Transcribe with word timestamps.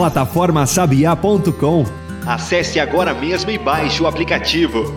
Plataformasabiá.com 0.00 1.84
Acesse 2.26 2.80
agora 2.80 3.12
mesmo 3.12 3.50
e 3.50 3.58
baixe 3.58 4.02
o 4.02 4.06
aplicativo. 4.06 4.94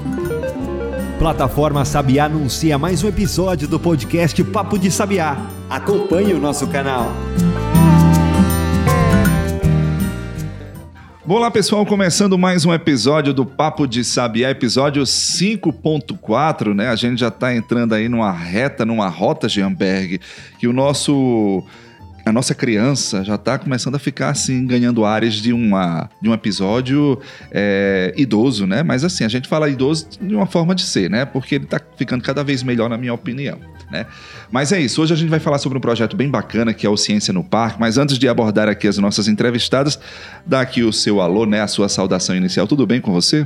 Plataforma 1.20 1.84
Sabiá 1.84 2.24
anuncia 2.24 2.78
mais 2.78 3.04
um 3.04 3.10
episódio 3.10 3.68
do 3.68 3.78
podcast 3.78 4.42
Papo 4.46 4.80
de 4.80 4.90
Sabiá. 4.90 5.36
Acompanhe 5.70 6.34
o 6.34 6.40
nosso 6.40 6.66
canal. 6.68 7.12
Olá 11.28 11.52
pessoal, 11.52 11.86
começando 11.86 12.38
mais 12.38 12.64
um 12.64 12.74
episódio 12.74 13.34
do 13.34 13.46
Papo 13.46 13.86
de 13.86 14.06
Sabiá, 14.06 14.52
episódio 14.52 15.04
5.4, 15.04 16.74
né? 16.74 16.88
A 16.88 16.96
gente 16.96 17.20
já 17.20 17.28
está 17.28 17.54
entrando 17.54 17.94
aí 17.94 18.08
numa 18.08 18.32
reta, 18.32 18.86
numa 18.86 19.10
rota, 19.10 19.50
Gianberg, 19.50 20.22
que 20.58 20.66
o 20.66 20.72
nosso 20.72 21.62
a 22.26 22.32
nossa 22.32 22.56
criança 22.56 23.24
já 23.24 23.36
está 23.36 23.58
começando 23.58 23.96
a 23.96 24.00
ficar 24.00 24.30
assim, 24.30 24.66
ganhando 24.66 25.04
áreas 25.04 25.36
de, 25.36 25.52
uma, 25.52 26.10
de 26.22 26.30
um 26.30 26.34
episódio 26.34 27.20
é, 27.52 28.14
idoso, 28.16 28.66
né? 28.66 28.82
Mas 28.82 29.04
assim, 29.04 29.26
a 29.26 29.28
gente 29.28 29.48
fala 29.48 29.70
idoso 29.70 30.08
de 30.22 30.34
uma 30.34 30.46
forma 30.46 30.74
de 30.74 30.84
ser, 30.84 31.10
né? 31.10 31.26
Porque 31.26 31.56
ele 31.56 31.66
está 31.66 31.82
ficando 31.98 32.24
cada 32.24 32.44
vez 32.44 32.64
melhor, 32.64 32.90
na 32.90 32.98
minha 32.98 33.14
opinião. 33.14 33.60
Né? 33.92 34.06
Mas 34.50 34.72
é 34.72 34.80
isso, 34.80 35.02
hoje 35.02 35.14
a 35.14 35.18
gente 35.18 35.30
vai 35.30 35.40
falar 35.40 35.58
sobre 35.58 35.78
um 35.78 35.82
projeto 35.82 36.16
bem 36.16 36.30
bacana 36.30 36.74
que 36.74 36.86
é 36.86 36.90
o 36.90 36.98
Ciência 36.98 37.34
no 37.34 37.44
Parque. 37.44 37.80
Mas 37.80 37.98
antes 37.98 38.18
de 38.18 38.28
abordar 38.28 38.70
aqui 38.70 38.88
as 38.88 38.98
nossas 38.98 39.28
entrevistadas, 39.28 40.00
dá 40.46 40.62
aqui 40.62 40.82
o 40.82 40.94
seu 40.94 41.20
alô, 41.20 41.46
né? 41.46 41.62
A 41.62 41.68
sua 41.68 41.90
saudação 41.90 42.36
inicial. 42.36 42.68
Tudo 42.68 42.88
bem 42.88 43.02
com 43.02 43.12
você? 43.12 43.46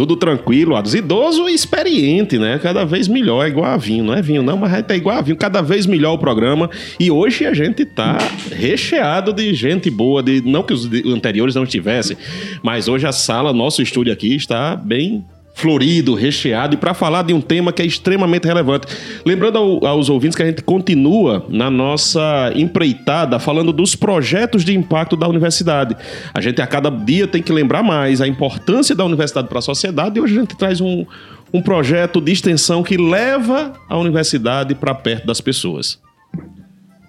Tudo 0.00 0.16
tranquilo, 0.16 0.76
Ados. 0.76 0.94
Idoso 0.94 1.46
e 1.46 1.52
experiente, 1.52 2.38
né? 2.38 2.58
Cada 2.58 2.86
vez 2.86 3.06
melhor, 3.06 3.44
é 3.44 3.48
igual 3.50 3.66
a 3.66 3.76
vinho. 3.76 4.02
Não 4.02 4.14
é 4.14 4.22
vinho, 4.22 4.42
não, 4.42 4.56
mas 4.56 4.82
tá 4.86 4.96
igual 4.96 5.18
a 5.18 5.20
vinho. 5.20 5.36
Cada 5.36 5.60
vez 5.60 5.84
melhor 5.84 6.14
o 6.14 6.18
programa. 6.18 6.70
E 6.98 7.10
hoje 7.10 7.44
a 7.44 7.52
gente 7.52 7.84
tá 7.84 8.16
recheado 8.50 9.30
de 9.30 9.52
gente 9.52 9.90
boa. 9.90 10.22
De, 10.22 10.40
não 10.40 10.62
que 10.62 10.72
os 10.72 10.88
anteriores 11.04 11.54
não 11.54 11.64
estivessem, 11.64 12.16
mas 12.62 12.88
hoje 12.88 13.06
a 13.06 13.12
sala, 13.12 13.52
nosso 13.52 13.82
estúdio 13.82 14.10
aqui, 14.10 14.34
está 14.34 14.74
bem 14.74 15.22
florido, 15.60 16.14
recheado 16.14 16.74
e 16.74 16.78
para 16.78 16.94
falar 16.94 17.22
de 17.22 17.34
um 17.34 17.40
tema 17.40 17.72
que 17.72 17.82
é 17.82 17.84
extremamente 17.84 18.46
relevante. 18.46 18.86
Lembrando 19.26 19.58
ao, 19.58 19.86
aos 19.86 20.08
ouvintes 20.08 20.34
que 20.34 20.42
a 20.42 20.46
gente 20.46 20.62
continua 20.62 21.44
na 21.48 21.70
nossa 21.70 22.50
empreitada 22.54 23.38
falando 23.38 23.72
dos 23.72 23.94
projetos 23.94 24.64
de 24.64 24.74
impacto 24.74 25.16
da 25.16 25.28
universidade. 25.28 25.94
A 26.32 26.40
gente 26.40 26.62
a 26.62 26.66
cada 26.66 26.90
dia 26.90 27.26
tem 27.26 27.42
que 27.42 27.52
lembrar 27.52 27.82
mais 27.82 28.20
a 28.20 28.26
importância 28.26 28.94
da 28.94 29.04
universidade 29.04 29.48
para 29.48 29.58
a 29.58 29.62
sociedade 29.62 30.18
e 30.18 30.22
hoje 30.22 30.36
a 30.36 30.40
gente 30.40 30.56
traz 30.56 30.80
um, 30.80 31.04
um 31.52 31.60
projeto 31.60 32.20
de 32.20 32.32
extensão 32.32 32.82
que 32.82 32.96
leva 32.96 33.74
a 33.88 33.98
universidade 33.98 34.74
para 34.74 34.94
perto 34.94 35.26
das 35.26 35.40
pessoas. 35.40 35.98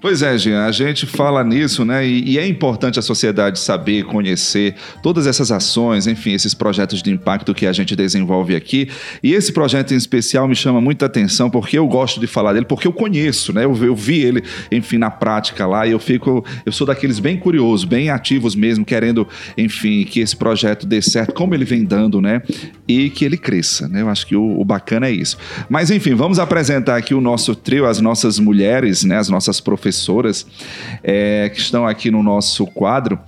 Pois 0.02 0.24
é, 0.24 0.36
Jean, 0.36 0.66
a 0.66 0.72
gente 0.72 1.06
fala 1.06 1.44
nisso, 1.44 1.86
né? 1.86 2.04
E, 2.04 2.32
e, 2.32 2.40
é 2.40 2.48
importante 2.48 2.98
a 2.98 3.04
sociedade 3.04 3.60
saber, 3.60 4.04
conhecer 4.06 4.74
todas 5.04 5.28
essas 5.28 5.52
ações, 5.52 6.08
enfim, 6.08 6.34
esses 6.34 6.56
projetos 6.56 7.04
de 7.04 7.12
impacto 7.12 7.54
que 7.54 7.68
a 7.68 7.72
gente 7.72 7.96
desenvolve 7.96 8.56
aqui. 8.56 8.90
E 9.22 9.36
esse 9.36 9.54
projeto 9.54 9.94
em 9.94 9.98
especial 9.98 10.48
me 10.48 10.56
chama 10.56 10.82
muita 10.82 11.06
atenção 11.06 11.52
porque 11.52 11.78
eu 11.78 11.88
gosto 11.88 12.20
de 12.20 12.26
falar 12.26 12.54
dele, 12.54 12.66
porque 12.66 12.88
eu 12.88 12.92
conheço, 12.92 13.54
né? 13.54 13.64
Eu, 13.64 13.76
eu 13.76 13.96
vi 13.96 14.22
ele, 14.22 14.44
enfim, 14.72 14.98
na 14.98 15.12
prática 15.12 15.68
lá 15.68 15.86
e 15.86 15.92
eu 15.92 16.00
fico, 16.00 16.44
eu 16.66 16.72
sou 16.72 16.88
daqueles 16.88 17.20
bem 17.20 17.38
curiosos, 17.38 17.86
bem 17.86 18.10
ativos 18.10 18.56
mesmo, 18.56 18.84
querendo, 18.84 19.28
enfim, 19.56 20.04
que 20.04 20.20
esse 20.20 20.36
projeto 20.36 20.88
dê 20.88 21.00
certo, 21.00 21.32
como 21.36 21.54
ele 21.54 21.64
vem 21.64 21.84
dando, 21.84 22.20
né? 22.20 22.42
E 22.88 23.12
que 23.12 23.24
ele 23.24 23.38
cresça, 23.38 23.88
né? 23.88 24.02
Eu 24.02 24.10
acho 24.10 24.26
que 24.26 24.36
o, 24.36 24.60
o 24.60 24.66
bacana 24.66 25.06
é 25.06 25.12
isso. 25.12 25.38
Mas, 25.70 25.92
enfim, 25.92 26.16
vamos 26.16 26.40
apresentar 26.40 26.98
aqui 26.98 27.14
o 27.14 27.22
nosso 27.22 27.54
trio, 27.54 27.86
as 27.86 28.02
nossas 28.02 28.40
mulheres, 28.40 29.04
né? 29.04 29.20
As 29.20 29.30
nossas 29.30 29.62
professoras 29.92 30.47
é, 31.03 31.50
que 31.50 31.59
estão 31.59 31.86
aqui 31.86 32.09
no 32.09 32.23
nosso 32.23 32.66
quadro 32.66 33.20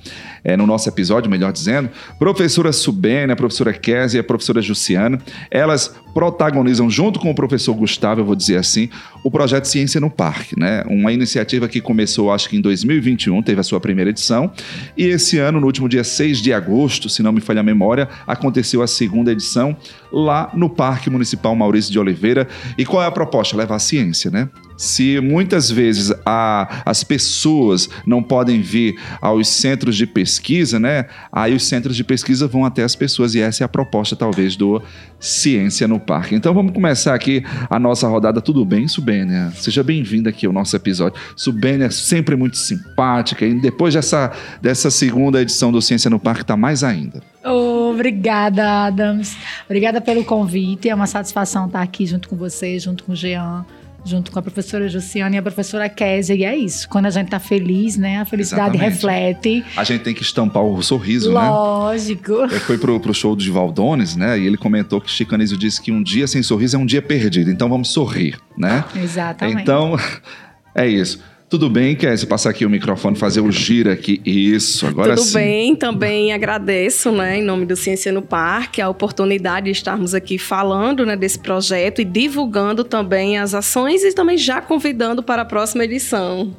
é, 0.43 0.57
no 0.57 0.67
nosso 0.67 0.89
episódio, 0.89 1.29
melhor 1.29 1.51
dizendo, 1.51 1.89
professora 2.19 2.71
Subênia, 2.71 3.35
professora 3.35 3.73
Kézia 3.73 4.19
e 4.19 4.21
a 4.21 4.23
professora 4.23 4.61
Jussiana. 4.61 5.19
Elas 5.49 5.95
protagonizam, 6.13 6.89
junto 6.89 7.19
com 7.19 7.31
o 7.31 7.35
professor 7.35 7.73
Gustavo, 7.73 8.21
eu 8.21 8.25
vou 8.25 8.35
dizer 8.35 8.57
assim, 8.57 8.89
o 9.23 9.31
projeto 9.31 9.65
Ciência 9.65 9.99
no 9.99 10.09
Parque, 10.09 10.57
né? 10.59 10.83
Uma 10.87 11.11
iniciativa 11.11 11.67
que 11.67 11.81
começou, 11.81 12.31
acho 12.31 12.49
que 12.49 12.57
em 12.57 12.61
2021, 12.61 13.41
teve 13.41 13.59
a 13.59 13.63
sua 13.63 13.79
primeira 13.79 14.11
edição, 14.11 14.51
e 14.95 15.05
esse 15.05 15.39
ano, 15.39 15.59
no 15.59 15.65
último 15.65 15.89
dia 15.89 16.03
6 16.03 16.39
de 16.39 16.53
agosto, 16.53 17.09
se 17.09 17.23
não 17.23 17.31
me 17.31 17.41
falha 17.41 17.61
a 17.61 17.63
memória, 17.63 18.07
aconteceu 18.27 18.81
a 18.81 18.87
segunda 18.87 19.31
edição 19.31 19.75
lá 20.11 20.51
no 20.53 20.69
Parque 20.69 21.09
Municipal 21.09 21.55
Maurício 21.55 21.91
de 21.91 21.97
Oliveira. 21.97 22.47
E 22.77 22.85
qual 22.85 23.01
é 23.01 23.07
a 23.07 23.11
proposta? 23.11 23.57
Levar 23.57 23.75
a 23.75 23.79
ciência, 23.79 24.29
né? 24.29 24.49
Se 24.77 25.19
muitas 25.19 25.69
vezes 25.69 26.13
a, 26.25 26.83
as 26.85 27.03
pessoas 27.03 27.89
não 28.05 28.21
podem 28.21 28.61
vir 28.61 28.95
aos 29.21 29.47
centros 29.47 29.95
de 29.95 30.05
pesquisa, 30.05 30.32
né? 30.79 31.05
Aí 31.31 31.55
os 31.55 31.65
centros 31.67 31.95
de 31.95 32.03
pesquisa 32.03 32.47
vão 32.47 32.65
até 32.65 32.83
as 32.83 32.95
pessoas 32.95 33.35
e 33.35 33.41
essa 33.41 33.63
é 33.63 33.65
a 33.65 33.67
proposta 33.67 34.15
talvez 34.15 34.55
do 34.55 34.81
Ciência 35.19 35.87
no 35.87 35.99
Parque. 35.99 36.35
Então 36.35 36.53
vamos 36.53 36.73
começar 36.73 37.13
aqui 37.13 37.43
a 37.69 37.79
nossa 37.79 38.07
rodada. 38.07 38.41
Tudo 38.41 38.65
bem, 38.65 38.87
Subênia? 38.87 39.51
Seja 39.55 39.83
bem-vinda 39.83 40.29
aqui 40.29 40.45
ao 40.45 40.53
nosso 40.53 40.75
episódio. 40.75 41.19
Subênia 41.35 41.85
é 41.85 41.89
sempre 41.89 42.35
muito 42.35 42.57
simpática 42.57 43.45
e 43.45 43.59
depois 43.59 43.93
dessa, 43.93 44.31
dessa 44.61 44.89
segunda 44.89 45.41
edição 45.41 45.71
do 45.71 45.81
Ciência 45.81 46.09
no 46.09 46.19
Parque 46.19 46.45
tá 46.45 46.57
mais 46.57 46.83
ainda. 46.83 47.21
obrigada, 47.45 48.85
Adams. 48.87 49.35
Obrigada 49.65 50.01
pelo 50.01 50.23
convite. 50.23 50.89
É 50.89 50.95
uma 50.95 51.07
satisfação 51.07 51.67
estar 51.67 51.81
aqui 51.81 52.05
junto 52.05 52.27
com 52.27 52.35
você, 52.35 52.77
junto 52.79 53.03
com 53.03 53.13
o 53.13 53.15
Jean 53.15 53.65
junto 54.05 54.31
com 54.31 54.39
a 54.39 54.41
professora 54.41 54.87
Jussiane 54.89 55.35
e 55.35 55.39
a 55.39 55.41
professora 55.41 55.87
Kézia. 55.89 56.35
E 56.35 56.43
é 56.43 56.55
isso. 56.55 56.87
Quando 56.89 57.05
a 57.05 57.09
gente 57.09 57.29
tá 57.29 57.39
feliz, 57.39 57.97
né? 57.97 58.19
A 58.19 58.25
felicidade 58.25 58.75
Exatamente. 58.77 58.93
reflete. 58.93 59.65
A 59.77 59.83
gente 59.83 60.01
tem 60.01 60.13
que 60.13 60.21
estampar 60.21 60.63
o 60.63 60.81
sorriso, 60.81 61.31
Lógico. 61.31 61.43
né? 61.45 61.49
Lógico. 61.51 62.31
Eu 62.31 62.59
fui 62.61 62.77
pro, 62.77 62.99
pro 62.99 63.13
show 63.13 63.35
do 63.35 63.53
Valdones, 63.53 64.15
né? 64.15 64.39
E 64.39 64.45
ele 64.45 64.57
comentou 64.57 64.99
que 64.99 65.09
Chico 65.09 65.33
Anísio 65.35 65.57
disse 65.57 65.81
que 65.81 65.91
um 65.91 66.01
dia 66.01 66.27
sem 66.27 66.43
sorriso 66.43 66.75
é 66.75 66.79
um 66.79 66.85
dia 66.85 67.01
perdido. 67.01 67.49
Então 67.49 67.69
vamos 67.69 67.89
sorrir, 67.89 68.37
né? 68.57 68.83
Exatamente. 68.95 69.61
Então, 69.61 69.97
é 70.75 70.87
isso. 70.87 71.19
Tudo 71.53 71.69
bem, 71.69 71.95
Kézia? 71.95 72.27
Passar 72.27 72.49
aqui 72.49 72.65
o 72.65 72.69
microfone, 72.69 73.15
fazer 73.15 73.39
o 73.39 73.51
giro 73.51 73.91
aqui. 73.91 74.19
Isso, 74.25 74.87
agora 74.87 75.09
Tudo 75.09 75.23
sim. 75.23 75.33
Tudo 75.33 75.39
bem, 75.39 75.75
também 75.75 76.33
agradeço, 76.33 77.11
né, 77.11 77.37
em 77.37 77.43
nome 77.43 77.63
do 77.67 77.75
Ciência 77.75 78.11
no 78.11 78.23
Parque, 78.23 78.81
a 78.81 78.89
oportunidade 78.89 79.65
de 79.65 79.71
estarmos 79.71 80.15
aqui 80.15 80.39
falando 80.39 81.05
né, 81.05 81.15
desse 81.15 81.37
projeto 81.37 82.01
e 82.01 82.05
divulgando 82.05 82.83
também 82.83 83.37
as 83.37 83.53
ações 83.53 84.03
e 84.03 84.11
também 84.11 84.35
já 84.35 84.61
convidando 84.61 85.21
para 85.21 85.43
a 85.43 85.45
próxima 85.45 85.83
edição. 85.83 86.55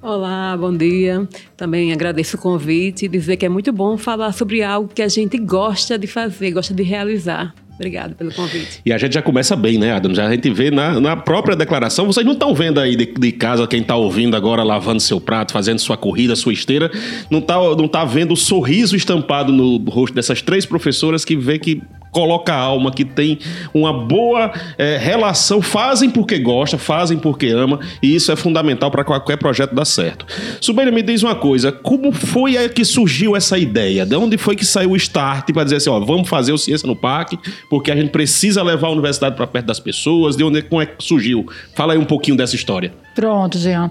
Olá, 0.00 0.56
bom 0.56 0.74
dia. 0.74 1.28
Também 1.54 1.92
agradeço 1.92 2.38
o 2.38 2.40
convite 2.40 3.04
e 3.04 3.08
dizer 3.08 3.36
que 3.36 3.44
é 3.44 3.48
muito 3.50 3.70
bom 3.74 3.98
falar 3.98 4.32
sobre 4.32 4.62
algo 4.62 4.88
que 4.88 5.02
a 5.02 5.08
gente 5.08 5.36
gosta 5.36 5.98
de 5.98 6.06
fazer, 6.06 6.52
gosta 6.52 6.72
de 6.72 6.82
realizar. 6.82 7.54
Obrigado 7.82 8.14
pelo 8.14 8.32
convite. 8.32 8.80
E 8.86 8.92
a 8.92 8.98
gente 8.98 9.14
já 9.14 9.22
começa 9.22 9.56
bem, 9.56 9.76
né, 9.76 9.92
Adam? 9.92 10.14
Já 10.14 10.28
a 10.28 10.30
gente 10.30 10.48
vê 10.50 10.70
na, 10.70 11.00
na 11.00 11.16
própria 11.16 11.56
declaração. 11.56 12.06
Vocês 12.06 12.24
não 12.24 12.34
estão 12.34 12.54
vendo 12.54 12.78
aí 12.78 12.94
de, 12.94 13.06
de 13.06 13.32
casa 13.32 13.66
quem 13.66 13.80
está 13.80 13.96
ouvindo 13.96 14.36
agora 14.36 14.62
lavando 14.62 15.00
seu 15.00 15.20
prato, 15.20 15.52
fazendo 15.52 15.80
sua 15.80 15.96
corrida, 15.96 16.36
sua 16.36 16.52
esteira, 16.52 16.92
não 17.28 17.40
está 17.40 17.56
não 17.76 17.88
tá 17.88 18.04
vendo 18.04 18.34
o 18.34 18.36
sorriso 18.36 18.94
estampado 18.94 19.52
no 19.52 19.78
rosto 19.90 20.14
dessas 20.14 20.40
três 20.40 20.64
professoras 20.64 21.24
que 21.24 21.34
vê 21.36 21.58
que 21.58 21.82
coloca 22.12 22.52
a 22.52 22.56
alma, 22.56 22.92
que 22.92 23.04
tem 23.04 23.38
uma 23.74 23.92
boa 23.92 24.52
é, 24.76 24.98
relação, 24.98 25.60
fazem 25.62 26.10
porque 26.10 26.38
gosta, 26.38 26.78
fazem 26.78 27.18
porque 27.18 27.48
ama, 27.48 27.80
e 28.02 28.14
isso 28.14 28.30
é 28.30 28.36
fundamental 28.36 28.90
para 28.90 29.02
qualquer 29.02 29.38
projeto 29.38 29.74
dar 29.74 29.86
certo. 29.86 30.26
Subênia, 30.60 30.92
me 30.92 31.02
diz 31.02 31.22
uma 31.22 31.34
coisa, 31.34 31.72
como 31.72 32.12
foi 32.12 32.52
que 32.68 32.84
surgiu 32.84 33.34
essa 33.34 33.58
ideia? 33.58 34.04
De 34.04 34.14
onde 34.14 34.36
foi 34.36 34.54
que 34.54 34.64
saiu 34.64 34.90
o 34.90 34.96
start 34.96 35.50
para 35.52 35.64
dizer 35.64 35.76
assim, 35.76 35.90
ó, 35.90 35.98
vamos 35.98 36.28
fazer 36.28 36.52
o 36.52 36.58
Ciência 36.58 36.86
no 36.86 36.94
Parque, 36.94 37.38
porque 37.70 37.90
a 37.90 37.96
gente 37.96 38.10
precisa 38.10 38.62
levar 38.62 38.88
a 38.88 38.90
universidade 38.90 39.34
para 39.34 39.46
perto 39.46 39.66
das 39.66 39.80
pessoas, 39.80 40.36
de 40.36 40.44
onde 40.44 40.60
como 40.62 40.82
é 40.82 40.86
que 40.86 41.02
surgiu? 41.02 41.46
Fala 41.74 41.94
aí 41.94 41.98
um 41.98 42.04
pouquinho 42.04 42.36
dessa 42.36 42.54
história. 42.54 42.92
Pronto, 43.14 43.58
Jean. 43.58 43.90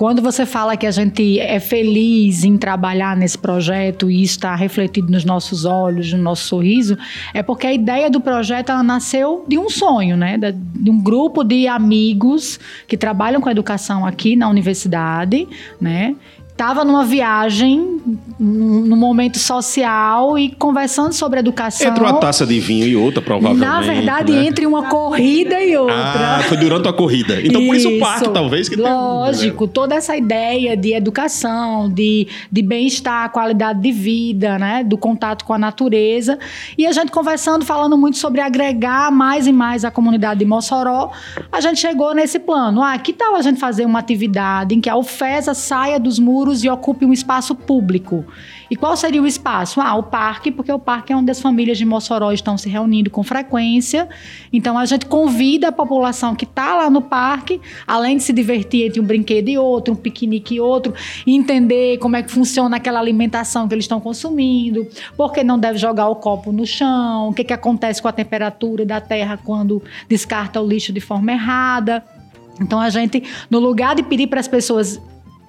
Quando 0.00 0.22
você 0.22 0.46
fala 0.46 0.78
que 0.78 0.86
a 0.86 0.90
gente 0.90 1.38
é 1.38 1.60
feliz 1.60 2.42
em 2.42 2.56
trabalhar 2.56 3.14
nesse 3.14 3.36
projeto 3.36 4.10
e 4.10 4.22
está 4.22 4.54
refletido 4.54 5.12
nos 5.12 5.26
nossos 5.26 5.66
olhos, 5.66 6.10
no 6.10 6.22
nosso 6.22 6.44
sorriso, 6.44 6.96
é 7.34 7.42
porque 7.42 7.66
a 7.66 7.72
ideia 7.74 8.08
do 8.08 8.18
projeto 8.18 8.70
ela 8.70 8.82
nasceu 8.82 9.44
de 9.46 9.58
um 9.58 9.68
sonho, 9.68 10.16
né? 10.16 10.38
De 10.38 10.90
um 10.90 10.98
grupo 11.02 11.44
de 11.44 11.68
amigos 11.68 12.58
que 12.88 12.96
trabalham 12.96 13.42
com 13.42 13.50
educação 13.50 14.06
aqui 14.06 14.36
na 14.36 14.48
universidade, 14.48 15.46
né? 15.78 16.16
Estava 16.60 16.84
numa 16.84 17.06
viagem, 17.06 18.02
num 18.38 18.96
momento 18.96 19.38
social 19.38 20.38
e 20.38 20.50
conversando 20.50 21.14
sobre 21.14 21.40
educação. 21.40 21.88
Entre 21.88 22.02
uma 22.02 22.20
taça 22.20 22.46
de 22.46 22.60
vinho 22.60 22.86
e 22.86 22.94
outra, 22.94 23.22
provavelmente. 23.22 23.66
Na 23.66 23.80
verdade, 23.80 24.32
né? 24.32 24.46
entre 24.46 24.66
uma 24.66 24.90
corrida 24.90 25.58
e 25.62 25.74
outra. 25.74 25.94
Ah, 25.96 26.42
foi 26.46 26.58
durante 26.58 26.86
a 26.86 26.92
corrida. 26.92 27.40
Então, 27.40 27.62
isso. 27.62 27.66
por 27.66 27.76
isso 27.76 27.88
o 27.88 27.98
parque, 27.98 28.28
talvez. 28.28 28.68
Que 28.68 28.76
Lógico, 28.76 29.66
tem... 29.66 29.72
toda 29.72 29.94
essa 29.94 30.14
ideia 30.14 30.76
de 30.76 30.92
educação, 30.92 31.88
de, 31.88 32.28
de 32.52 32.60
bem-estar, 32.60 33.30
qualidade 33.30 33.80
de 33.80 33.90
vida, 33.90 34.58
né? 34.58 34.84
Do 34.84 34.98
contato 34.98 35.46
com 35.46 35.54
a 35.54 35.58
natureza. 35.58 36.38
E 36.76 36.86
a 36.86 36.92
gente 36.92 37.10
conversando, 37.10 37.64
falando 37.64 37.96
muito 37.96 38.18
sobre 38.18 38.42
agregar 38.42 39.10
mais 39.10 39.46
e 39.46 39.52
mais 39.52 39.82
a 39.82 39.90
comunidade 39.90 40.40
de 40.40 40.46
Mossoró, 40.46 41.10
a 41.50 41.60
gente 41.62 41.80
chegou 41.80 42.14
nesse 42.14 42.38
plano. 42.38 42.82
Ah, 42.82 42.98
que 42.98 43.14
tal 43.14 43.34
a 43.34 43.40
gente 43.40 43.58
fazer 43.58 43.86
uma 43.86 43.98
atividade 43.98 44.74
em 44.74 44.80
que 44.80 44.90
a 44.90 44.96
UFESA 44.96 45.54
saia 45.54 45.98
dos 45.98 46.18
muros 46.18 46.49
e 46.64 46.68
ocupe 46.68 47.04
um 47.04 47.12
espaço 47.12 47.54
público. 47.54 48.24
E 48.70 48.76
qual 48.76 48.96
seria 48.96 49.20
o 49.20 49.26
espaço? 49.26 49.80
Ah, 49.80 49.96
o 49.96 50.04
parque, 50.04 50.52
porque 50.52 50.70
o 50.72 50.78
parque 50.78 51.12
é 51.12 51.16
onde 51.16 51.30
as 51.30 51.40
famílias 51.40 51.76
de 51.76 51.84
Mossoró 51.84 52.30
estão 52.30 52.56
se 52.56 52.68
reunindo 52.68 53.10
com 53.10 53.22
frequência. 53.22 54.08
Então 54.52 54.78
a 54.78 54.84
gente 54.84 55.06
convida 55.06 55.68
a 55.68 55.72
população 55.72 56.36
que 56.36 56.44
está 56.44 56.76
lá 56.76 56.88
no 56.88 57.02
parque, 57.02 57.60
além 57.86 58.16
de 58.16 58.22
se 58.22 58.32
divertir 58.32 58.86
entre 58.86 59.00
um 59.00 59.04
brinquedo 59.04 59.48
e 59.48 59.58
outro, 59.58 59.94
um 59.94 59.96
piquenique 59.96 60.54
e 60.54 60.60
outro, 60.60 60.94
entender 61.26 61.98
como 61.98 62.14
é 62.14 62.22
que 62.22 62.30
funciona 62.30 62.76
aquela 62.76 63.00
alimentação 63.00 63.66
que 63.66 63.74
eles 63.74 63.84
estão 63.84 64.00
consumindo, 64.00 64.86
por 65.16 65.32
que 65.32 65.42
não 65.42 65.58
deve 65.58 65.78
jogar 65.78 66.08
o 66.08 66.16
copo 66.16 66.52
no 66.52 66.64
chão, 66.64 67.30
o 67.30 67.34
que, 67.34 67.42
que 67.42 67.52
acontece 67.52 68.00
com 68.00 68.08
a 68.08 68.12
temperatura 68.12 68.86
da 68.86 69.00
terra 69.00 69.38
quando 69.44 69.82
descarta 70.08 70.60
o 70.60 70.66
lixo 70.66 70.92
de 70.92 71.00
forma 71.00 71.32
errada. 71.32 72.04
Então 72.60 72.78
a 72.78 72.90
gente, 72.90 73.24
no 73.48 73.58
lugar 73.58 73.96
de 73.96 74.02
pedir 74.02 74.26
para 74.26 74.38
as 74.38 74.46
pessoas 74.46 75.00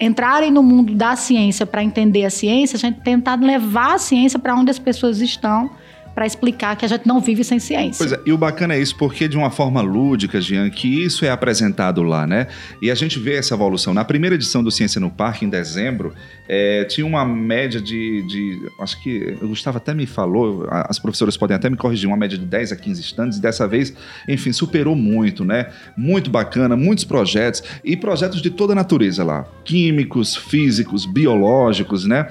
entrarem 0.04 0.50
no 0.50 0.64
mundo 0.64 0.94
da 0.94 1.14
ciência 1.14 1.64
para 1.64 1.82
entender 1.82 2.24
a 2.24 2.30
ciência, 2.30 2.76
a 2.76 2.78
gente 2.78 3.00
tentar 3.00 3.40
levar 3.40 3.94
a 3.94 3.98
ciência 3.98 4.36
para 4.36 4.54
onde 4.56 4.68
as 4.68 4.78
pessoas 4.78 5.20
estão 5.20 5.70
para 6.14 6.26
explicar 6.26 6.76
que 6.76 6.84
a 6.84 6.88
gente 6.88 7.06
não 7.06 7.20
vive 7.20 7.42
sem 7.44 7.58
ciência. 7.58 7.98
Pois 7.98 8.12
é, 8.12 8.20
e 8.26 8.32
o 8.32 8.38
bacana 8.38 8.74
é 8.74 8.80
isso, 8.80 8.96
porque 8.96 9.28
de 9.28 9.36
uma 9.36 9.50
forma 9.50 9.80
lúdica, 9.80 10.40
Jean, 10.40 10.68
que 10.70 11.02
isso 11.02 11.24
é 11.24 11.30
apresentado 11.30 12.02
lá, 12.02 12.26
né? 12.26 12.46
E 12.80 12.90
a 12.90 12.94
gente 12.94 13.18
vê 13.18 13.36
essa 13.36 13.54
evolução. 13.54 13.94
Na 13.94 14.04
primeira 14.04 14.34
edição 14.34 14.62
do 14.62 14.70
Ciência 14.70 15.00
no 15.00 15.10
Parque, 15.10 15.44
em 15.44 15.48
dezembro, 15.48 16.14
é, 16.48 16.84
tinha 16.84 17.06
uma 17.06 17.24
média 17.24 17.80
de, 17.80 18.22
de, 18.26 18.70
Acho 18.80 19.00
que 19.02 19.36
o 19.40 19.48
Gustavo 19.48 19.78
até 19.78 19.94
me 19.94 20.06
falou, 20.06 20.66
as 20.70 20.98
professoras 20.98 21.36
podem 21.36 21.56
até 21.56 21.70
me 21.70 21.76
corrigir, 21.76 22.08
uma 22.08 22.16
média 22.16 22.36
de 22.36 22.44
10 22.44 22.72
a 22.72 22.76
15 22.76 23.00
estandes, 23.00 23.38
e 23.38 23.40
dessa 23.40 23.66
vez, 23.66 23.94
enfim, 24.28 24.52
superou 24.52 24.94
muito, 24.94 25.44
né? 25.44 25.70
Muito 25.96 26.30
bacana, 26.30 26.76
muitos 26.76 27.04
projetos, 27.04 27.62
e 27.84 27.96
projetos 27.96 28.42
de 28.42 28.50
toda 28.50 28.72
a 28.72 28.76
natureza 28.76 29.24
lá: 29.24 29.46
químicos, 29.64 30.36
físicos, 30.36 31.06
biológicos, 31.06 32.04
né? 32.04 32.28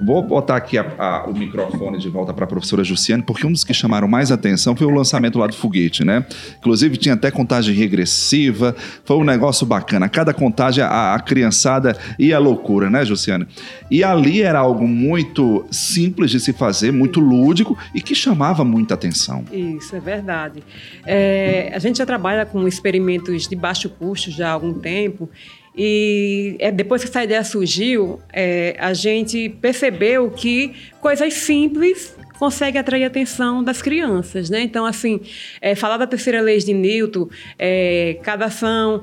Vou 0.00 0.22
botar 0.22 0.56
aqui 0.56 0.76
a, 0.76 0.92
a, 0.98 1.26
o 1.26 1.32
microfone 1.32 1.98
de 1.98 2.08
volta 2.08 2.34
para 2.34 2.44
a 2.44 2.48
professora 2.48 2.82
Jussiane, 2.82 3.22
porque 3.22 3.46
um 3.46 3.52
dos 3.52 3.62
que 3.62 3.72
chamaram 3.72 4.08
mais 4.08 4.32
atenção 4.32 4.74
foi 4.74 4.86
o 4.86 4.90
lançamento 4.90 5.38
lá 5.38 5.46
do 5.46 5.54
foguete, 5.54 6.04
né? 6.04 6.26
Inclusive 6.58 6.96
tinha 6.96 7.14
até 7.14 7.30
contagem 7.30 7.74
regressiva, 7.74 8.74
foi 9.04 9.16
um 9.16 9.24
negócio 9.24 9.64
bacana. 9.64 10.08
Cada 10.08 10.34
contagem, 10.34 10.82
a, 10.82 11.14
a 11.14 11.20
criançada 11.20 11.96
ia 12.18 12.38
loucura, 12.38 12.90
né, 12.90 13.04
Jussiane? 13.04 13.46
E 13.88 14.02
ali 14.02 14.42
era 14.42 14.58
algo 14.58 14.88
muito 14.88 15.64
simples 15.70 16.30
de 16.30 16.40
se 16.40 16.52
fazer, 16.52 16.92
muito 16.92 17.20
lúdico 17.20 17.78
e 17.94 18.00
que 18.00 18.14
chamava 18.14 18.64
muita 18.64 18.94
atenção. 18.94 19.44
Isso, 19.52 19.94
é 19.94 20.00
verdade. 20.00 20.62
É, 21.06 21.72
a 21.72 21.78
gente 21.78 21.98
já 21.98 22.06
trabalha 22.06 22.44
com 22.44 22.66
experimentos 22.66 23.46
de 23.46 23.54
baixo 23.54 23.88
custo 23.88 24.30
já 24.30 24.48
há 24.48 24.52
algum 24.52 24.74
tempo 24.74 25.30
e 25.76 26.56
é, 26.60 26.70
depois 26.70 27.02
que 27.02 27.10
essa 27.10 27.24
ideia 27.24 27.42
surgiu, 27.42 28.20
é, 28.32 28.76
a 28.78 28.94
gente 28.94 29.48
percebeu 29.48 30.30
que 30.30 30.72
coisas 31.00 31.34
simples 31.34 32.16
conseguem 32.38 32.80
atrair 32.80 33.04
a 33.04 33.06
atenção 33.06 33.62
das 33.62 33.80
crianças, 33.80 34.50
né? 34.50 34.60
Então, 34.60 34.84
assim, 34.84 35.20
é, 35.60 35.74
falar 35.74 35.96
da 35.96 36.06
terceira 36.06 36.40
lei 36.40 36.58
de 36.58 36.74
Newton, 36.74 37.28
é, 37.58 38.18
cada 38.22 38.46
ação, 38.46 39.02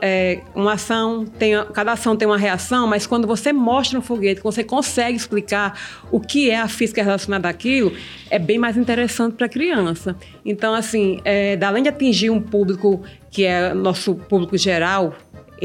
é, 0.00 0.40
uma 0.54 0.74
ação 0.74 1.24
tem, 1.24 1.52
cada 1.72 1.92
ação 1.92 2.16
tem 2.16 2.26
uma 2.26 2.38
reação, 2.38 2.86
mas 2.86 3.06
quando 3.06 3.26
você 3.26 3.52
mostra 3.52 3.98
um 3.98 4.02
foguete, 4.02 4.40
você 4.42 4.64
consegue 4.64 5.16
explicar 5.16 6.04
o 6.10 6.20
que 6.20 6.50
é 6.50 6.60
a 6.60 6.68
física 6.68 7.02
relacionada 7.02 7.48
àquilo, 7.48 7.92
é 8.30 8.38
bem 8.38 8.58
mais 8.58 8.76
interessante 8.76 9.34
para 9.34 9.46
a 9.46 9.48
criança. 9.48 10.16
Então, 10.44 10.74
assim, 10.74 11.20
é, 11.24 11.58
além 11.62 11.82
de 11.82 11.88
atingir 11.88 12.30
um 12.30 12.40
público 12.40 13.02
que 13.30 13.44
é 13.44 13.74
nosso 13.74 14.14
público 14.14 14.56
geral, 14.56 15.16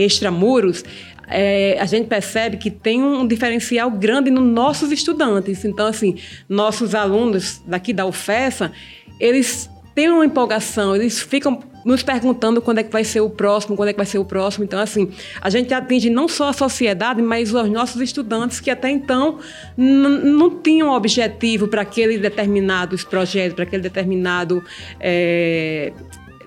extramuros, 0.06 0.84
é, 1.28 1.78
a 1.80 1.86
gente 1.86 2.08
percebe 2.08 2.58
que 2.58 2.72
tem 2.72 3.04
um 3.04 3.28
diferencial 3.28 3.92
grande 3.92 4.32
nos 4.32 4.44
nossos 4.44 4.92
estudantes. 4.92 5.64
Então, 5.64 5.86
assim, 5.86 6.18
nossos 6.48 6.96
alunos 6.96 7.62
daqui 7.66 7.94
da 7.94 8.06
UFESA, 8.06 8.72
eles 9.20 9.70
têm 9.94 10.10
uma 10.10 10.26
empolgação, 10.26 10.96
eles 10.96 11.22
ficam 11.22 11.62
nos 11.86 12.04
perguntando 12.04 12.62
quando 12.62 12.80
é 12.80 12.84
que 12.84 12.92
vai 12.92 13.04
ser 13.04 13.22
o 13.22 13.30
próximo, 13.30 13.76
quando 13.76 13.90
é 13.90 13.94
que 13.94 13.98
vai 13.98 14.06
ser 14.06 14.18
o 14.18 14.26
próximo. 14.26 14.64
Então, 14.64 14.80
assim, 14.80 15.12
a 15.40 15.50
gente 15.50 15.74
atinge 15.74 16.10
não 16.10 16.28
só 16.28 16.50
a 16.50 16.54
sociedade, 16.54 17.22
mas 17.22 17.54
os 17.54 17.70
nossos 17.70 18.02
estudantes 18.02 18.60
que 18.60 18.70
até 18.70 18.90
então 18.90 19.40
não 19.78 20.50
tinham 20.62 20.90
objetivo 20.90 21.68
para 21.68 21.82
aquele 21.82 22.18
determinado 22.18 22.98
projeto, 23.08 23.56
para 23.56 23.64
aquele 23.64 23.84
determinado 23.84 24.64
é, 25.00 25.94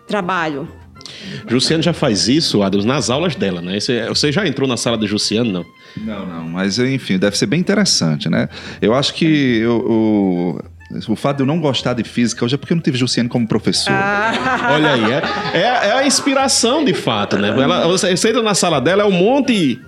trabalho. 0.06 0.68
Jussiano 1.46 1.82
já 1.82 1.92
faz 1.92 2.28
isso, 2.28 2.62
Adams, 2.62 2.84
nas 2.84 3.10
aulas 3.10 3.34
dela, 3.34 3.60
né? 3.60 3.78
Você 4.08 4.32
já 4.32 4.46
entrou 4.46 4.68
na 4.68 4.76
sala 4.76 4.96
de 4.96 5.06
Jussiano, 5.06 5.52
não? 5.52 5.66
Não, 5.96 6.26
não, 6.26 6.48
mas 6.48 6.78
enfim, 6.78 7.18
deve 7.18 7.36
ser 7.36 7.46
bem 7.46 7.60
interessante, 7.60 8.28
né? 8.28 8.48
Eu 8.80 8.94
acho 8.94 9.14
que 9.14 9.58
eu, 9.58 10.62
o 11.08 11.16
fato 11.16 11.38
de 11.38 11.42
eu 11.42 11.46
não 11.46 11.60
gostar 11.60 11.94
de 11.94 12.04
física 12.04 12.44
hoje 12.44 12.54
é 12.54 12.58
porque 12.58 12.72
eu 12.72 12.76
não 12.76 12.82
tive 12.82 12.98
Jussiane 12.98 13.28
como 13.28 13.46
professor. 13.46 13.92
Ah. 13.92 14.70
Olha 14.72 14.92
aí, 14.92 15.12
é, 15.12 15.22
é, 15.54 15.60
é, 15.60 15.92
a 15.92 16.06
inspiração 16.06 16.84
de 16.84 16.94
fato, 16.94 17.38
né? 17.38 17.48
Ela, 17.48 17.86
você 17.86 18.10
entra 18.10 18.42
na 18.42 18.54
sala 18.54 18.80
dela, 18.80 19.02
é 19.02 19.06
um 19.06 19.12
monte 19.12 19.80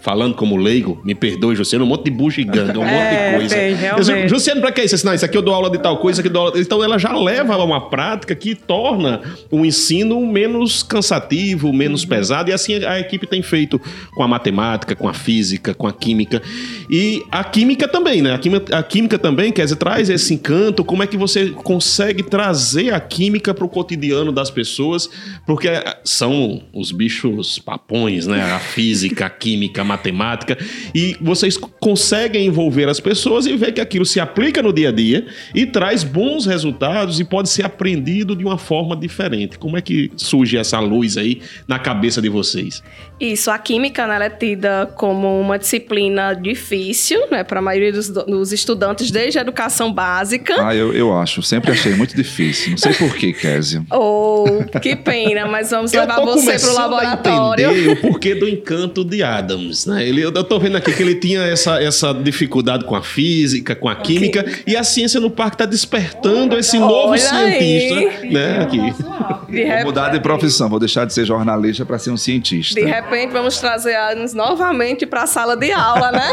falando 0.00 0.34
como 0.34 0.56
leigo, 0.56 1.00
me 1.04 1.14
perdoe, 1.14 1.54
Jussiano, 1.54 1.84
um 1.84 1.88
monte 1.88 2.04
de 2.04 2.10
bugiganga, 2.10 2.78
um 2.78 2.84
é, 2.86 2.92
monte 2.92 3.10
de 3.10 3.36
coisa. 3.36 4.12
Tem, 4.14 4.28
Jussiano, 4.28 4.60
pra 4.60 4.72
que 4.72 4.82
isso? 4.82 5.04
Não, 5.04 5.14
isso 5.14 5.24
aqui 5.24 5.36
eu 5.36 5.42
dou 5.42 5.54
aula 5.54 5.70
de 5.70 5.78
tal 5.78 5.98
coisa, 5.98 6.20
isso 6.20 6.20
aqui 6.20 6.28
eu 6.28 6.32
dou 6.32 6.46
aula... 6.46 6.60
Então 6.60 6.82
ela 6.82 6.98
já 6.98 7.16
leva 7.16 7.54
a 7.54 7.64
uma 7.64 7.88
prática 7.88 8.34
que 8.34 8.54
torna 8.54 9.20
o 9.50 9.64
ensino 9.64 10.24
menos 10.26 10.82
cansativo, 10.82 11.72
menos 11.72 12.02
uhum. 12.02 12.08
pesado, 12.08 12.50
e 12.50 12.52
assim 12.52 12.84
a 12.84 12.98
equipe 12.98 13.26
tem 13.26 13.42
feito 13.42 13.80
com 14.14 14.22
a 14.22 14.28
matemática, 14.28 14.94
com 14.94 15.08
a 15.08 15.14
física, 15.14 15.74
com 15.74 15.86
a 15.86 15.92
química. 15.92 16.42
E 16.88 17.22
a 17.30 17.44
química 17.44 17.86
também, 17.86 18.22
né? 18.22 18.34
A 18.34 18.38
química, 18.38 18.76
a 18.76 18.82
química 18.82 19.18
também, 19.18 19.52
quer 19.52 19.64
dizer, 19.64 19.76
traz 19.76 20.08
esse 20.08 20.34
encanto, 20.34 20.84
como 20.84 21.02
é 21.02 21.06
que 21.06 21.16
você 21.16 21.50
consegue 21.50 22.22
trazer 22.22 22.94
a 22.94 23.00
química 23.00 23.52
para 23.52 23.64
o 23.64 23.68
cotidiano 23.68 24.32
das 24.32 24.50
pessoas, 24.50 25.08
porque 25.46 25.68
são 26.04 26.62
os 26.72 26.90
bichos 26.90 27.58
papões, 27.58 28.26
né? 28.26 28.42
A 28.52 28.58
física, 28.58 29.26
a 29.26 29.30
química, 29.30 29.82
a 29.82 29.84
matemática, 29.90 30.56
e 30.94 31.16
vocês 31.20 31.56
conseguem 31.56 32.46
envolver 32.46 32.88
as 32.88 33.00
pessoas 33.00 33.46
e 33.46 33.56
ver 33.56 33.72
que 33.72 33.80
aquilo 33.80 34.06
se 34.06 34.20
aplica 34.20 34.62
no 34.62 34.72
dia 34.72 34.90
a 34.90 34.92
dia 34.92 35.26
e 35.54 35.66
traz 35.66 36.04
bons 36.04 36.46
resultados 36.46 37.18
e 37.18 37.24
pode 37.24 37.48
ser 37.48 37.64
aprendido 37.64 38.36
de 38.36 38.44
uma 38.44 38.56
forma 38.56 38.96
diferente. 38.96 39.58
Como 39.58 39.76
é 39.76 39.80
que 39.80 40.10
surge 40.16 40.56
essa 40.56 40.78
luz 40.78 41.16
aí 41.16 41.40
na 41.66 41.78
cabeça 41.78 42.22
de 42.22 42.28
vocês? 42.28 42.82
Isso, 43.18 43.50
a 43.50 43.58
química 43.58 44.06
né, 44.06 44.26
é 44.26 44.30
tida 44.30 44.90
como 44.96 45.40
uma 45.40 45.58
disciplina 45.58 46.32
difícil, 46.32 47.20
né, 47.30 47.44
para 47.44 47.58
a 47.58 47.62
maioria 47.62 47.92
dos, 47.92 48.08
dos, 48.08 48.52
estudantes 48.52 49.10
desde 49.10 49.38
a 49.38 49.42
educação 49.42 49.92
básica. 49.92 50.54
Ah, 50.58 50.74
eu, 50.74 50.92
eu 50.94 51.16
acho, 51.16 51.42
sempre 51.42 51.72
achei 51.72 51.94
muito 51.94 52.16
difícil. 52.16 52.70
Não 52.70 52.78
sei 52.78 52.94
por 52.94 53.14
que, 53.16 53.32
Kézia. 53.32 53.82
Oh, 53.90 54.44
que 54.80 54.96
pena, 54.96 55.46
mas 55.46 55.70
vamos 55.70 55.92
levar 55.92 56.20
você 56.20 56.58
para 56.58 56.70
o 56.70 56.74
laboratório. 56.74 57.68
A 57.68 57.72
entender 57.72 57.92
o 57.92 57.96
porquê 57.96 58.34
do 58.34 58.48
encanto 58.48 59.04
de 59.04 59.22
Adams 59.22 59.79
né? 59.86 60.06
Ele, 60.06 60.22
eu 60.22 60.32
tô 60.44 60.58
vendo 60.58 60.76
aqui 60.76 60.92
que 60.92 61.02
ele 61.02 61.14
tinha 61.14 61.42
essa, 61.42 61.82
essa 61.82 62.12
dificuldade 62.12 62.84
com 62.84 62.94
a 62.94 63.02
física, 63.02 63.74
com 63.74 63.88
a 63.88 63.96
química, 63.96 64.40
okay. 64.40 64.62
e 64.66 64.76
a 64.76 64.84
ciência 64.84 65.20
no 65.20 65.30
parque 65.30 65.56
está 65.56 65.66
despertando 65.66 66.56
esse 66.56 66.78
novo 66.78 67.10
Olha 67.10 67.18
cientista, 67.18 67.98
aí. 67.98 68.32
né? 68.32 68.62
Aqui. 68.62 68.78
Vou 68.78 69.84
mudar 69.84 70.10
de 70.10 70.20
profissão, 70.20 70.68
vou 70.68 70.78
deixar 70.78 71.04
de 71.04 71.12
ser 71.12 71.24
jornalista 71.24 71.84
para 71.84 71.98
ser 71.98 72.10
um 72.10 72.16
cientista. 72.16 72.80
De 72.80 72.86
repente 72.86 73.32
vamos 73.32 73.58
trazer 73.58 73.94
anos 73.94 74.32
novamente 74.32 75.06
para 75.06 75.22
a 75.22 75.26
sala 75.26 75.56
de 75.56 75.72
aula, 75.72 76.12
né? 76.12 76.30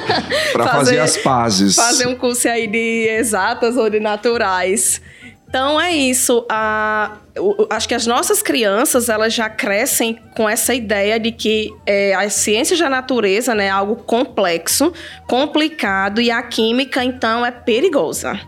para 0.52 0.64
fazer, 0.64 0.78
fazer 0.78 0.98
as 1.00 1.16
pazes. 1.16 1.76
Fazer 1.76 2.06
um 2.06 2.14
curso 2.14 2.48
aí 2.48 2.66
de 2.66 3.08
exatas 3.08 3.76
ou 3.76 3.90
de 3.90 4.00
naturais. 4.00 5.00
Então 5.50 5.80
é 5.80 5.90
isso. 5.90 6.46
Eu, 7.34 7.66
acho 7.70 7.88
que 7.88 7.94
as 7.94 8.06
nossas 8.06 8.40
crianças 8.40 9.08
elas 9.08 9.34
já 9.34 9.50
crescem 9.50 10.16
com 10.36 10.48
essa 10.48 10.72
ideia 10.72 11.18
de 11.18 11.32
que 11.32 11.74
é, 11.84 12.14
a 12.14 12.30
ciência 12.30 12.76
da 12.76 12.88
natureza 12.88 13.52
né, 13.52 13.66
é 13.66 13.70
algo 13.70 13.96
complexo, 13.96 14.92
complicado 15.26 16.20
e 16.20 16.30
a 16.30 16.40
química 16.40 17.02
então 17.02 17.44
é 17.44 17.50
perigosa. 17.50 18.40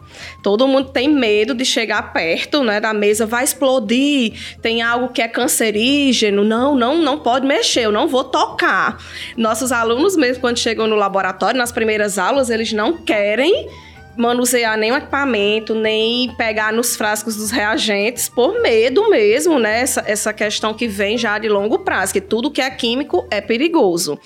Todo 0.44 0.68
mundo 0.68 0.90
tem 0.90 1.08
medo 1.08 1.56
de 1.56 1.64
chegar 1.64 2.12
perto 2.12 2.62
né, 2.62 2.78
da 2.78 2.94
mesa, 2.94 3.26
vai 3.26 3.42
explodir, 3.42 4.34
tem 4.60 4.80
algo 4.80 5.08
que 5.08 5.20
é 5.20 5.26
cancerígeno, 5.26 6.44
não, 6.44 6.76
não, 6.76 6.98
não 6.98 7.18
pode 7.18 7.44
mexer, 7.44 7.86
eu 7.86 7.92
não 7.92 8.06
vou 8.06 8.22
tocar. 8.22 8.98
Nossos 9.36 9.72
alunos 9.72 10.16
mesmo 10.16 10.40
quando 10.40 10.58
chegam 10.58 10.86
no 10.86 10.94
laboratório, 10.94 11.58
nas 11.58 11.72
primeiras 11.72 12.16
aulas, 12.16 12.48
eles 12.48 12.72
não 12.72 12.96
querem 12.96 13.68
manusear 14.16 14.76
nenhum 14.76 14.96
equipamento, 14.96 15.74
nem 15.74 16.34
pegar 16.36 16.72
nos 16.72 16.96
frascos 16.96 17.36
dos 17.36 17.50
reagentes, 17.50 18.28
por 18.28 18.60
medo 18.60 19.08
mesmo, 19.08 19.58
né? 19.58 19.80
Essa, 19.80 20.04
essa 20.06 20.32
questão 20.32 20.74
que 20.74 20.86
vem 20.86 21.16
já 21.16 21.38
de 21.38 21.48
longo 21.48 21.78
prazo, 21.80 22.12
que 22.12 22.20
tudo 22.20 22.50
que 22.50 22.60
é 22.60 22.70
químico 22.70 23.26
é 23.30 23.40
perigoso. 23.40 24.18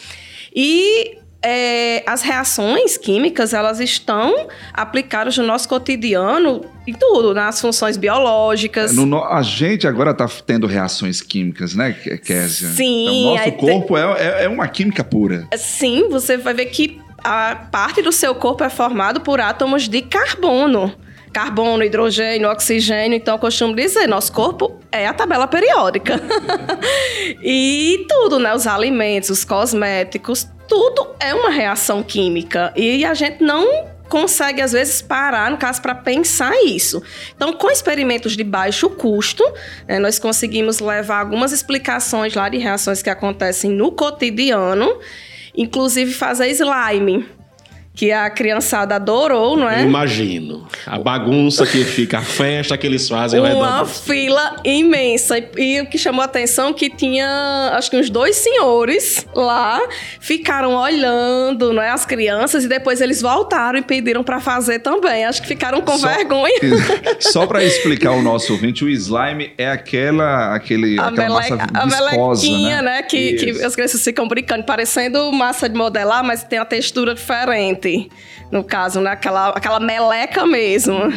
E 0.54 1.18
é, 1.42 2.02
as 2.06 2.22
reações 2.22 2.96
químicas, 2.96 3.52
elas 3.52 3.78
estão 3.78 4.48
aplicadas 4.72 5.36
no 5.38 5.44
nosso 5.44 5.68
cotidiano 5.68 6.62
em 6.86 6.92
tudo, 6.92 7.32
nas 7.34 7.60
funções 7.60 7.96
biológicas. 7.96 8.92
No, 8.92 9.06
no, 9.06 9.22
a 9.22 9.42
gente 9.42 9.86
agora 9.86 10.10
está 10.10 10.26
tendo 10.44 10.66
reações 10.66 11.20
químicas, 11.20 11.74
né, 11.74 11.92
Késia? 11.92 12.68
Sim. 12.70 13.06
Então, 13.06 13.34
nosso 13.34 13.52
corpo 13.52 13.94
tem... 13.94 14.26
é, 14.26 14.44
é 14.44 14.48
uma 14.48 14.66
química 14.66 15.04
pura. 15.04 15.46
Sim, 15.56 16.08
você 16.08 16.36
vai 16.36 16.54
ver 16.54 16.66
que 16.66 17.00
a 17.26 17.56
parte 17.56 18.00
do 18.02 18.12
seu 18.12 18.34
corpo 18.34 18.62
é 18.62 18.70
formado 18.70 19.20
por 19.20 19.40
átomos 19.40 19.88
de 19.88 20.00
carbono 20.02 20.94
carbono, 21.32 21.84
hidrogênio, 21.84 22.48
oxigênio. 22.48 23.14
Então, 23.14 23.34
eu 23.34 23.38
costumo 23.38 23.76
dizer, 23.76 24.06
nosso 24.06 24.32
corpo 24.32 24.80
é 24.90 25.06
a 25.06 25.12
tabela 25.12 25.46
periódica. 25.46 26.18
e 27.44 28.06
tudo, 28.08 28.38
né? 28.38 28.54
Os 28.54 28.66
alimentos, 28.66 29.28
os 29.28 29.44
cosméticos, 29.44 30.48
tudo 30.66 31.08
é 31.20 31.34
uma 31.34 31.50
reação 31.50 32.02
química. 32.02 32.72
E 32.74 33.04
a 33.04 33.12
gente 33.12 33.44
não 33.44 33.86
consegue, 34.08 34.62
às 34.62 34.72
vezes, 34.72 35.02
parar, 35.02 35.50
no 35.50 35.58
caso, 35.58 35.82
para 35.82 35.94
pensar 35.94 36.54
isso. 36.64 37.02
Então, 37.34 37.52
com 37.52 37.70
experimentos 37.70 38.34
de 38.34 38.42
baixo 38.42 38.88
custo, 38.88 39.44
né, 39.86 39.98
nós 39.98 40.18
conseguimos 40.18 40.80
levar 40.80 41.20
algumas 41.20 41.52
explicações 41.52 42.34
lá 42.34 42.48
de 42.48 42.56
reações 42.56 43.02
que 43.02 43.10
acontecem 43.10 43.70
no 43.70 43.92
cotidiano, 43.92 44.98
inclusive 45.56 46.12
fazer 46.12 46.54
slime 46.54 47.24
que 47.96 48.12
a 48.12 48.28
criançada 48.28 48.94
adorou, 48.96 49.56
não 49.56 49.68
é? 49.68 49.80
Eu 49.80 49.86
imagino. 49.86 50.68
A 50.84 50.98
bagunça 50.98 51.66
que 51.66 51.82
fica, 51.82 52.18
a 52.18 52.22
festa 52.22 52.76
que 52.76 52.86
eles 52.86 53.08
fazem. 53.08 53.40
Uma 53.40 53.86
fila 53.86 54.56
imensa. 54.62 55.38
E, 55.56 55.80
o 55.80 55.86
que 55.86 55.96
chamou 55.96 56.20
a 56.20 56.26
atenção 56.26 56.68
é 56.68 56.72
que 56.74 56.90
tinha, 56.90 57.72
acho 57.72 57.90
que 57.90 57.96
uns 57.96 58.10
dois 58.10 58.36
senhores 58.36 59.26
lá, 59.34 59.80
ficaram 60.20 60.74
olhando, 60.74 61.72
não 61.72 61.82
é, 61.82 61.88
as 61.88 62.04
crianças, 62.04 62.64
e 62.66 62.68
depois 62.68 63.00
eles 63.00 63.22
voltaram 63.22 63.78
e 63.78 63.82
pediram 63.82 64.22
para 64.22 64.40
fazer 64.40 64.80
também. 64.80 65.24
Acho 65.24 65.40
que 65.40 65.48
ficaram 65.48 65.80
com 65.80 65.96
só, 65.96 66.06
vergonha. 66.06 66.54
Só 67.18 67.46
para 67.46 67.64
explicar 67.64 68.10
ao 68.10 68.20
nosso 68.20 68.52
ouvinte, 68.52 68.84
o 68.84 68.90
slime 68.90 69.54
é 69.56 69.70
aquela, 69.70 70.54
aquele, 70.54 71.00
a 71.00 71.06
aquela 71.06 71.40
meleca, 71.40 71.66
massa 71.72 72.04
viscosa, 72.10 72.46
a 72.46 72.58
né? 72.58 72.82
né? 72.82 73.02
Que, 73.02 73.32
que 73.36 73.64
as 73.64 73.74
crianças 73.74 74.04
ficam 74.04 74.28
brincando, 74.28 74.64
parecendo 74.64 75.32
massa 75.32 75.66
de 75.66 75.74
modelar, 75.74 76.22
mas 76.22 76.44
tem 76.44 76.58
a 76.58 76.64
textura 76.66 77.14
diferente 77.14 77.85
no 78.50 78.62
caso, 78.62 79.00
né? 79.00 79.10
Aquela, 79.10 79.50
aquela 79.50 79.80
meleca 79.80 80.46
mesmo. 80.46 81.12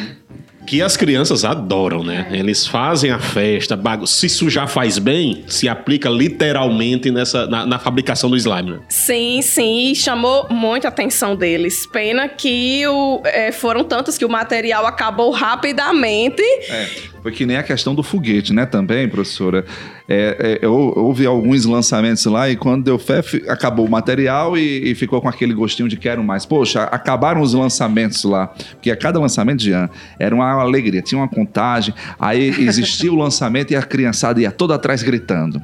Que 0.67 0.83
as 0.83 0.95
crianças 0.95 1.43
adoram, 1.43 2.03
né? 2.03 2.27
Eles 2.29 2.67
fazem 2.67 3.09
a 3.09 3.17
festa, 3.17 3.75
bagu... 3.75 4.05
se 4.05 4.27
isso 4.27 4.51
já 4.51 4.67
faz 4.67 4.99
bem, 4.99 5.43
se 5.47 5.67
aplica 5.67 6.07
literalmente 6.09 7.09
nessa, 7.09 7.47
na, 7.47 7.65
na 7.65 7.79
fabricação 7.79 8.29
do 8.29 8.37
slime, 8.37 8.71
né? 8.71 8.79
Sim, 8.87 9.41
sim, 9.41 9.95
chamou 9.95 10.45
muito 10.49 10.85
a 10.85 10.89
atenção 10.89 11.35
deles. 11.35 11.87
Pena 11.87 12.29
que 12.29 12.85
o, 12.85 13.19
é, 13.25 13.51
foram 13.51 13.83
tantos 13.83 14.15
que 14.15 14.23
o 14.23 14.29
material 14.29 14.85
acabou 14.85 15.31
rapidamente. 15.31 16.43
É, 16.69 16.87
foi 17.23 17.31
que 17.31 17.47
nem 17.47 17.57
a 17.57 17.63
questão 17.63 17.95
do 17.95 18.03
foguete, 18.03 18.53
né? 18.53 18.67
Também, 18.67 19.09
professora. 19.09 19.65
É, 20.11 20.57
é, 20.61 20.65
eu, 20.65 20.73
houve 20.73 21.27
alguns 21.27 21.65
lançamentos 21.65 22.25
lá 22.25 22.49
e 22.49 22.55
quando 22.55 22.85
deu 22.85 22.97
fé, 22.97 23.21
acabou 23.47 23.85
o 23.85 23.91
material 23.91 24.57
e, 24.57 24.89
e, 24.89 24.95
ficou 24.95 25.21
com 25.21 25.29
aquele 25.29 25.53
gostinho 25.53 25.87
de 25.87 25.95
quero 25.97 26.23
mais. 26.23 26.47
Poxa, 26.47 26.83
acabaram 26.85 27.41
os 27.41 27.53
lançamentos 27.53 28.23
lá, 28.23 28.47
porque 28.47 28.89
a 28.89 28.97
cada 28.97 29.19
lançamento 29.19 29.59
de 29.59 29.71
ano 29.71 29.91
era 30.17 30.33
uma 30.33 30.51
alegria, 30.51 31.03
tinha 31.03 31.21
uma 31.21 31.27
contagem, 31.27 31.93
aí 32.19 32.49
existia 32.59 33.13
o 33.13 33.15
lançamento 33.21 33.69
e 33.69 33.75
a 33.75 33.83
criançada 33.83 34.41
ia 34.41 34.51
toda 34.51 34.73
atrás 34.73 35.03
gritando. 35.03 35.61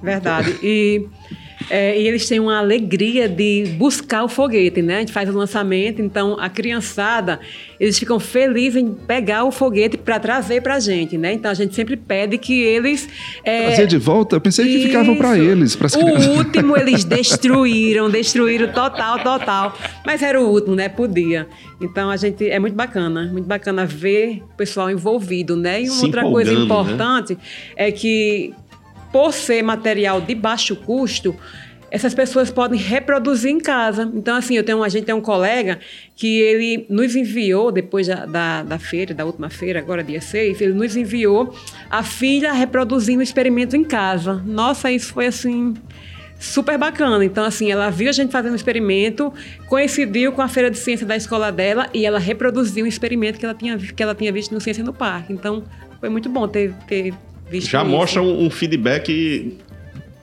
Verdade. 0.00 0.56
E 0.62 1.08
é, 1.70 1.98
e 1.98 2.08
eles 2.08 2.28
têm 2.28 2.40
uma 2.40 2.58
alegria 2.58 3.28
de 3.28 3.76
buscar 3.78 4.24
o 4.24 4.28
foguete, 4.28 4.82
né? 4.82 4.96
A 4.96 4.98
gente 5.00 5.12
faz 5.12 5.28
o 5.28 5.32
lançamento, 5.32 6.02
então 6.02 6.36
a 6.38 6.48
criançada, 6.48 7.38
eles 7.78 7.96
ficam 7.96 8.18
felizes 8.18 8.82
em 8.82 8.92
pegar 8.92 9.44
o 9.44 9.52
foguete 9.52 9.96
para 9.96 10.18
trazer 10.18 10.60
para 10.62 10.74
a 10.74 10.80
gente, 10.80 11.16
né? 11.16 11.32
Então 11.32 11.48
a 11.48 11.54
gente 11.54 11.72
sempre 11.72 11.96
pede 11.96 12.38
que 12.38 12.60
eles. 12.60 13.08
É... 13.44 13.66
Trazer 13.66 13.86
de 13.86 13.98
volta? 13.98 14.34
Eu 14.34 14.40
pensei 14.40 14.64
que 14.64 14.78
Isso. 14.78 14.88
ficavam 14.88 15.16
para 15.16 15.38
eles. 15.38 15.76
Pras 15.76 15.94
o 15.94 16.00
último 16.36 16.76
eles 16.76 17.04
destruíram, 17.06 18.10
destruíram 18.10 18.72
total, 18.72 19.20
total. 19.20 19.78
Mas 20.04 20.22
era 20.22 20.40
o 20.40 20.48
último, 20.48 20.74
né? 20.74 20.88
Podia. 20.88 21.46
Então 21.80 22.10
a 22.10 22.16
gente 22.16 22.50
é 22.50 22.58
muito 22.58 22.74
bacana, 22.74 23.30
muito 23.32 23.46
bacana 23.46 23.86
ver 23.86 24.42
o 24.52 24.56
pessoal 24.56 24.90
envolvido, 24.90 25.54
né? 25.56 25.82
E 25.82 25.88
uma 25.88 26.02
outra 26.02 26.22
coisa 26.22 26.52
né? 26.52 26.60
importante 26.64 27.34
né? 27.34 27.40
é 27.76 27.92
que 27.92 28.52
por 29.12 29.32
ser 29.32 29.62
material 29.62 30.20
de 30.20 30.34
baixo 30.34 30.76
custo, 30.76 31.36
essas 31.90 32.14
pessoas 32.14 32.50
podem 32.50 32.78
reproduzir 32.78 33.50
em 33.50 33.58
casa. 33.58 34.10
Então, 34.14 34.36
assim, 34.36 34.56
eu 34.56 34.62
tenho, 34.62 34.82
a 34.82 34.88
gente 34.88 35.04
tem 35.04 35.14
um 35.14 35.20
colega 35.20 35.80
que 36.14 36.38
ele 36.38 36.86
nos 36.88 37.16
enviou, 37.16 37.72
depois 37.72 38.06
da, 38.06 38.26
da, 38.26 38.62
da, 38.62 38.78
feira, 38.78 39.12
da 39.12 39.24
última 39.24 39.50
feira, 39.50 39.80
agora 39.80 40.04
dia 40.04 40.20
6, 40.20 40.60
ele 40.60 40.72
nos 40.72 40.96
enviou 40.96 41.54
a 41.90 42.02
filha 42.02 42.52
reproduzindo 42.52 43.22
experimentos 43.22 43.74
em 43.74 43.82
casa. 43.82 44.34
Nossa, 44.46 44.90
isso 44.90 45.12
foi 45.12 45.26
assim. 45.26 45.74
Super 46.38 46.78
bacana. 46.78 47.22
Então, 47.22 47.44
assim, 47.44 47.70
ela 47.70 47.90
viu 47.90 48.08
a 48.08 48.12
gente 48.12 48.30
fazendo 48.30 48.52
um 48.52 48.56
experimento, 48.56 49.30
coincidiu 49.66 50.32
com 50.32 50.40
a 50.40 50.48
feira 50.48 50.70
de 50.70 50.78
ciência 50.78 51.04
da 51.04 51.14
escola 51.14 51.52
dela 51.52 51.90
e 51.92 52.06
ela 52.06 52.18
reproduziu 52.18 52.84
um 52.84 52.88
experimento 52.88 53.38
que 53.38 53.44
ela 53.44 53.54
tinha, 53.54 53.76
que 53.76 54.02
ela 54.02 54.14
tinha 54.14 54.32
visto 54.32 54.54
no 54.54 54.60
Ciência 54.60 54.82
no 54.82 54.94
Parque. 54.94 55.34
Então, 55.34 55.62
foi 55.98 56.08
muito 56.08 56.30
bom 56.30 56.48
ter, 56.48 56.72
ter 56.86 57.12
já 57.52 57.82
isso. 57.82 57.90
mostra 57.90 58.22
um, 58.22 58.44
um 58.44 58.50
feedback 58.50 59.56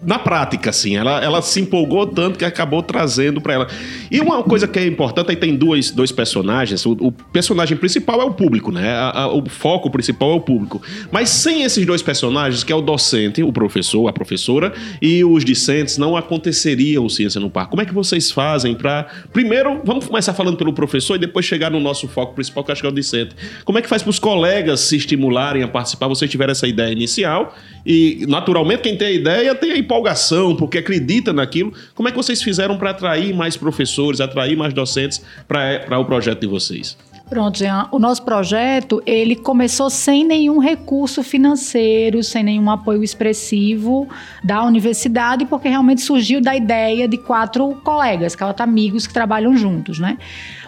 na 0.01 0.19
prática, 0.19 0.69
assim. 0.69 0.95
Ela, 0.95 1.23
ela 1.23 1.41
se 1.41 1.59
empolgou 1.59 2.05
tanto 2.05 2.37
que 2.37 2.45
acabou 2.45 2.83
trazendo 2.83 3.41
para 3.41 3.53
ela. 3.53 3.67
E 4.11 4.19
uma 4.19 4.43
coisa 4.43 4.67
que 4.67 4.77
é 4.77 4.85
importante, 4.85 5.29
aí 5.29 5.35
tem 5.35 5.55
dois, 5.55 5.91
personagens. 6.11 6.85
O, 6.85 6.91
o 6.91 7.11
personagem 7.11 7.77
principal 7.77 8.21
é 8.21 8.25
o 8.25 8.31
público, 8.31 8.71
né? 8.71 8.91
A, 8.91 9.23
a, 9.23 9.33
o 9.33 9.47
foco 9.49 9.89
principal 9.89 10.31
é 10.31 10.35
o 10.35 10.41
público. 10.41 10.81
Mas 11.11 11.29
sem 11.29 11.63
esses 11.63 11.85
dois 11.85 12.01
personagens, 12.01 12.63
que 12.63 12.71
é 12.71 12.75
o 12.75 12.81
docente, 12.81 13.41
o 13.41 13.51
professor, 13.51 14.07
a 14.07 14.13
professora, 14.13 14.73
e 15.01 15.23
os 15.23 15.43
discentes, 15.43 15.97
não 15.97 16.15
aconteceria 16.15 17.01
o 17.01 17.09
Ciência 17.09 17.39
no 17.41 17.49
Parque. 17.49 17.71
Como 17.71 17.81
é 17.81 17.85
que 17.85 17.93
vocês 17.93 18.31
fazem 18.31 18.75
para. 18.75 19.07
Primeiro, 19.33 19.81
vamos 19.83 20.05
começar 20.05 20.33
falando 20.33 20.57
pelo 20.57 20.73
professor 20.73 21.15
e 21.15 21.19
depois 21.19 21.45
chegar 21.45 21.71
no 21.71 21.79
nosso 21.79 22.07
foco 22.07 22.33
principal, 22.33 22.63
que 22.63 22.71
acho 22.71 22.81
que 22.81 22.87
é 22.87 22.89
o 22.89 22.93
discente. 22.93 23.35
Como 23.65 23.77
é 23.77 23.81
que 23.81 23.89
faz 23.89 24.03
para 24.03 24.09
os 24.09 24.19
colegas 24.19 24.81
se 24.81 24.95
estimularem 24.95 25.63
a 25.63 25.67
participar? 25.67 26.07
Vocês 26.07 26.29
tiveram 26.29 26.51
essa 26.51 26.67
ideia 26.67 26.91
inicial 26.91 27.55
e, 27.85 28.25
naturalmente, 28.27 28.81
quem 28.81 28.97
tem 28.97 29.07
a 29.07 29.11
ideia 29.11 29.55
tem 29.55 29.71
a 29.71 29.77
empolgação, 29.87 30.55
porque 30.55 30.79
acredita 30.79 31.31
naquilo. 31.31 31.71
Como 31.95 32.09
é 32.09 32.11
que 32.11 32.17
vocês 32.17 32.43
fizeram 32.43 32.77
para 32.77 32.89
atrair 32.89 33.33
mais 33.33 33.55
professores, 33.55 34.19
atrair 34.19 34.57
mais 34.57 34.73
docentes 34.73 35.23
para 35.47 35.97
o 35.97 36.05
projeto 36.05 36.41
de 36.41 36.47
vocês? 36.47 36.97
Pronto, 37.29 37.57
Jean. 37.57 37.89
O 37.91 37.99
nosso 37.99 38.23
projeto, 38.23 39.01
ele 39.05 39.35
começou 39.35 39.89
sem 39.89 40.23
nenhum 40.23 40.59
recurso 40.59 41.21
financeiro, 41.21 42.23
sem 42.23 42.41
nenhum 42.41 42.69
apoio 42.69 43.03
expressivo 43.03 44.07
da 44.43 44.63
universidade, 44.63 45.45
porque 45.45 45.67
realmente 45.67 46.01
surgiu 46.01 46.39
da 46.39 46.55
ideia 46.55 47.05
de 47.07 47.17
quatro 47.17 47.75
colegas, 47.83 48.33
quatro 48.33 48.63
amigos 48.63 49.05
que 49.05 49.13
trabalham 49.13 49.57
juntos, 49.57 49.99
né? 49.99 50.17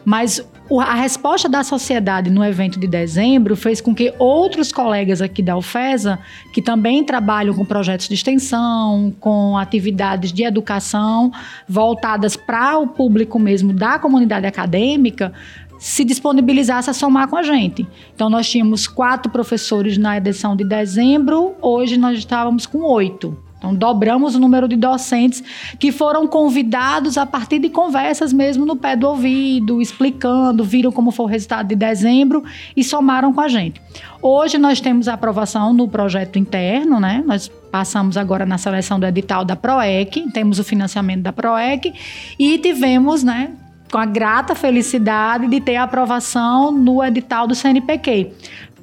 Mas 0.03 0.45
a 0.77 0.93
resposta 0.93 1.49
da 1.49 1.63
sociedade 1.63 2.29
no 2.29 2.43
evento 2.45 2.79
de 2.79 2.85
dezembro 2.85 3.55
fez 3.55 3.81
com 3.81 3.95
que 3.95 4.13
outros 4.19 4.71
colegas 4.71 5.19
aqui 5.19 5.41
da 5.41 5.57
UFESA, 5.57 6.19
que 6.53 6.61
também 6.61 7.03
trabalham 7.03 7.55
com 7.55 7.65
projetos 7.65 8.07
de 8.07 8.13
extensão, 8.13 9.11
com 9.19 9.57
atividades 9.57 10.31
de 10.31 10.43
educação 10.43 11.31
voltadas 11.67 12.35
para 12.35 12.77
o 12.77 12.88
público 12.88 13.39
mesmo 13.39 13.73
da 13.73 13.97
comunidade 13.97 14.45
acadêmica, 14.45 15.33
se 15.79 16.03
disponibilizasse 16.03 16.89
a 16.89 16.93
somar 16.93 17.27
com 17.29 17.38
a 17.38 17.43
gente. 17.43 17.88
Então, 18.13 18.29
nós 18.29 18.47
tínhamos 18.47 18.88
quatro 18.88 19.31
professores 19.31 19.97
na 19.97 20.17
edição 20.17 20.55
de 20.55 20.63
dezembro, 20.63 21.55
hoje 21.61 21.97
nós 21.97 22.19
estávamos 22.19 22.65
com 22.65 22.79
oito. 22.79 23.49
Então, 23.60 23.75
dobramos 23.75 24.36
o 24.36 24.39
número 24.39 24.70
de 24.70 24.78
docentes 24.78 25.44
que 25.78 25.92
foram 25.92 26.25
convidados 26.25 27.18
a 27.18 27.25
partir 27.25 27.60
de 27.60 27.70
conversas 27.70 28.32
mesmo 28.32 28.66
no 28.66 28.78
pé 28.78 28.96
do 28.96 29.06
ouvido, 29.06 29.82
explicando, 29.82 30.63
viram 30.63 30.92
como 30.94 31.12
foi 31.12 31.25
o 31.25 31.30
resultado 31.30 31.68
de 31.68 31.75
dezembro 31.75 32.42
e 32.75 32.84
somaram 32.84 33.34
com 33.34 33.42
a 33.42 33.50
gente. 33.50 33.82
Hoje 34.22 34.58
nós 34.58 34.80
temos 34.80 35.10
a 35.10 35.13
aprovação 35.13 35.74
no 35.74 35.89
projeto 35.89 36.39
interno, 36.39 37.01
né? 37.01 37.22
Nós 37.25 37.51
passamos 37.70 38.16
agora 38.16 38.46
na 38.46 38.58
seleção 38.58 38.98
do 38.98 39.06
edital 39.06 39.44
da 39.44 39.58
PROEC, 39.58 40.32
temos 40.32 40.58
o 40.58 40.63
financiamento 40.63 41.22
da 41.22 41.34
PROEC 41.34 41.94
e 42.39 42.58
tivemos, 42.58 43.24
né, 43.24 43.51
com 43.92 43.98
a 43.98 44.06
grata 44.06 44.56
felicidade 44.56 45.48
de 45.48 45.60
ter 45.60 45.75
a 45.75 45.84
aprovação 45.84 46.72
no 46.72 47.04
edital 47.04 47.48
do 47.48 47.56
CNPq 47.56 48.32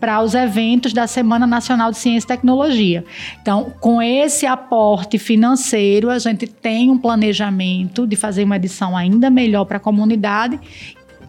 para 0.00 0.22
os 0.22 0.34
eventos 0.34 0.92
da 0.92 1.06
Semana 1.06 1.46
Nacional 1.46 1.90
de 1.90 1.98
Ciência 1.98 2.26
e 2.26 2.28
Tecnologia. 2.28 3.04
Então, 3.42 3.72
com 3.80 4.00
esse 4.02 4.46
aporte 4.46 5.18
financeiro, 5.18 6.10
a 6.10 6.18
gente 6.18 6.46
tem 6.46 6.90
um 6.90 6.98
planejamento 6.98 8.06
de 8.06 8.16
fazer 8.16 8.44
uma 8.44 8.56
edição 8.56 8.96
ainda 8.96 9.30
melhor 9.30 9.64
para 9.64 9.76
a 9.78 9.80
comunidade 9.80 10.58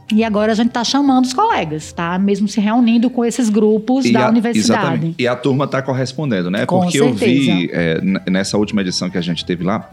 E 0.09 0.23
agora 0.23 0.53
a 0.53 0.55
gente 0.55 0.69
está 0.69 0.85
chamando 0.85 1.25
os 1.25 1.33
colegas, 1.33 1.91
tá? 1.91 2.17
Mesmo 2.17 2.47
se 2.47 2.61
reunindo 2.61 3.09
com 3.09 3.25
esses 3.25 3.49
grupos 3.49 4.05
E 4.05 4.13
da 4.13 4.27
a- 4.27 4.29
universidade. 4.29 4.79
Exatamente. 4.85 5.15
E 5.19 5.27
a 5.27 5.35
turma 5.35 5.65
está 5.65 5.81
correspondendo, 5.81 6.49
né? 6.49 6.65
Com 6.65 6.79
Porque 6.79 6.97
eu 7.01 7.13
vi 7.13 7.67
certeza. 7.67 7.73
é, 8.25 8.29
nessa 8.31 8.57
última 8.57 8.79
edição 8.81 9.09
que 9.09 9.17
a 9.17 9.21
gente 9.21 9.43
teve 9.43 9.65
lá, 9.65 9.89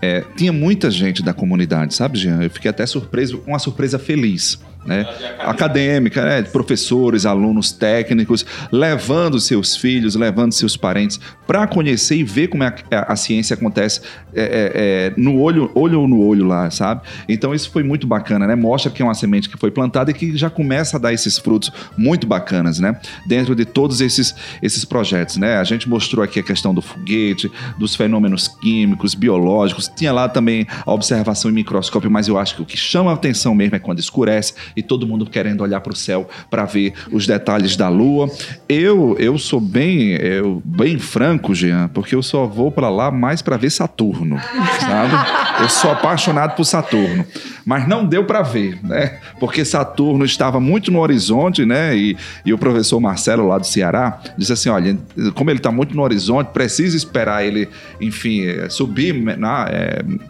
é, 0.00 0.24
tinha 0.36 0.52
muita 0.52 0.90
gente 0.90 1.22
da 1.22 1.32
comunidade, 1.32 1.94
sabe, 1.94 2.18
Jean? 2.18 2.42
Eu 2.42 2.50
fiquei 2.50 2.70
até 2.72 2.84
surpreso, 2.84 3.40
uma 3.46 3.60
surpresa 3.60 4.00
feliz. 4.00 4.58
Né? 4.84 5.06
Acadêmica, 5.38 6.24
né? 6.24 6.42
professores, 6.42 7.24
alunos 7.26 7.70
técnicos, 7.72 8.44
levando 8.70 9.38
seus 9.38 9.76
filhos, 9.76 10.14
levando 10.16 10.52
seus 10.52 10.76
parentes 10.76 11.20
para 11.46 11.66
conhecer 11.66 12.16
e 12.16 12.24
ver 12.24 12.48
como 12.48 12.64
é 12.64 12.68
a, 12.90 12.98
a- 12.98 13.12
a 13.12 13.16
ciência 13.16 13.54
acontece 13.54 14.00
é, 14.34 14.42
é, 14.42 14.72
é, 14.74 15.12
no 15.16 15.38
olho, 15.40 15.70
olho 15.74 16.06
no 16.08 16.20
olho 16.24 16.44
lá, 16.46 16.70
sabe? 16.70 17.02
Então 17.28 17.54
isso 17.54 17.70
foi 17.70 17.82
muito 17.82 18.06
bacana, 18.06 18.46
né? 18.46 18.54
Mostra 18.56 18.90
que 18.90 19.02
é 19.02 19.04
uma 19.04 19.14
semente 19.14 19.48
que 19.48 19.56
foi 19.58 19.70
plantada 19.70 20.10
e 20.10 20.14
que 20.14 20.36
já 20.36 20.48
começa 20.50 20.96
a 20.96 21.00
dar 21.00 21.12
esses 21.12 21.38
frutos 21.38 21.70
muito 21.96 22.26
bacanas, 22.26 22.78
né? 22.78 22.98
Dentro 23.26 23.54
de 23.54 23.64
todos 23.64 24.00
esses, 24.00 24.34
esses 24.62 24.84
projetos, 24.84 25.36
né? 25.36 25.58
A 25.58 25.64
gente 25.64 25.88
mostrou 25.88 26.24
aqui 26.24 26.40
a 26.40 26.42
questão 26.42 26.74
do 26.74 26.80
foguete, 26.82 27.50
dos 27.78 27.94
fenômenos 27.94 28.48
químicos, 28.48 29.14
biológicos. 29.14 29.88
Tinha 29.94 30.12
lá 30.12 30.28
também 30.28 30.66
a 30.84 30.92
observação 30.92 31.50
em 31.50 31.54
microscópio, 31.54 32.10
mas 32.10 32.26
eu 32.26 32.38
acho 32.38 32.56
que 32.56 32.62
o 32.62 32.66
que 32.66 32.76
chama 32.76 33.10
a 33.10 33.14
atenção 33.14 33.54
mesmo 33.54 33.76
é 33.76 33.78
quando 33.78 33.98
escurece 33.98 34.54
e 34.76 34.82
todo 34.82 35.06
mundo 35.06 35.26
querendo 35.26 35.62
olhar 35.62 35.80
para 35.80 35.92
o 35.92 35.96
céu 35.96 36.28
para 36.50 36.64
ver 36.64 36.92
os 37.10 37.26
detalhes 37.26 37.76
da 37.76 37.88
Lua. 37.88 38.30
Eu 38.68 39.16
eu 39.18 39.38
sou 39.38 39.60
bem 39.60 40.12
eu, 40.12 40.62
bem 40.64 40.98
franco, 40.98 41.54
Jean, 41.54 41.88
porque 41.88 42.14
eu 42.14 42.22
só 42.22 42.46
vou 42.46 42.70
para 42.70 42.88
lá 42.88 43.10
mais 43.10 43.42
para 43.42 43.56
ver 43.56 43.70
Saturno, 43.70 44.38
sabe? 44.80 45.62
Eu 45.62 45.68
sou 45.68 45.90
apaixonado 45.90 46.56
por 46.56 46.64
Saturno, 46.64 47.24
mas 47.64 47.86
não 47.86 48.04
deu 48.04 48.24
para 48.24 48.42
ver, 48.42 48.78
né? 48.82 49.18
Porque 49.38 49.64
Saturno 49.64 50.24
estava 50.24 50.58
muito 50.58 50.90
no 50.90 51.00
horizonte, 51.00 51.64
né? 51.64 51.96
E, 51.96 52.16
e 52.44 52.52
o 52.52 52.58
professor 52.58 53.00
Marcelo 53.00 53.46
lá 53.46 53.58
do 53.58 53.66
Ceará 53.66 54.20
disse 54.36 54.52
assim, 54.52 54.68
olha, 54.68 54.98
como 55.34 55.50
ele 55.50 55.58
está 55.58 55.70
muito 55.70 55.94
no 55.94 56.02
horizonte, 56.02 56.48
precisa 56.48 56.96
esperar 56.96 57.44
ele, 57.44 57.68
enfim, 58.00 58.44
eh, 58.46 58.68
subir 58.68 59.14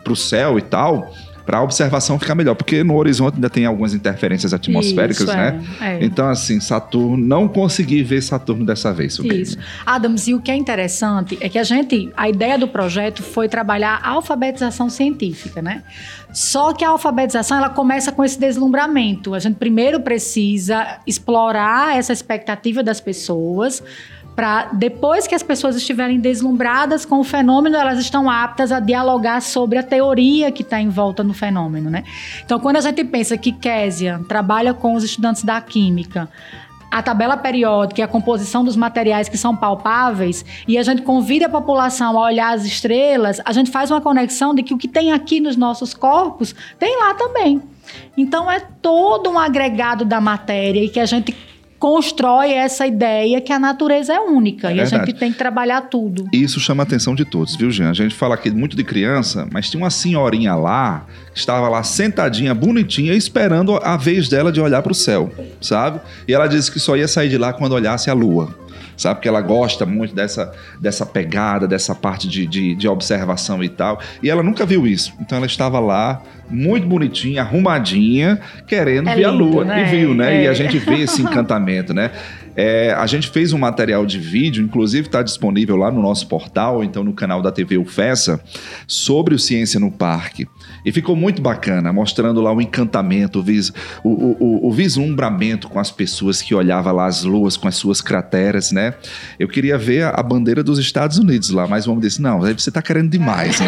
para 0.02 0.12
o 0.12 0.16
céu 0.16 0.58
e 0.58 0.62
tal. 0.62 1.12
Para 1.44 1.58
a 1.58 1.62
observação 1.62 2.18
ficar 2.18 2.34
melhor, 2.34 2.54
porque 2.54 2.84
no 2.84 2.96
horizonte 2.96 3.34
ainda 3.34 3.50
tem 3.50 3.66
algumas 3.66 3.94
interferências 3.94 4.54
atmosféricas, 4.54 5.28
Isso, 5.28 5.36
né? 5.36 5.62
é, 5.80 5.86
é. 5.94 6.04
Então, 6.04 6.28
assim, 6.28 6.60
Saturno, 6.60 7.16
não 7.16 7.48
consegui 7.48 8.02
ver 8.02 8.22
Saturno 8.22 8.64
dessa 8.64 8.92
vez. 8.92 9.14
Subi. 9.14 9.40
Isso. 9.40 9.58
Adams, 9.84 10.28
e 10.28 10.34
o 10.34 10.40
que 10.40 10.50
é 10.50 10.54
interessante 10.56 11.36
é 11.40 11.48
que 11.48 11.58
a 11.58 11.64
gente, 11.64 12.10
a 12.16 12.28
ideia 12.28 12.58
do 12.58 12.68
projeto 12.68 13.22
foi 13.22 13.48
trabalhar 13.48 14.00
a 14.02 14.10
alfabetização 14.10 14.88
científica, 14.88 15.60
né? 15.60 15.82
Só 16.32 16.72
que 16.72 16.84
a 16.84 16.88
alfabetização 16.88 17.58
ela 17.58 17.68
começa 17.68 18.10
com 18.10 18.24
esse 18.24 18.38
deslumbramento. 18.38 19.34
A 19.34 19.38
gente 19.38 19.56
primeiro 19.56 20.00
precisa 20.00 20.98
explorar 21.06 21.96
essa 21.96 22.12
expectativa 22.12 22.82
das 22.82 23.00
pessoas 23.00 23.82
para 24.34 24.70
depois 24.72 25.26
que 25.26 25.34
as 25.34 25.42
pessoas 25.42 25.76
estiverem 25.76 26.18
deslumbradas 26.18 27.04
com 27.04 27.20
o 27.20 27.24
fenômeno, 27.24 27.76
elas 27.76 27.98
estão 27.98 28.30
aptas 28.30 28.72
a 28.72 28.80
dialogar 28.80 29.40
sobre 29.42 29.78
a 29.78 29.82
teoria 29.82 30.50
que 30.50 30.62
está 30.62 30.80
em 30.80 30.88
volta 30.88 31.22
no 31.22 31.34
fenômeno, 31.34 31.90
né? 31.90 32.04
Então, 32.44 32.58
quando 32.58 32.76
a 32.76 32.80
gente 32.80 33.04
pensa 33.04 33.36
que 33.36 33.52
Késia 33.52 34.20
trabalha 34.28 34.72
com 34.72 34.94
os 34.94 35.04
estudantes 35.04 35.44
da 35.44 35.60
química, 35.60 36.28
a 36.90 37.02
tabela 37.02 37.38
periódica 37.38 38.02
e 38.02 38.04
a 38.04 38.08
composição 38.08 38.62
dos 38.62 38.76
materiais 38.76 39.26
que 39.26 39.38
são 39.38 39.56
palpáveis, 39.56 40.44
e 40.68 40.76
a 40.76 40.82
gente 40.82 41.00
convida 41.02 41.46
a 41.46 41.48
população 41.48 42.18
a 42.18 42.26
olhar 42.26 42.54
as 42.54 42.66
estrelas, 42.66 43.40
a 43.44 43.52
gente 43.52 43.70
faz 43.70 43.90
uma 43.90 44.00
conexão 44.00 44.54
de 44.54 44.62
que 44.62 44.74
o 44.74 44.78
que 44.78 44.86
tem 44.86 45.10
aqui 45.10 45.40
nos 45.40 45.56
nossos 45.56 45.94
corpos 45.94 46.54
tem 46.78 46.98
lá 46.98 47.14
também. 47.14 47.62
Então 48.16 48.50
é 48.50 48.60
todo 48.60 49.30
um 49.30 49.38
agregado 49.38 50.04
da 50.04 50.20
matéria 50.20 50.84
e 50.84 50.88
que 50.88 51.00
a 51.00 51.06
gente 51.06 51.34
constrói 51.82 52.52
essa 52.52 52.86
ideia 52.86 53.40
que 53.40 53.52
a 53.52 53.58
natureza 53.58 54.12
é 54.14 54.20
única 54.20 54.68
É 54.70 54.76
e 54.76 54.80
a 54.80 54.84
verdade. 54.84 55.06
gente 55.10 55.18
tem 55.18 55.32
que 55.32 55.38
trabalhar 55.38 55.80
tudo. 55.80 56.28
E 56.32 56.40
Isso 56.40 56.60
chama 56.60 56.84
a 56.84 56.86
atenção 56.86 57.12
de 57.12 57.24
todos, 57.24 57.56
viu, 57.56 57.72
Jean? 57.72 57.90
A 57.90 57.92
gente 57.92 58.14
fala 58.14 58.36
aqui 58.36 58.52
muito 58.52 58.76
de 58.76 58.84
criança, 58.84 59.48
mas 59.50 59.68
tinha 59.68 59.82
uma 59.82 59.90
senhorinha 59.90 60.54
lá 60.54 61.04
que 61.34 61.40
estava 61.40 61.68
lá 61.68 61.82
sentadinha, 61.82 62.54
bonitinha, 62.54 63.14
esperando 63.14 63.80
a 63.82 63.96
vez 63.96 64.28
dela 64.28 64.52
de 64.52 64.60
olhar 64.60 64.80
para 64.80 64.92
o 64.92 64.94
céu, 64.94 65.32
sabe? 65.60 66.00
E 66.28 66.32
ela 66.32 66.46
disse 66.46 66.70
que 66.70 66.78
só 66.78 66.96
ia 66.96 67.08
sair 67.08 67.28
de 67.28 67.36
lá 67.36 67.52
quando 67.52 67.72
olhasse 67.72 68.08
a 68.08 68.14
lua. 68.14 68.54
Sabe? 68.96 69.16
Porque 69.16 69.28
ela 69.28 69.40
gosta 69.40 69.84
muito 69.86 70.14
dessa, 70.14 70.52
dessa 70.80 71.04
pegada, 71.06 71.66
dessa 71.66 71.94
parte 71.94 72.28
de, 72.28 72.46
de, 72.46 72.74
de 72.74 72.88
observação 72.88 73.62
e 73.62 73.68
tal. 73.68 74.00
E 74.22 74.28
ela 74.30 74.42
nunca 74.42 74.64
viu 74.66 74.86
isso. 74.86 75.12
Então 75.20 75.36
ela 75.38 75.46
estava 75.46 75.80
lá, 75.80 76.22
muito 76.50 76.86
bonitinha, 76.86 77.42
arrumadinha, 77.42 78.40
querendo 78.66 79.08
É 79.08 79.14
ver 79.16 79.24
a 79.24 79.30
lindo, 79.30 79.44
lua. 79.44 79.64
né? 79.64 79.82
E 79.82 79.84
viu, 79.96 80.14
né? 80.14 80.42
E 80.42 80.46
É. 80.46 80.48
a 80.48 80.54
gente 80.54 80.78
vê 80.78 80.98
esse 81.00 81.20
encantamento, 81.22 81.92
né? 81.94 82.10
É, 82.54 82.92
a 82.92 83.06
gente 83.06 83.30
fez 83.30 83.54
um 83.54 83.58
material 83.58 84.04
de 84.04 84.18
vídeo, 84.18 84.62
inclusive 84.62 85.06
está 85.08 85.22
disponível 85.22 85.74
lá 85.74 85.90
no 85.90 86.02
nosso 86.02 86.26
portal, 86.26 86.84
então 86.84 87.02
no 87.02 87.14
canal 87.14 87.40
da 87.40 87.50
TV 87.50 87.78
UFESA, 87.78 88.38
sobre 88.86 89.34
o 89.34 89.38
Ciência 89.38 89.80
no 89.80 89.90
Parque. 89.90 90.46
E 90.84 90.90
ficou 90.90 91.14
muito 91.14 91.40
bacana, 91.40 91.92
mostrando 91.92 92.40
lá 92.40 92.52
o 92.52 92.60
encantamento, 92.60 93.38
o, 93.38 93.42
vis, 93.42 93.72
o, 94.02 94.08
o- 94.08 94.68
o- 94.68 94.72
vislumbramento 94.72 95.68
com 95.68 95.78
as 95.78 95.90
pessoas 95.90 96.42
que 96.42 96.54
olhavam 96.54 96.92
lá 96.94 97.06
as 97.06 97.22
luas 97.22 97.56
com 97.56 97.68
as 97.68 97.76
suas 97.76 98.00
crateras, 98.00 98.72
né? 98.72 98.94
Eu 99.38 99.46
queria 99.48 99.78
ver 99.78 100.02
a, 100.04 100.10
a 100.10 100.22
bandeira 100.22 100.62
dos 100.62 100.78
Estados 100.78 101.18
Unidos 101.18 101.50
lá, 101.50 101.66
mas 101.68 101.86
o 101.86 101.90
homem 101.92 102.02
disse: 102.02 102.20
não, 102.20 102.42
aí 102.42 102.52
você 102.52 102.70
está 102.70 102.82
querendo 102.82 103.10
demais, 103.10 103.60
né? 103.60 103.66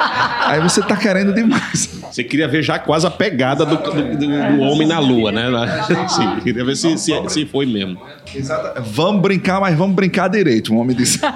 aí 0.46 0.60
você 0.60 0.80
está 0.80 0.96
querendo 0.96 1.34
demais. 1.34 2.00
Você 2.10 2.24
queria 2.24 2.48
ver 2.48 2.62
já 2.62 2.78
quase 2.78 3.06
a 3.06 3.10
pegada 3.10 3.66
do, 3.66 3.76
do- 3.76 4.16
do- 4.16 4.56
do 4.56 4.60
homem 4.62 4.86
na 4.88 4.98
lua, 4.98 5.30
né? 5.32 5.44
Sim, 6.08 6.40
queria 6.42 6.64
ver 6.64 6.76
se, 6.76 6.96
se, 6.96 7.12
se 7.28 7.44
foi 7.46 7.66
mesmo. 7.66 7.98
Exato. 8.34 8.80
Vamos 8.82 9.20
brincar, 9.20 9.60
mas 9.60 9.76
vamos 9.76 9.94
brincar 9.94 10.28
direito, 10.28 10.72
o 10.72 10.78
homem 10.78 10.96
disse. 10.96 11.20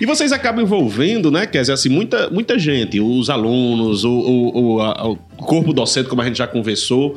E 0.00 0.06
vocês 0.06 0.32
acabam 0.32 0.62
envolvendo, 0.62 1.30
né, 1.30 1.46
quer 1.46 1.60
dizer, 1.60 1.72
assim, 1.72 1.88
muita, 1.88 2.28
muita 2.30 2.58
gente, 2.58 3.00
os 3.00 3.30
alunos, 3.30 4.04
o, 4.04 4.10
o, 4.10 4.74
o, 4.76 4.80
a- 4.82 5.08
o 5.08 5.16
corpo 5.36 5.72
docente, 5.72 6.08
como 6.08 6.22
a 6.22 6.24
gente 6.26 6.38
já 6.38 6.46
conversou. 6.46 7.16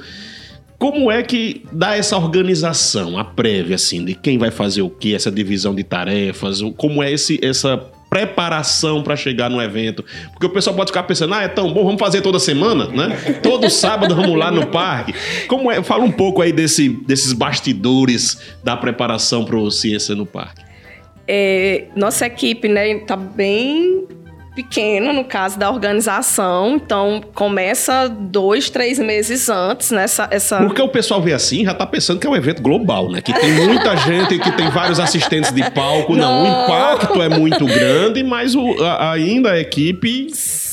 Como 0.77 1.11
é 1.11 1.21
que 1.21 1.63
dá 1.73 1.97
essa 1.97 2.15
organização, 2.17 3.17
a 3.17 3.23
prévia, 3.25 3.75
assim, 3.75 4.05
de 4.05 4.15
quem 4.15 4.37
vai 4.37 4.49
fazer 4.49 4.81
o 4.81 4.89
quê, 4.89 5.13
essa 5.13 5.29
divisão 5.29 5.75
de 5.75 5.83
tarefas, 5.83 6.61
como 6.77 7.03
é 7.03 7.11
esse, 7.11 7.37
essa 7.43 7.77
preparação 8.09 9.03
para 9.03 9.15
chegar 9.17 9.49
no 9.49 9.61
evento? 9.61 10.05
Porque 10.31 10.45
o 10.45 10.49
pessoal 10.49 10.73
pode 10.75 10.89
ficar 10.91 11.03
pensando, 11.03 11.33
ah, 11.33 11.43
é 11.43 11.49
tão 11.49 11.73
bom, 11.73 11.83
vamos 11.83 11.99
fazer 11.99 12.21
toda 12.21 12.39
semana, 12.39 12.85
né? 12.87 13.09
Todo 13.43 13.69
sábado 13.69 14.15
vamos 14.15 14.37
lá 14.37 14.49
no 14.51 14.67
parque. 14.67 15.13
Como 15.49 15.69
é? 15.69 15.83
Fala 15.83 16.03
um 16.05 16.11
pouco 16.11 16.41
aí 16.41 16.53
desse, 16.53 16.87
desses 16.87 17.33
bastidores 17.33 18.39
da 18.63 18.77
preparação 18.77 19.43
para 19.43 19.57
o 19.57 19.69
Ciência 19.69 20.15
no 20.15 20.25
Parque. 20.25 20.61
É, 21.31 21.83
nossa 21.95 22.25
equipe, 22.25 22.67
né, 22.67 22.97
tá 22.99 23.15
bem 23.15 24.07
pequena 24.55 25.13
no 25.13 25.23
caso 25.23 25.57
da 25.59 25.69
organização, 25.71 26.75
então 26.75 27.21
começa 27.33 28.09
dois, 28.09 28.69
três 28.69 28.97
meses 28.99 29.47
antes 29.47 29.91
nessa 29.91 30.27
essa 30.31 30.57
Porque 30.57 30.81
o 30.81 30.89
pessoal 30.89 31.21
vê 31.21 31.31
assim, 31.33 31.63
já 31.63 31.73
tá 31.73 31.85
pensando 31.85 32.19
que 32.19 32.27
é 32.27 32.29
um 32.29 32.35
evento 32.35 32.61
global, 32.61 33.09
né? 33.09 33.21
Que 33.21 33.31
tem 33.31 33.53
muita 33.53 33.95
gente, 34.03 34.37
que 34.39 34.51
tem 34.53 34.69
vários 34.69 34.99
assistentes 34.99 35.51
de 35.53 35.69
palco. 35.71 36.15
Não, 36.15 36.41
o 36.41 36.43
Não. 36.47 36.63
impacto 36.65 37.21
é 37.21 37.29
muito 37.29 37.63
grande, 37.65 38.21
mas 38.23 38.53
o- 38.55 38.83
a- 38.83 39.11
ainda 39.13 39.51
a 39.51 39.59
equipe. 39.59 40.27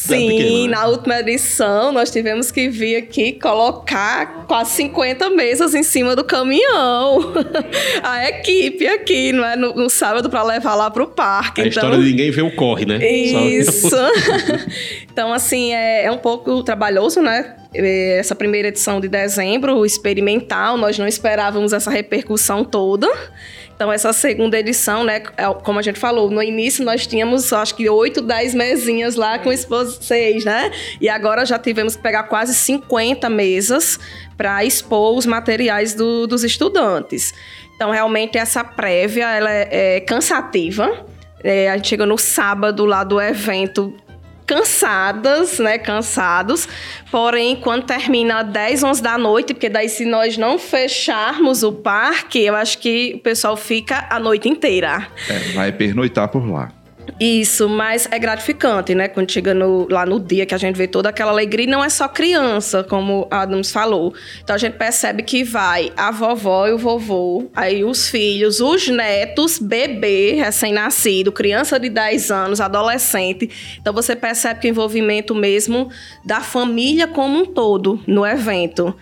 Sim, 0.07 0.29
pequena, 0.29 0.63
né? 0.63 0.69
na 0.69 0.87
última 0.87 1.21
edição 1.21 1.93
nós 1.93 2.11
tivemos 2.11 2.51
que 2.51 2.69
vir 2.69 2.97
aqui 2.97 3.33
colocar 3.33 4.47
quase 4.47 4.73
50 4.73 5.31
mesas 5.31 5.75
em 5.75 5.83
cima 5.83 6.15
do 6.15 6.25
caminhão. 6.25 7.33
A 8.03 8.29
equipe 8.29 8.87
aqui, 8.87 9.33
não 9.33 9.45
é? 9.45 9.57
No, 9.57 9.75
no 9.75 9.91
sábado 9.91 10.31
para 10.31 10.43
levar 10.43 10.75
lá 10.75 10.91
pro 10.91 11.09
parque. 11.09 11.61
A 11.61 11.67
então... 11.67 11.83
história 11.83 11.99
de 11.99 12.11
ninguém 12.11 12.31
vê 12.31 12.43
o 12.43 12.55
corre, 12.55 12.87
né? 12.87 12.99
Isso. 13.07 13.89
então, 15.11 15.33
assim, 15.33 15.73
é, 15.75 16.05
é 16.05 16.11
um 16.11 16.19
pouco 16.19 16.63
trabalhoso, 16.63 17.21
né? 17.21 17.57
Essa 17.75 18.35
primeira 18.35 18.69
edição 18.69 19.01
de 19.01 19.09
dezembro, 19.09 19.85
experimental, 19.85 20.77
nós 20.77 20.99
não 20.99 21.07
esperávamos 21.07 21.73
essa 21.73 21.91
repercussão 21.91 22.65
toda. 22.65 23.09
Então, 23.77 23.93
essa 23.93 24.11
segunda 24.11 24.59
edição, 24.59 25.05
né, 25.05 25.23
é, 25.37 25.45
como 25.63 25.79
a 25.79 25.83
gente 25.83 26.01
falou, 26.01 26.31
no 26.31 26.43
início 26.43 26.83
nós 26.83 27.07
tínhamos, 27.07 27.53
acho 27.53 27.75
que, 27.75 27.89
8, 27.89 28.23
10 28.23 28.55
mesinhas 28.55 29.17
lá 29.17 29.39
com 29.39 29.51
vocês, 29.55 30.47
né? 30.47 30.71
E 30.99 31.11
agora 31.11 31.45
já 31.45 31.59
tivemos 31.59 31.95
que 31.95 32.03
pegar 32.03 32.23
quase 32.25 32.55
50 32.55 33.29
mesas 33.29 34.01
para 34.35 34.65
expor 34.65 35.15
os 35.19 35.27
materiais 35.27 35.93
do- 35.93 36.27
dos 36.27 36.43
estudantes. 36.43 37.35
Então, 37.75 37.91
realmente, 37.91 38.39
essa 38.39 38.65
prévia, 38.65 39.27
ela 39.31 39.53
é, 39.53 39.97
é 39.97 40.01
cansativa. 40.01 41.05
É, 41.45 41.71
a 41.71 41.77
gente 41.77 41.89
chega 41.89 42.07
no 42.07 42.17
sábado 42.17 42.87
lá 42.87 43.05
do 43.05 43.21
evento 43.21 43.95
cansadas, 44.47 45.59
né? 45.59 45.77
Cansados. 45.79 46.69
Porém, 47.11 47.57
quando 47.57 47.85
termina 47.85 48.43
10, 48.43 48.83
11 48.85 49.03
da 49.03 49.19
noite, 49.19 49.53
porque 49.53 49.69
daí 49.69 49.89
se 49.89 50.05
nós 50.05 50.39
não 50.39 50.59
fecharmos 50.59 51.63
o 51.63 51.73
parque, 51.73 52.45
eu 52.45 52.55
acho 52.55 52.79
que 52.79 53.15
o 53.17 53.19
pessoal 53.21 53.57
fica 53.57 54.07
a 54.09 54.19
noite 54.21 54.49
inteira. 54.49 55.07
É, 55.29 55.39
vai 55.53 55.73
pernoitar 55.73 56.29
por 56.29 56.49
lá. 56.49 56.71
Isso, 57.19 57.69
mas 57.69 58.09
é 58.11 58.19
gratificante, 58.19 58.95
né? 58.95 59.09
Quando 59.09 59.31
chega 59.31 59.55
no, 59.55 59.87
lá 59.91 60.05
no 60.05 60.21
dia 60.21 60.45
que 60.45 60.55
a 60.55 60.59
gente 60.59 60.77
vê 60.77 60.87
toda 60.87 61.09
aquela 61.09 61.31
alegria, 61.31 61.67
não 61.67 61.83
é 61.83 61.89
só 61.89 62.09
criança, 62.09 62.85
como 62.85 63.27
Adams 63.31 63.71
falou. 63.71 64.15
Então 64.43 64.55
a 64.55 64.59
gente 64.59 64.75
percebe 64.75 65.23
que 65.23 65.43
vai 65.43 65.93
a 65.97 66.11
vovó 66.11 66.67
e 66.67 66.73
o 66.73 66.79
vovô, 66.79 67.51
aí 67.55 67.85
os 67.85 68.09
filhos, 68.09 68.61
os 68.61 68.89
netos, 68.89 69.59
bebê, 69.59 70.33
recém-nascido, 70.33 71.33
criança 71.33 71.79
de 71.79 71.89
10 71.89 72.31
anos, 72.31 72.61
adolescente. 72.61 73.49
Então 73.81 73.93
você 73.93 74.15
percebe 74.15 74.61
que 74.61 74.69
o 74.69 74.71
envolvimento 74.71 75.35
mesmo 75.35 75.89
da 76.25 76.41
família 76.41 77.07
como 77.07 77.39
um 77.39 77.47
todo 77.47 78.01
no 78.07 78.27
evento. 78.27 78.95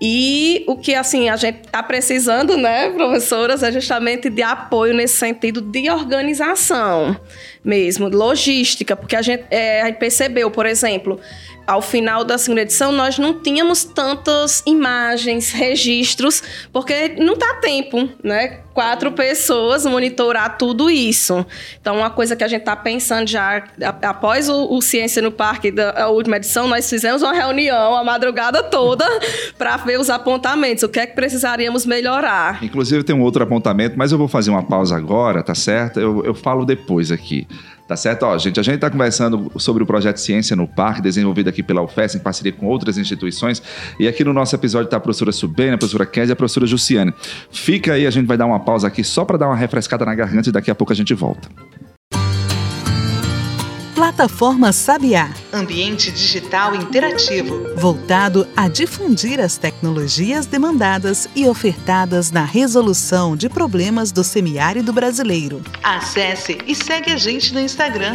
E 0.00 0.64
o 0.66 0.76
que 0.76 0.94
assim 0.94 1.28
a 1.28 1.36
gente 1.36 1.60
está 1.64 1.82
precisando, 1.82 2.56
né, 2.56 2.90
professoras, 2.90 3.62
é 3.62 3.70
justamente 3.70 4.28
de 4.28 4.42
apoio 4.42 4.92
nesse 4.92 5.16
sentido 5.16 5.60
de 5.60 5.88
organização 5.88 7.16
mesmo, 7.64 8.08
logística, 8.08 8.96
porque 8.96 9.16
a 9.16 9.22
gente, 9.22 9.44
é, 9.50 9.82
a 9.82 9.86
gente 9.86 9.98
percebeu, 9.98 10.50
por 10.50 10.66
exemplo, 10.66 11.18
ao 11.66 11.80
final 11.80 12.24
da 12.24 12.36
segunda 12.36 12.62
edição, 12.62 12.92
nós 12.92 13.18
não 13.18 13.40
tínhamos 13.40 13.84
tantas 13.84 14.62
imagens, 14.66 15.50
registros, 15.52 16.42
porque 16.72 17.14
não 17.18 17.36
dá 17.36 17.54
tempo, 17.54 18.08
né? 18.22 18.63
Quatro 18.74 19.12
pessoas 19.12 19.86
monitorar 19.86 20.58
tudo 20.58 20.90
isso. 20.90 21.46
Então, 21.80 21.96
uma 21.98 22.10
coisa 22.10 22.34
que 22.34 22.42
a 22.42 22.48
gente 22.48 22.60
está 22.60 22.74
pensando 22.74 23.28
já, 23.28 23.64
após 24.02 24.48
o, 24.48 24.74
o, 24.74 24.82
Ciência 24.82 25.22
no 25.22 25.30
Parque 25.30 25.70
da 25.70 26.08
última 26.08 26.36
edição, 26.36 26.66
nós 26.66 26.90
fizemos 26.90 27.22
uma 27.22 27.32
reunião 27.32 27.94
a 27.94 28.02
madrugada 28.02 28.64
toda 28.64 29.06
para 29.56 29.76
ver 29.76 29.98
os 30.00 30.10
apontamentos, 30.10 30.82
o 30.82 30.88
que 30.88 30.98
é 30.98 31.06
que 31.06 31.14
precisaríamos 31.14 31.86
melhorar. 31.86 32.62
Inclusive, 32.64 33.04
tem 33.04 33.14
um 33.14 33.22
outro 33.22 33.44
apontamento, 33.44 33.96
mas 33.96 34.10
eu 34.10 34.18
vou 34.18 34.28
fazer 34.28 34.50
uma 34.50 34.62
pausa 34.62 34.96
agora, 34.96 35.42
tá 35.42 35.54
certo? 35.54 36.00
Eu, 36.00 36.24
eu 36.24 36.34
falo 36.34 36.64
depois 36.64 37.12
aqui. 37.12 37.46
Tá 37.86 37.96
certo? 37.96 38.22
Ó, 38.22 38.38
gente, 38.38 38.58
a 38.58 38.62
gente 38.62 38.76
está 38.76 38.88
conversando 38.88 39.52
sobre 39.56 39.82
o 39.82 39.86
projeto 39.86 40.16
Ciência 40.16 40.56
no 40.56 40.66
Parque, 40.66 41.02
desenvolvido 41.02 41.48
aqui 41.48 41.62
pela 41.62 41.82
UFES, 41.82 42.14
em 42.14 42.18
parceria 42.18 42.50
com 42.50 42.64
outras 42.64 42.96
instituições. 42.96 43.62
E 44.00 44.08
aqui 44.08 44.24
no 44.24 44.32
nosso 44.32 44.54
episódio 44.54 44.86
está 44.86 44.96
a 44.96 45.00
professora 45.00 45.30
Subena, 45.30 45.74
a 45.74 45.78
professora 45.78 46.06
Kézia 46.06 46.32
e 46.32 46.34
a 46.34 46.36
professora 46.36 46.66
Jussiane. 46.66 47.12
Fica 47.50 47.92
aí, 47.92 48.06
a 48.06 48.10
gente 48.10 48.26
vai 48.26 48.38
dar 48.38 48.46
uma 48.46 48.60
pausa 48.64 48.88
aqui 48.88 49.04
só 49.04 49.24
para 49.24 49.36
dar 49.36 49.46
uma 49.46 49.56
refrescada 49.56 50.04
na 50.04 50.14
garganta 50.14 50.48
e 50.48 50.52
daqui 50.52 50.70
a 50.70 50.74
pouco 50.74 50.92
a 50.92 50.96
gente 50.96 51.12
volta. 51.14 51.48
Plataforma 53.94 54.72
Sabiá. 54.72 55.30
Ambiente 55.52 56.10
digital 56.10 56.74
interativo. 56.74 57.74
Voltado 57.76 58.46
a 58.56 58.68
difundir 58.68 59.38
as 59.38 59.56
tecnologias 59.56 60.46
demandadas 60.46 61.28
e 61.34 61.46
ofertadas 61.46 62.32
na 62.32 62.44
resolução 62.44 63.36
de 63.36 63.48
problemas 63.48 64.10
do 64.10 64.24
semiárido 64.24 64.92
brasileiro. 64.92 65.62
Acesse 65.82 66.58
e 66.66 66.74
segue 66.74 67.12
a 67.12 67.16
gente 67.16 67.54
no 67.54 67.60
Instagram. 67.60 68.14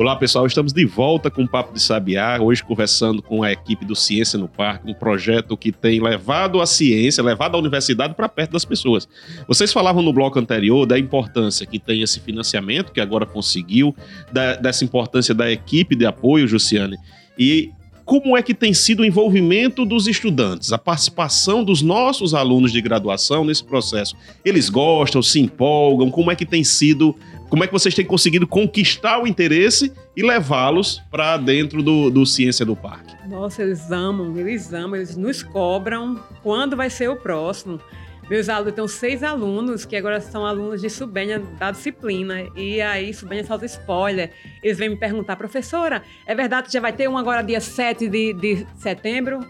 Olá 0.00 0.16
pessoal, 0.16 0.46
estamos 0.46 0.72
de 0.72 0.86
volta 0.86 1.30
com 1.30 1.42
o 1.42 1.46
Papo 1.46 1.74
de 1.74 1.82
Sabiá, 1.82 2.40
hoje 2.40 2.64
conversando 2.64 3.20
com 3.20 3.42
a 3.42 3.52
equipe 3.52 3.84
do 3.84 3.94
Ciência 3.94 4.38
no 4.38 4.48
Parque, 4.48 4.90
um 4.90 4.94
projeto 4.94 5.54
que 5.58 5.70
tem 5.70 6.00
levado 6.00 6.58
a 6.62 6.64
ciência, 6.64 7.22
levado 7.22 7.54
a 7.54 7.58
universidade 7.58 8.14
para 8.14 8.26
perto 8.26 8.52
das 8.52 8.64
pessoas. 8.64 9.06
Vocês 9.46 9.74
falavam 9.74 10.02
no 10.02 10.10
bloco 10.10 10.38
anterior 10.38 10.86
da 10.86 10.98
importância 10.98 11.66
que 11.66 11.78
tem 11.78 12.00
esse 12.00 12.18
financiamento, 12.18 12.92
que 12.92 13.00
agora 13.00 13.26
conseguiu, 13.26 13.94
da, 14.32 14.54
dessa 14.54 14.86
importância 14.86 15.34
da 15.34 15.52
equipe 15.52 15.94
de 15.94 16.06
apoio, 16.06 16.48
Jussiane, 16.48 16.96
e 17.38 17.70
como 18.06 18.36
é 18.36 18.42
que 18.42 18.54
tem 18.54 18.72
sido 18.72 19.00
o 19.00 19.04
envolvimento 19.04 19.84
dos 19.84 20.08
estudantes, 20.08 20.72
a 20.72 20.78
participação 20.78 21.62
dos 21.62 21.82
nossos 21.82 22.32
alunos 22.32 22.72
de 22.72 22.80
graduação 22.80 23.44
nesse 23.44 23.62
processo? 23.62 24.16
Eles 24.42 24.70
gostam, 24.70 25.22
se 25.22 25.38
empolgam? 25.40 26.10
Como 26.10 26.30
é 26.30 26.34
que 26.34 26.46
tem 26.46 26.64
sido 26.64 27.14
como 27.50 27.64
é 27.64 27.66
que 27.66 27.72
vocês 27.72 27.94
têm 27.94 28.04
conseguido 28.04 28.46
conquistar 28.46 29.20
o 29.20 29.26
interesse 29.26 29.92
e 30.16 30.22
levá-los 30.22 31.02
para 31.10 31.36
dentro 31.36 31.82
do, 31.82 32.08
do 32.08 32.24
Ciência 32.24 32.64
do 32.64 32.76
Parque? 32.76 33.12
Nossa, 33.28 33.62
eles 33.62 33.90
amam, 33.90 34.38
eles 34.38 34.72
amam, 34.72 34.96
eles 34.96 35.16
nos 35.16 35.42
cobram 35.42 36.22
quando 36.42 36.76
vai 36.76 36.88
ser 36.88 37.10
o 37.10 37.16
próximo. 37.16 37.80
Meus 38.30 38.48
alunos, 38.48 38.74
tenho 38.74 38.86
seis 38.86 39.24
alunos 39.24 39.84
que 39.84 39.96
agora 39.96 40.20
são 40.20 40.46
alunos 40.46 40.80
de 40.80 40.88
Subenha 40.88 41.40
da 41.58 41.72
disciplina. 41.72 42.46
E 42.54 42.80
aí, 42.80 43.12
Subenha 43.12 43.44
solta 43.44 43.66
spoiler. 43.66 44.30
Eles 44.62 44.78
vêm 44.78 44.88
me 44.88 44.96
perguntar, 44.96 45.34
professora, 45.34 46.04
é 46.24 46.32
verdade 46.32 46.68
que 46.68 46.72
já 46.72 46.80
vai 46.80 46.92
ter 46.92 47.08
um 47.08 47.18
agora 47.18 47.42
dia 47.42 47.60
7 47.60 48.06
de, 48.06 48.32
de 48.32 48.66
setembro? 48.76 49.40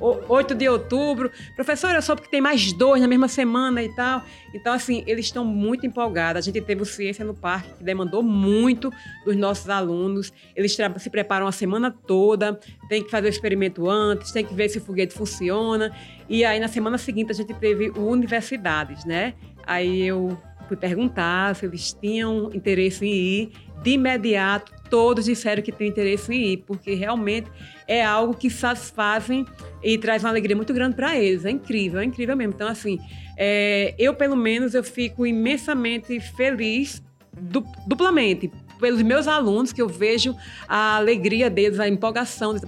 8 0.00 0.54
de 0.54 0.68
outubro. 0.68 1.30
Professor, 1.54 1.94
eu 1.94 2.02
soube 2.02 2.22
que 2.22 2.30
tem 2.30 2.40
mais 2.40 2.72
dois 2.72 3.00
na 3.00 3.08
mesma 3.08 3.28
semana 3.28 3.82
e 3.82 3.88
tal. 3.94 4.22
Então, 4.52 4.72
assim, 4.72 5.02
eles 5.06 5.26
estão 5.26 5.44
muito 5.44 5.86
empolgados. 5.86 6.38
A 6.38 6.42
gente 6.42 6.60
teve 6.60 6.82
o 6.82 6.84
Ciência 6.84 7.24
no 7.24 7.34
Parque, 7.34 7.74
que 7.78 7.84
demandou 7.84 8.22
muito 8.22 8.90
dos 9.24 9.36
nossos 9.36 9.68
alunos. 9.68 10.32
Eles 10.54 10.76
se 10.98 11.10
preparam 11.10 11.46
a 11.46 11.52
semana 11.52 11.90
toda, 11.90 12.58
tem 12.88 13.02
que 13.02 13.10
fazer 13.10 13.28
o 13.28 13.30
experimento 13.30 13.88
antes, 13.88 14.32
tem 14.32 14.44
que 14.44 14.54
ver 14.54 14.68
se 14.68 14.78
o 14.78 14.80
foguete 14.80 15.14
funciona. 15.14 15.90
E 16.28 16.44
aí, 16.44 16.58
na 16.58 16.68
semana 16.68 16.98
seguinte, 16.98 17.30
a 17.30 17.34
gente 17.34 17.54
teve 17.54 17.90
o 17.90 18.06
Universidades, 18.06 19.04
né? 19.04 19.34
Aí 19.66 20.02
eu 20.02 20.36
fui 20.68 20.76
perguntar 20.76 21.54
se 21.54 21.66
eles 21.66 21.92
tinham 21.92 22.50
interesse 22.52 23.04
em 23.04 23.12
ir. 23.12 23.52
De 23.82 23.92
imediato, 23.92 24.72
todos 24.88 25.26
disseram 25.26 25.62
que 25.62 25.72
têm 25.72 25.88
interesse 25.88 26.32
em 26.32 26.52
ir, 26.52 26.56
porque 26.66 26.94
realmente 26.94 27.50
é 27.86 28.04
algo 28.04 28.34
que 28.34 28.48
satisfazem 28.48 29.44
e 29.82 29.98
traz 29.98 30.22
uma 30.22 30.30
alegria 30.30 30.56
muito 30.56 30.72
grande 30.72 30.96
para 30.96 31.16
eles. 31.18 31.44
É 31.44 31.50
incrível, 31.50 32.00
é 32.00 32.04
incrível 32.04 32.36
mesmo. 32.36 32.54
Então, 32.54 32.68
assim, 32.68 32.98
é, 33.36 33.94
eu, 33.98 34.14
pelo 34.14 34.36
menos, 34.36 34.74
eu 34.74 34.82
fico 34.82 35.26
imensamente 35.26 36.18
feliz 36.20 37.02
du 37.36 37.64
duplamente 37.86 38.50
pelos 38.80 39.02
meus 39.02 39.26
alunos, 39.26 39.72
que 39.72 39.80
eu 39.80 39.88
vejo 39.88 40.36
a 40.68 40.96
alegria 40.96 41.48
deles, 41.48 41.80
a 41.80 41.88
empolgação 41.88 42.54
de 42.54 42.60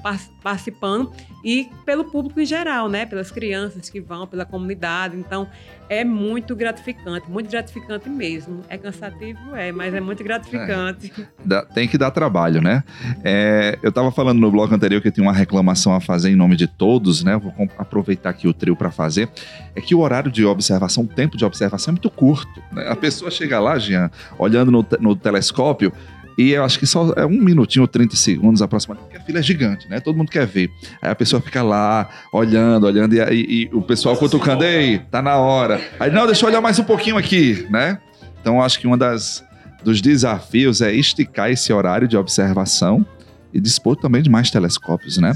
participando, 0.46 1.10
e 1.44 1.68
pelo 1.84 2.04
público 2.04 2.40
em 2.40 2.46
geral, 2.46 2.88
né? 2.88 3.04
Pelas 3.04 3.32
crianças 3.32 3.90
que 3.90 4.00
vão, 4.00 4.28
pela 4.28 4.44
comunidade. 4.44 5.16
Então, 5.16 5.48
é 5.88 6.04
muito 6.04 6.54
gratificante, 6.54 7.28
muito 7.28 7.50
gratificante 7.50 8.08
mesmo. 8.08 8.60
É 8.68 8.78
cansativo, 8.78 9.56
é, 9.56 9.72
mas 9.72 9.92
é 9.92 10.00
muito 10.00 10.22
gratificante. 10.22 11.12
É, 11.50 11.62
tem 11.74 11.88
que 11.88 11.98
dar 11.98 12.12
trabalho, 12.12 12.62
né? 12.62 12.84
É, 13.24 13.76
eu 13.82 13.88
estava 13.88 14.12
falando 14.12 14.38
no 14.38 14.48
bloco 14.48 14.72
anterior 14.72 15.02
que 15.02 15.08
eu 15.08 15.12
tinha 15.12 15.26
uma 15.26 15.32
reclamação 15.32 15.92
a 15.92 16.00
fazer 16.00 16.30
em 16.30 16.36
nome 16.36 16.54
de 16.54 16.68
todos, 16.68 17.24
né? 17.24 17.36
Vou 17.36 17.52
aproveitar 17.76 18.30
aqui 18.30 18.46
o 18.46 18.54
trio 18.54 18.76
para 18.76 18.92
fazer. 18.92 19.28
É 19.74 19.80
que 19.80 19.96
o 19.96 19.98
horário 19.98 20.30
de 20.30 20.44
observação, 20.44 21.02
o 21.02 21.08
tempo 21.08 21.36
de 21.36 21.44
observação 21.44 21.90
é 21.90 21.94
muito 21.94 22.08
curto. 22.08 22.62
Né? 22.70 22.86
A 22.88 22.94
pessoa 22.94 23.32
chega 23.32 23.58
lá, 23.58 23.76
Jean, 23.80 24.12
olhando 24.38 24.70
no, 24.70 24.86
no 25.00 25.16
telescópio, 25.16 25.92
e 26.38 26.50
eu 26.50 26.62
acho 26.64 26.78
que 26.78 26.86
só 26.86 27.12
é 27.14 27.24
um 27.24 27.40
minutinho 27.40 27.82
ou 27.82 27.88
30 27.88 28.14
segundos 28.14 28.60
aproximadamente, 28.60 29.15
fila 29.26 29.40
é 29.40 29.42
gigante, 29.42 29.88
né? 29.88 30.00
Todo 30.00 30.16
mundo 30.16 30.30
quer 30.30 30.46
ver. 30.46 30.70
Aí 31.02 31.10
a 31.10 31.14
pessoa 31.14 31.42
fica 31.42 31.62
lá, 31.62 32.08
olhando, 32.32 32.86
olhando, 32.86 33.14
e, 33.14 33.18
e, 33.18 33.62
e 33.64 33.70
o 33.72 33.82
pessoal 33.82 34.16
cutucando, 34.16 34.64
ei, 34.64 35.00
tá 35.10 35.20
na 35.20 35.36
hora. 35.36 35.80
Aí, 35.98 36.10
não, 36.10 36.24
deixa 36.24 36.44
eu 36.44 36.48
olhar 36.48 36.60
mais 36.60 36.78
um 36.78 36.84
pouquinho 36.84 37.18
aqui, 37.18 37.66
né? 37.68 37.98
Então, 38.40 38.62
acho 38.62 38.78
que 38.78 38.86
uma 38.86 38.96
das 38.96 39.44
dos 39.82 40.00
desafios 40.00 40.80
é 40.80 40.92
esticar 40.92 41.48
esse 41.48 41.72
horário 41.72 42.08
de 42.08 42.16
observação 42.16 43.06
e 43.52 43.60
dispor 43.60 43.94
também 43.94 44.20
de 44.20 44.28
mais 44.28 44.50
telescópios, 44.50 45.16
né? 45.16 45.32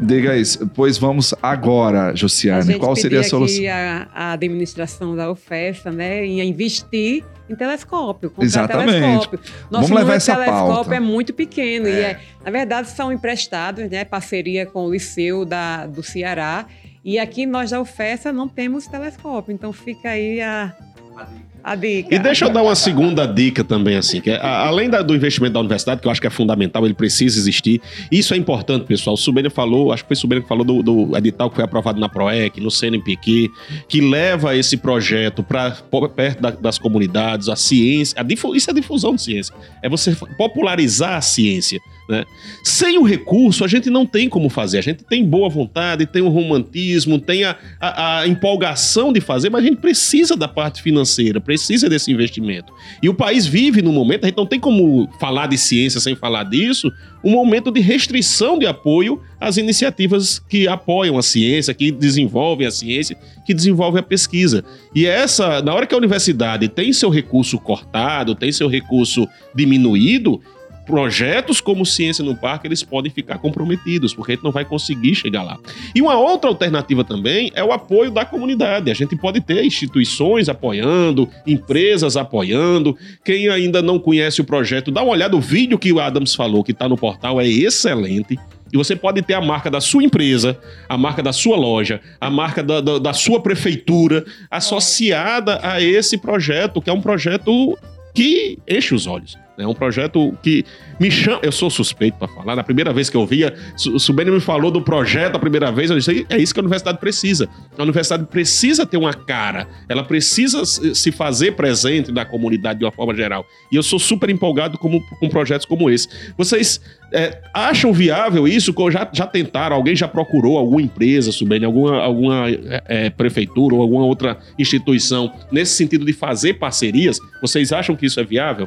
Diga 0.00 0.36
isso. 0.36 0.66
Pois 0.74 0.96
vamos 0.98 1.34
agora, 1.42 2.14
Josiane. 2.16 2.78
Qual 2.78 2.96
seria 2.96 3.20
a 3.20 3.24
solução? 3.24 3.64
A, 3.70 4.08
a 4.12 4.32
administração 4.32 5.14
da 5.14 5.30
UFESA, 5.30 5.92
né, 5.92 6.24
em 6.24 6.40
investir 6.40 7.22
em 7.48 7.54
telescópio, 7.54 8.30
comprar 8.30 8.44
Exatamente. 8.44 9.00
telescópio. 9.00 9.40
Nosso 9.70 9.88
Vamos 9.88 9.90
levar 9.90 10.14
essa 10.14 10.34
telescópio 10.34 10.74
pauta. 10.74 10.94
é 10.94 11.00
muito 11.00 11.34
pequeno 11.34 11.86
é. 11.86 11.90
e 11.90 12.00
é, 12.00 12.20
na 12.44 12.50
verdade 12.50 12.88
são 12.88 13.12
emprestados, 13.12 13.88
né, 13.90 14.04
parceria 14.04 14.64
com 14.64 14.86
o 14.86 14.92
Liceu 14.92 15.44
da, 15.44 15.86
do 15.86 16.02
Ceará. 16.02 16.66
E 17.04 17.18
aqui 17.18 17.44
nós 17.44 17.70
da 17.70 17.80
UFESA 17.80 18.32
não 18.32 18.48
temos 18.48 18.86
telescópio, 18.86 19.52
então 19.52 19.72
fica 19.74 20.08
aí 20.10 20.40
a, 20.40 20.74
A 21.16 21.26
dica. 21.74 22.14
E 22.14 22.18
deixa 22.18 22.44
eu 22.44 22.50
dar 22.50 22.62
uma 22.62 22.74
segunda 22.74 23.24
dica 23.26 23.64
também, 23.64 23.96
assim, 23.96 24.20
que 24.20 24.28
é, 24.30 24.36
a- 24.36 24.66
além 24.66 24.90
da- 24.90 25.00
do 25.00 25.14
investimento 25.14 25.54
da 25.54 25.60
universidade, 25.60 26.00
que 26.02 26.06
eu 26.06 26.12
acho 26.12 26.20
que 26.20 26.26
é 26.26 26.30
fundamental, 26.30 26.84
ele 26.84 26.92
precisa 26.94 27.38
existir. 27.38 27.80
Isso 28.12 28.34
é 28.34 28.36
importante, 28.36 28.84
pessoal. 28.84 29.14
O 29.14 29.16
Subênio 29.16 29.50
falou, 29.50 29.90
acho 29.92 30.02
que 30.04 30.08
foi 30.08 30.14
o 30.16 30.20
Subênio 30.20 30.42
que 30.42 30.48
falou 30.48 30.64
do, 30.64 30.82
do 30.82 31.16
edital 31.16 31.48
que 31.48 31.56
foi 31.56 31.64
aprovado 31.64 31.98
na 31.98 32.08
PROEC, 32.08 32.60
no 32.60 32.70
CNPq, 32.70 33.48
que 33.88 34.00
leva 34.02 34.54
esse 34.54 34.76
projeto 34.76 35.42
para 35.42 35.70
perto 36.14 36.42
da- 36.42 36.50
das 36.50 36.76
comunidades, 36.78 37.48
a 37.48 37.56
ciência. 37.56 38.20
a 38.20 38.22
difu- 38.22 38.54
isso 38.54 38.70
é 38.70 38.74
difusão 38.74 39.14
de 39.14 39.22
ciência. 39.22 39.54
É 39.82 39.88
você 39.88 40.14
popularizar 40.36 41.14
a 41.14 41.20
ciência. 41.20 41.80
Né? 42.08 42.24
Sem 42.62 42.98
o 42.98 43.02
recurso, 43.02 43.64
a 43.64 43.68
gente 43.68 43.88
não 43.88 44.04
tem 44.04 44.28
como 44.28 44.50
fazer. 44.50 44.78
A 44.78 44.82
gente 44.82 45.02
tem 45.04 45.24
boa 45.24 45.48
vontade, 45.48 46.04
tem 46.04 46.20
o 46.20 46.28
romantismo, 46.28 47.18
tem 47.18 47.44
a, 47.44 47.56
a- 47.80 48.20
a 48.20 48.28
empolgação 48.28 49.10
de 49.10 49.20
fazer, 49.22 49.48
mas 49.48 49.62
a 49.64 49.66
gente 49.66 49.78
precisa 49.78 50.36
da 50.36 50.46
parte 50.46 50.82
financeira, 50.82 51.40
precisa 51.40 51.88
desse 51.88 52.12
investimento. 52.12 52.72
E 53.02 53.08
o 53.08 53.14
país 53.14 53.46
vive 53.46 53.80
num 53.80 53.92
momento, 53.92 54.24
a 54.24 54.26
gente 54.28 54.36
não 54.36 54.44
tem 54.46 54.60
como 54.60 55.08
falar 55.18 55.46
de 55.46 55.56
ciência 55.56 55.98
sem 55.98 56.14
falar 56.14 56.44
disso, 56.44 56.92
um 57.24 57.30
momento 57.30 57.70
de 57.70 57.80
restrição 57.80 58.58
de 58.58 58.66
apoio 58.66 59.18
às 59.40 59.56
iniciativas 59.56 60.38
que 60.38 60.68
apoiam 60.68 61.16
a 61.16 61.22
ciência, 61.22 61.72
que 61.72 61.90
desenvolvem 61.90 62.66
a 62.66 62.70
ciência, 62.70 63.16
que 63.46 63.54
desenvolvem 63.54 64.00
a 64.00 64.02
pesquisa. 64.02 64.62
E 64.94 65.06
essa, 65.06 65.62
na 65.62 65.72
hora 65.72 65.86
que 65.86 65.94
a 65.94 65.98
universidade 65.98 66.68
tem 66.68 66.92
seu 66.92 67.08
recurso 67.08 67.58
cortado, 67.58 68.34
tem 68.34 68.52
seu 68.52 68.68
recurso 68.68 69.26
diminuído, 69.54 70.40
projetos 70.86 71.60
como 71.60 71.84
Ciência 71.84 72.24
no 72.24 72.36
Parque, 72.36 72.66
eles 72.66 72.82
podem 72.82 73.10
ficar 73.10 73.38
comprometidos, 73.38 74.14
porque 74.14 74.32
a 74.32 74.34
gente 74.34 74.44
não 74.44 74.52
vai 74.52 74.64
conseguir 74.64 75.14
chegar 75.14 75.42
lá. 75.42 75.58
E 75.94 76.00
uma 76.00 76.18
outra 76.18 76.50
alternativa 76.50 77.04
também 77.04 77.50
é 77.54 77.64
o 77.64 77.72
apoio 77.72 78.10
da 78.10 78.24
comunidade. 78.24 78.90
A 78.90 78.94
gente 78.94 79.16
pode 79.16 79.40
ter 79.40 79.64
instituições 79.64 80.48
apoiando, 80.48 81.28
empresas 81.46 82.16
apoiando. 82.16 82.96
Quem 83.24 83.48
ainda 83.48 83.82
não 83.82 83.98
conhece 83.98 84.40
o 84.40 84.44
projeto, 84.44 84.90
dá 84.90 85.02
uma 85.02 85.12
olhada 85.12 85.34
no 85.34 85.40
vídeo 85.40 85.78
que 85.78 85.92
o 85.92 86.00
Adams 86.00 86.34
falou, 86.34 86.62
que 86.62 86.72
está 86.72 86.88
no 86.88 86.96
portal, 86.96 87.40
é 87.40 87.46
excelente. 87.46 88.38
E 88.72 88.76
você 88.76 88.96
pode 88.96 89.22
ter 89.22 89.34
a 89.34 89.40
marca 89.40 89.70
da 89.70 89.80
sua 89.80 90.02
empresa, 90.02 90.58
a 90.88 90.96
marca 90.98 91.22
da 91.22 91.32
sua 91.32 91.56
loja, 91.56 92.00
a 92.20 92.30
marca 92.30 92.62
da, 92.62 92.80
da, 92.80 92.98
da 92.98 93.12
sua 93.12 93.40
prefeitura 93.40 94.24
associada 94.50 95.60
a 95.62 95.80
esse 95.80 96.18
projeto, 96.18 96.80
que 96.80 96.90
é 96.90 96.92
um 96.92 97.00
projeto 97.00 97.78
que 98.12 98.58
enche 98.68 98.94
os 98.94 99.06
olhos. 99.06 99.43
É 99.56 99.64
um 99.66 99.72
projeto 99.74 100.36
que 100.42 100.64
me 100.98 101.10
chama. 101.10 101.38
Eu 101.42 101.52
sou 101.52 101.70
suspeito 101.70 102.18
para 102.18 102.26
falar. 102.26 102.56
Na 102.56 102.64
primeira 102.64 102.92
vez 102.92 103.08
que 103.08 103.16
eu 103.16 103.24
via, 103.24 103.54
Su- 103.76 103.98
Subênio 104.00 104.32
me 104.34 104.40
falou 104.40 104.68
do 104.70 104.82
projeto 104.82 105.36
a 105.36 105.38
primeira 105.38 105.70
vez. 105.70 105.90
Eu 105.90 105.96
disse: 105.96 106.26
é 106.28 106.36
isso 106.38 106.52
que 106.52 106.58
a 106.58 106.62
universidade 106.62 106.98
precisa. 106.98 107.48
A 107.78 107.82
universidade 107.84 108.24
precisa 108.26 108.84
ter 108.84 108.96
uma 108.96 109.14
cara. 109.14 109.68
Ela 109.88 110.02
precisa 110.02 110.64
se 110.64 111.12
fazer 111.12 111.52
presente 111.52 112.10
na 112.10 112.24
comunidade 112.24 112.80
de 112.80 112.84
uma 112.84 112.90
forma 112.90 113.14
geral. 113.14 113.46
E 113.70 113.76
eu 113.76 113.82
sou 113.84 113.98
super 114.00 114.28
empolgado 114.28 114.76
como- 114.76 115.00
com 115.20 115.28
projetos 115.28 115.64
como 115.66 115.88
esse. 115.88 116.08
Vocês 116.36 116.80
é, 117.12 117.40
acham 117.54 117.92
viável 117.92 118.48
isso? 118.48 118.74
Já, 118.90 119.08
já 119.12 119.24
tentaram? 119.26 119.76
Alguém 119.76 119.94
já 119.94 120.08
procurou 120.08 120.58
alguma 120.58 120.82
empresa, 120.82 121.30
Subênio, 121.30 121.68
alguma, 121.68 121.98
alguma 122.02 122.50
é, 122.50 122.82
é, 122.86 123.10
prefeitura 123.10 123.76
ou 123.76 123.82
alguma 123.82 124.04
outra 124.04 124.36
instituição 124.58 125.32
nesse 125.52 125.74
sentido 125.76 126.04
de 126.04 126.12
fazer 126.12 126.54
parcerias? 126.54 127.18
Vocês 127.40 127.72
acham 127.72 127.94
que 127.94 128.04
isso 128.06 128.18
é 128.18 128.24
viável? 128.24 128.66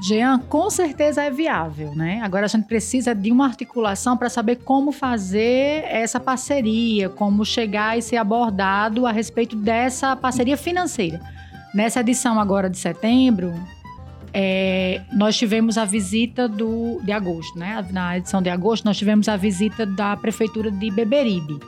Jean, 0.00 0.38
com 0.38 0.70
certeza 0.70 1.22
é 1.22 1.30
viável, 1.30 1.94
né? 1.94 2.20
Agora 2.22 2.46
a 2.46 2.48
gente 2.48 2.66
precisa 2.66 3.14
de 3.14 3.30
uma 3.30 3.44
articulação 3.44 4.16
para 4.16 4.30
saber 4.30 4.56
como 4.56 4.92
fazer 4.92 5.84
essa 5.86 6.18
parceria, 6.18 7.10
como 7.10 7.44
chegar 7.44 7.98
e 7.98 8.02
ser 8.02 8.16
abordado 8.16 9.06
a 9.06 9.12
respeito 9.12 9.54
dessa 9.54 10.16
parceria 10.16 10.56
financeira. 10.56 11.20
Nessa 11.74 12.00
edição 12.00 12.40
agora 12.40 12.70
de 12.70 12.78
setembro, 12.78 13.52
é, 14.32 15.02
nós 15.12 15.36
tivemos 15.36 15.76
a 15.76 15.84
visita 15.84 16.48
do, 16.48 17.00
de 17.02 17.12
agosto, 17.12 17.58
né? 17.58 17.86
Na 17.90 18.16
edição 18.16 18.40
de 18.40 18.48
agosto, 18.48 18.84
nós 18.84 18.96
tivemos 18.96 19.28
a 19.28 19.36
visita 19.36 19.84
da 19.84 20.16
prefeitura 20.16 20.70
de 20.70 20.90
Beberibe. 20.90 21.60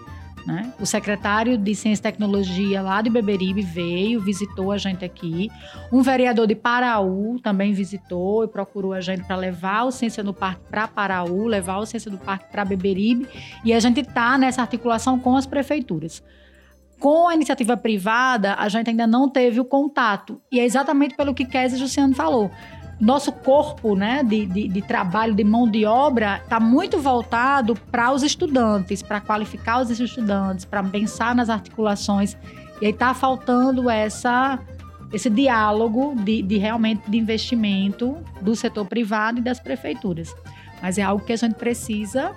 Né? 0.46 0.72
O 0.80 0.86
secretário 0.86 1.56
de 1.56 1.74
Ciência 1.74 2.00
e 2.00 2.02
Tecnologia 2.02 2.82
lá 2.82 3.00
de 3.00 3.08
Beberibe 3.08 3.62
veio, 3.62 4.20
visitou 4.20 4.72
a 4.72 4.78
gente 4.78 5.04
aqui. 5.04 5.48
Um 5.92 6.02
vereador 6.02 6.46
de 6.46 6.54
Paraú 6.54 7.38
também 7.40 7.72
visitou 7.72 8.42
e 8.44 8.48
procurou 8.48 8.92
a 8.92 9.00
gente 9.00 9.24
para 9.24 9.36
levar 9.36 9.84
o 9.84 9.92
Ciência 9.92 10.22
no 10.22 10.34
Parque 10.34 10.62
para 10.68 10.88
Paraú, 10.88 11.46
levar 11.46 11.78
o 11.78 11.86
Ciência 11.86 12.10
do 12.10 12.18
Parque 12.18 12.50
para 12.50 12.64
Beberibe. 12.64 13.28
E 13.64 13.72
a 13.72 13.78
gente 13.78 14.00
está 14.00 14.36
nessa 14.36 14.62
articulação 14.62 15.18
com 15.18 15.36
as 15.36 15.46
prefeituras. 15.46 16.22
Com 16.98 17.28
a 17.28 17.34
iniciativa 17.34 17.76
privada, 17.76 18.54
a 18.54 18.68
gente 18.68 18.90
ainda 18.90 19.06
não 19.06 19.28
teve 19.28 19.60
o 19.60 19.64
contato. 19.64 20.40
E 20.50 20.60
é 20.60 20.64
exatamente 20.64 21.16
pelo 21.16 21.34
que 21.34 21.44
Kézia 21.44 21.78
Luciano 21.78 22.14
falou. 22.14 22.50
Nosso 23.02 23.32
corpo 23.32 23.96
né, 23.96 24.22
de, 24.22 24.46
de, 24.46 24.68
de 24.68 24.80
trabalho, 24.80 25.34
de 25.34 25.42
mão 25.42 25.68
de 25.68 25.84
obra, 25.84 26.40
está 26.40 26.60
muito 26.60 27.00
voltado 27.00 27.74
para 27.90 28.12
os 28.12 28.22
estudantes, 28.22 29.02
para 29.02 29.20
qualificar 29.20 29.80
os 29.82 29.90
estudantes, 29.90 30.64
para 30.64 30.84
pensar 30.84 31.34
nas 31.34 31.50
articulações. 31.50 32.36
E 32.80 32.86
aí 32.86 32.92
está 32.92 33.12
faltando 33.12 33.90
essa, 33.90 34.56
esse 35.12 35.28
diálogo 35.28 36.14
de, 36.14 36.42
de 36.42 36.58
realmente 36.58 37.10
de 37.10 37.18
investimento 37.18 38.18
do 38.40 38.54
setor 38.54 38.86
privado 38.86 39.40
e 39.40 39.42
das 39.42 39.58
prefeituras. 39.58 40.32
Mas 40.80 40.96
é 40.96 41.02
algo 41.02 41.24
que 41.24 41.32
a 41.32 41.36
gente 41.36 41.54
precisa 41.54 42.30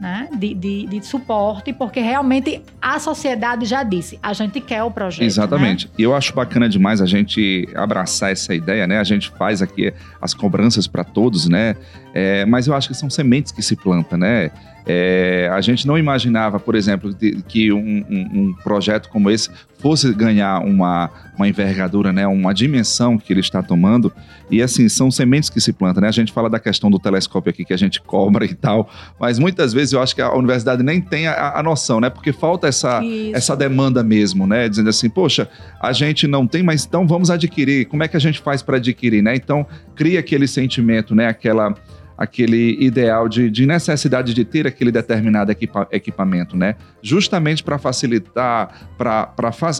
né, 0.00 0.28
de, 0.36 0.54
de, 0.54 0.86
de 0.86 1.04
suporte, 1.04 1.72
porque 1.72 2.00
realmente 2.00 2.62
a 2.80 2.98
sociedade 2.98 3.64
já 3.66 3.82
disse, 3.82 4.18
a 4.22 4.32
gente 4.32 4.60
quer 4.60 4.82
o 4.82 4.90
projeto. 4.90 5.24
Exatamente. 5.24 5.86
né? 5.86 5.92
Eu 5.98 6.14
acho 6.14 6.34
bacana 6.34 6.68
demais 6.68 7.00
a 7.00 7.06
gente 7.06 7.68
abraçar 7.74 8.30
essa 8.30 8.54
ideia, 8.54 8.86
né? 8.86 8.98
A 8.98 9.04
gente 9.04 9.30
faz 9.30 9.60
aqui 9.60 9.92
as 10.20 10.34
cobranças 10.34 10.86
para 10.86 11.04
todos, 11.04 11.48
né? 11.48 11.76
É, 12.14 12.44
mas 12.46 12.66
eu 12.66 12.74
acho 12.74 12.88
que 12.88 12.94
são 12.94 13.10
sementes 13.10 13.52
que 13.52 13.62
se 13.62 13.76
plantam, 13.76 14.18
né? 14.18 14.50
É, 14.86 15.50
a 15.52 15.60
gente 15.60 15.86
não 15.86 15.98
imaginava, 15.98 16.58
por 16.58 16.74
exemplo, 16.74 17.12
de- 17.12 17.42
que 17.46 17.70
um, 17.72 17.78
um- 18.08 18.28
um 18.40 18.54
projeto 18.62 19.08
como 19.10 19.30
esse 19.30 19.50
fosse 19.78 20.12
ganhar 20.12 20.60
uma, 20.64 21.10
uma 21.36 21.46
envergadura, 21.46 22.12
né? 22.12 22.26
Uma 22.26 22.52
dimensão 22.54 23.16
que 23.18 23.32
ele 23.32 23.40
está 23.40 23.62
tomando. 23.62 24.12
E 24.50 24.60
assim, 24.62 24.88
são 24.88 25.10
sementes 25.10 25.50
que 25.50 25.60
se 25.60 25.72
plantam, 25.72 26.00
né? 26.00 26.08
A 26.08 26.12
gente 26.12 26.32
fala 26.32 26.48
da 26.50 26.58
questão 26.58 26.90
do 26.90 26.98
telescópio 26.98 27.50
aqui 27.50 27.64
que 27.64 27.72
a 27.72 27.76
gente 27.76 28.00
cobra 28.00 28.44
e 28.44 28.54
tal, 28.54 28.90
mas 29.20 29.38
muitas 29.38 29.72
vezes 29.72 29.92
eu 29.92 30.02
acho 30.02 30.14
que 30.14 30.22
a 30.22 30.32
universidade 30.34 30.82
nem 30.82 31.00
tem 31.00 31.26
a, 31.28 31.58
a 31.58 31.62
noção, 31.62 32.00
né? 32.00 32.08
Porque 32.10 32.32
falta 32.32 32.66
essa, 32.66 33.04
Isso. 33.04 33.36
essa 33.36 33.54
demanda 33.56 34.02
mesmo, 34.02 34.46
né? 34.46 34.68
Dizendo 34.68 34.88
assim, 34.88 35.08
poxa, 35.10 35.48
a 35.80 35.92
gente 35.92 36.26
não 36.26 36.46
tem, 36.46 36.62
mas 36.62 36.84
então 36.84 37.06
vamos 37.06 37.30
adquirir. 37.30 37.84
Como 37.86 38.02
é 38.02 38.08
que 38.08 38.16
a 38.16 38.20
gente 38.20 38.40
faz 38.40 38.62
para 38.62 38.78
adquirir, 38.78 39.22
né? 39.22 39.34
Então 39.36 39.66
cria 39.94 40.18
aquele 40.18 40.48
sentimento, 40.48 41.14
né? 41.14 41.26
Aquela 41.28 41.74
aquele 42.18 42.76
ideal 42.80 43.28
de, 43.28 43.48
de 43.48 43.64
necessidade 43.64 44.34
de 44.34 44.44
ter 44.44 44.66
aquele 44.66 44.90
determinado 44.90 45.52
equipa- 45.52 45.86
equipamento, 45.92 46.56
né? 46.56 46.74
Justamente 47.00 47.62
para 47.62 47.78
facilitar, 47.78 48.88
para 48.98 49.32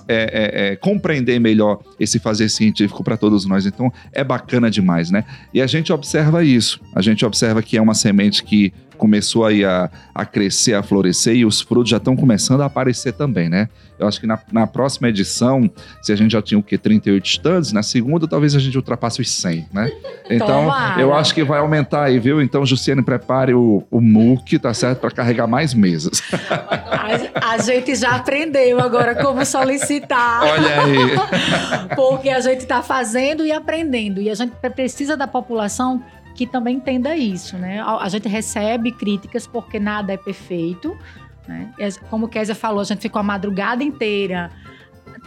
é, 0.07 0.77
compreender 0.77 1.41
melhor 1.41 1.81
esse 1.99 2.21
fazer 2.21 2.49
científico 2.49 3.03
para 3.03 3.17
todos 3.17 3.45
nós. 3.45 3.67
Então 3.67 3.93
é 4.13 4.23
bacana 4.23 4.71
demais, 4.71 5.11
né? 5.11 5.25
E 5.53 5.61
a 5.61 5.67
gente 5.67 5.93
observa 5.93 6.45
isso. 6.45 6.81
A 6.95 7.03
gente 7.03 7.27
observa 7.27 7.61
que 7.61 7.77
é 7.77 7.83
uma 7.83 7.95
semente 7.95 8.45
que 8.45 8.73
começou 8.99 9.47
aí 9.47 9.65
a, 9.65 9.91
a 10.15 10.27
crescer, 10.27 10.75
a 10.75 10.83
florescer 10.83 11.35
e 11.37 11.45
os 11.47 11.61
frutos 11.61 11.89
já 11.91 11.97
estão 11.97 12.15
começando 12.15 12.61
a 12.61 12.67
aparecer 12.67 13.13
também, 13.13 13.49
né? 13.49 13.69
Eu 13.99 14.07
acho 14.07 14.21
que 14.21 14.27
na, 14.27 14.39
na 14.53 14.67
próxima 14.67 15.09
edição, 15.09 15.69
se 16.01 16.13
a 16.13 16.17
gente 16.17 16.31
já 16.31 16.41
tinha 16.41 16.59
o 16.59 16.63
quê? 16.63 16.79
38 16.79 17.25
estandes, 17.27 17.73
na 17.73 17.83
segunda 17.83 18.29
talvez 18.29 18.55
a 18.55 18.59
gente 18.61 18.77
ultrapasse 18.77 19.21
os 19.21 19.31
100, 19.31 19.69
né? 19.73 19.91
Então, 20.31 20.65
Tomara. 20.65 21.01
eu 21.01 21.15
acho 21.15 21.35
que 21.35 21.43
vai 21.43 21.59
aumentar 21.59 22.05
aí, 22.05 22.19
viu? 22.19 22.43
Então, 22.43 22.67
Jussiane, 22.67 23.03
prepare 23.03 23.55
o, 23.55 23.83
o 23.91 23.99
MOOC, 23.99 24.59
tá 24.59 24.75
certo? 24.75 24.99
Para 25.01 25.11
carregar 25.11 25.47
mais 25.47 25.73
mesas. 25.73 26.23
A, 27.41 27.53
a 27.55 27.59
gente 27.59 27.95
já 27.95 28.17
aprendeu 28.17 28.79
agora 28.79 29.15
como 29.15 29.43
solicitar. 29.47 30.43
Olha 30.43 30.83
aí. 30.83 30.99
Porque 31.97 32.29
a 32.29 32.41
gente 32.41 32.61
está 32.61 32.83
fazendo 32.83 33.45
e 33.47 33.51
aprendendo. 33.51 34.21
E 34.21 34.29
a 34.29 34.35
gente 34.35 34.53
pre- 34.61 34.69
precisa 34.69 35.17
da 35.17 35.27
população 35.27 36.03
que 36.39 36.47
também 36.47 36.77
entenda 36.77 37.17
isso, 37.17 37.59
né? 37.59 37.81
A 37.81 38.09
gente 38.09 38.29
recebe 38.29 38.93
críticas 38.93 39.45
porque 39.45 39.81
nada 39.81 40.13
é 40.13 40.17
perfeito. 40.17 40.97
Né? 41.49 41.73
Como 42.09 42.29
Kézia 42.29 42.55
falou, 42.55 42.81
a 42.81 42.85
gente 42.85 43.01
ficou 43.01 43.19
a 43.19 43.25
madrugada 43.25 43.83
inteira 43.83 44.49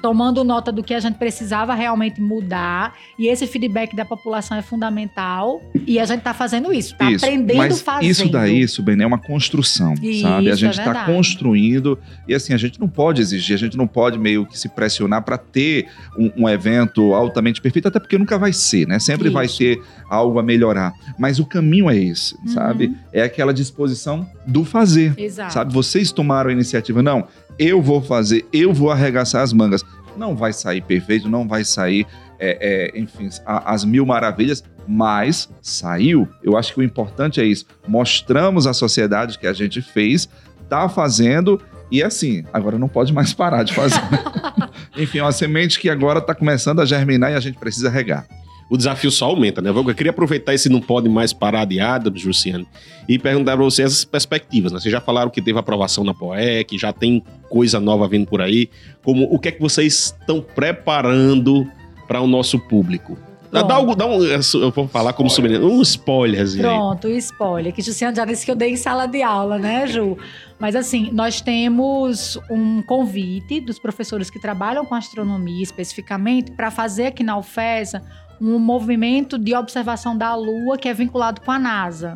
tomando 0.02 0.44
nota 0.44 0.72
do 0.72 0.84
que 0.84 0.94
a 0.94 1.00
gente 1.00 1.16
precisava 1.16 1.74
realmente 1.74 2.20
mudar. 2.20 2.94
E 3.18 3.28
esse 3.28 3.46
feedback 3.48 3.96
da 3.96 4.04
população 4.06 4.58
é 4.58 4.62
fundamental. 4.62 5.62
E 5.88 6.00
a 6.00 6.06
gente 6.06 6.20
está 6.20 6.34
fazendo 6.34 6.74
isso, 6.74 6.94
está 6.94 7.12
Isso, 7.12 7.26
aprendendo 7.26 7.58
mas 7.58 7.82
fazendo. 7.82 8.10
Isso 8.10 8.30
daí, 8.30 8.68
Subene, 8.68 9.04
é 9.04 9.08
uma 9.08 9.18
construção, 9.20 9.94
Isso, 10.02 10.22
sabe? 10.24 10.50
A 10.50 10.54
é 10.54 10.56
gente 10.56 10.72
está 10.72 10.84
verdade. 10.86 11.12
construindo 11.12 11.98
e 12.28 12.34
assim, 12.34 12.54
a 12.54 12.58
gente 12.58 12.80
não 12.80 12.88
pode 12.88 13.22
exigir, 13.22 13.56
a 13.56 13.60
gente 13.60 13.78
não 13.78 13.88
pode 13.88 14.18
meio 14.18 14.46
que 14.46 14.58
se 14.58 14.70
pressionar 14.70 15.24
para 15.24 15.38
ter 15.38 15.88
um, 16.18 16.32
um 16.44 16.50
evento 16.50 17.14
altamente 17.14 17.62
perfeito, 17.62 17.88
até 17.88 18.00
porque 18.00 18.18
nunca 18.18 18.38
vai 18.38 18.54
ser, 18.54 18.88
né? 18.88 19.00
Sempre 19.00 19.30
vai 19.30 19.46
Isso. 19.46 19.58
ter 19.60 19.82
algo 20.10 20.40
a 20.40 20.44
melhorar. 20.44 20.94
Mas 21.18 21.40
o 21.40 21.46
caminho 21.46 21.90
é 21.90 21.98
esse, 21.98 22.36
Uhum. 22.42 22.48
sabe? 22.48 22.96
É 23.14 23.22
aquela 23.24 23.54
disposição 23.54 24.28
do 24.46 24.64
fazer. 24.66 25.14
Exato. 25.18 25.54
Sabe, 25.54 25.74
vocês 25.74 26.12
tomaram 26.12 26.50
a 26.50 26.54
iniciativa, 26.54 27.02
não, 27.04 27.28
eu 27.62 27.80
vou 27.80 28.02
fazer, 28.02 28.44
eu 28.52 28.74
vou 28.74 28.90
arregaçar 28.90 29.44
as 29.44 29.54
mangas. 29.54 29.86
Não 30.18 30.36
vai 30.36 30.52
sair 30.52 30.82
perfeito, 30.82 31.30
não 31.30 31.48
vai 31.48 31.64
sair, 31.64 32.08
é, 32.40 32.92
é, 32.96 33.00
enfim, 33.00 33.30
a- 33.46 33.72
as 33.74 33.86
mil 33.86 34.04
maravilhas, 34.06 34.64
mas 34.88 35.48
saiu. 35.62 36.28
Eu 36.44 36.58
acho 36.58 36.74
que 36.74 36.80
o 36.80 36.84
importante 36.84 37.40
é 37.40 37.46
isso. 37.46 37.66
Mostramos 37.88 38.66
à 38.66 38.74
sociedade 38.74 39.38
que 39.38 39.46
a 39.46 39.54
gente 39.54 39.80
fez, 39.82 40.28
tá 40.68 40.90
fazendo 40.90 41.62
e 41.92 42.02
assim, 42.02 42.44
agora 42.52 42.80
não 42.80 42.88
pode 42.88 43.14
mais 43.14 43.32
parar 43.32 43.64
de 43.64 43.74
fazer. 43.74 44.02
enfim, 44.98 45.20
é 45.20 45.24
uma 45.24 45.32
semente 45.32 45.80
que 45.80 45.90
agora 45.90 46.18
está 46.20 46.34
começando 46.34 46.80
a 46.82 46.86
germinar 46.86 47.32
e 47.32 47.36
a 47.36 47.40
gente 47.40 47.60
precisa 47.60 47.90
regar. 47.90 48.26
O 48.70 48.78
desafio 48.78 49.12
só 49.12 49.26
aumenta, 49.26 49.62
né? 49.62 49.70
Eu 49.70 49.84
queria 49.94 50.12
aproveitar 50.12 50.54
esse 50.54 50.70
não 50.70 50.80
pode 50.80 51.10
mais 51.10 51.34
parar 51.34 51.66
de 51.66 51.82
Adams, 51.82 52.24
Luciano, 52.24 52.66
e 53.08 53.20
perguntar 53.20 53.58
para 53.58 53.66
você 53.66 53.84
as 53.84 54.06
perspectivas, 54.06 54.72
né? 54.72 54.80
Vocês 54.80 54.92
já 54.92 55.02
falaram 55.02 55.30
que 55.30 55.42
teve 55.42 55.60
aprovação 55.60 56.06
na 56.06 56.14
POEC, 56.14 56.78
já 56.78 56.94
tem 56.94 57.22
coisa 57.52 57.80
nova 57.80 58.08
vindo 58.08 58.26
por 58.26 58.42
aí. 58.42 58.70
Como, 59.04 59.26
o 59.32 59.38
que 59.38 59.50
é 59.50 59.52
que 59.52 59.62
vocês 59.62 60.16
estão 60.20 60.42
preparando 60.42 61.68
para 62.08 62.22
o 62.22 62.28
nosso 62.28 62.58
público? 62.60 63.18
Dá, 63.52 63.62
dá, 63.64 63.76
algo- 63.76 63.96
dá 63.96 64.06
um, 64.06 64.24
eu 64.24 64.72
vou 64.72 64.88
falar 64.88 65.12
como 65.12 65.30
sobrenome, 65.30 65.66
um 65.66 65.82
spoilerzinho 65.82 66.64
aí. 66.70 66.74
Pronto, 66.74 67.10
spoiler. 67.10 67.74
Que 67.74 67.82
Jussiano 67.82 68.16
já 68.16 68.24
disse 68.24 68.46
que 68.46 68.52
eu 68.52 68.56
dei 68.56 68.72
em 68.72 68.78
sala 68.78 69.06
de 69.08 69.22
aula, 69.22 69.58
né, 69.60 69.86
Ju? 69.88 70.18
Mas 70.58 70.74
assim, 70.74 71.10
nós 71.12 71.42
temos 71.42 72.40
um 72.50 72.82
convite 72.82 73.60
dos 73.60 73.78
professores 73.78 74.30
que 74.30 74.40
trabalham 74.40 74.86
com 74.86 74.96
astronomia 74.96 75.62
especificamente 75.62 76.52
para 76.52 76.72
fazer 76.72 77.08
aqui 77.08 77.24
na 77.26 77.38
UFESA 77.38 78.02
um 78.40 78.58
movimento 78.58 79.38
de 79.38 79.54
observação 79.54 80.18
da 80.18 80.34
Lua 80.34 80.78
que 80.78 80.88
é 80.88 80.94
vinculado 80.94 81.42
com 81.42 81.52
a 81.52 81.60
NASA. 81.60 82.14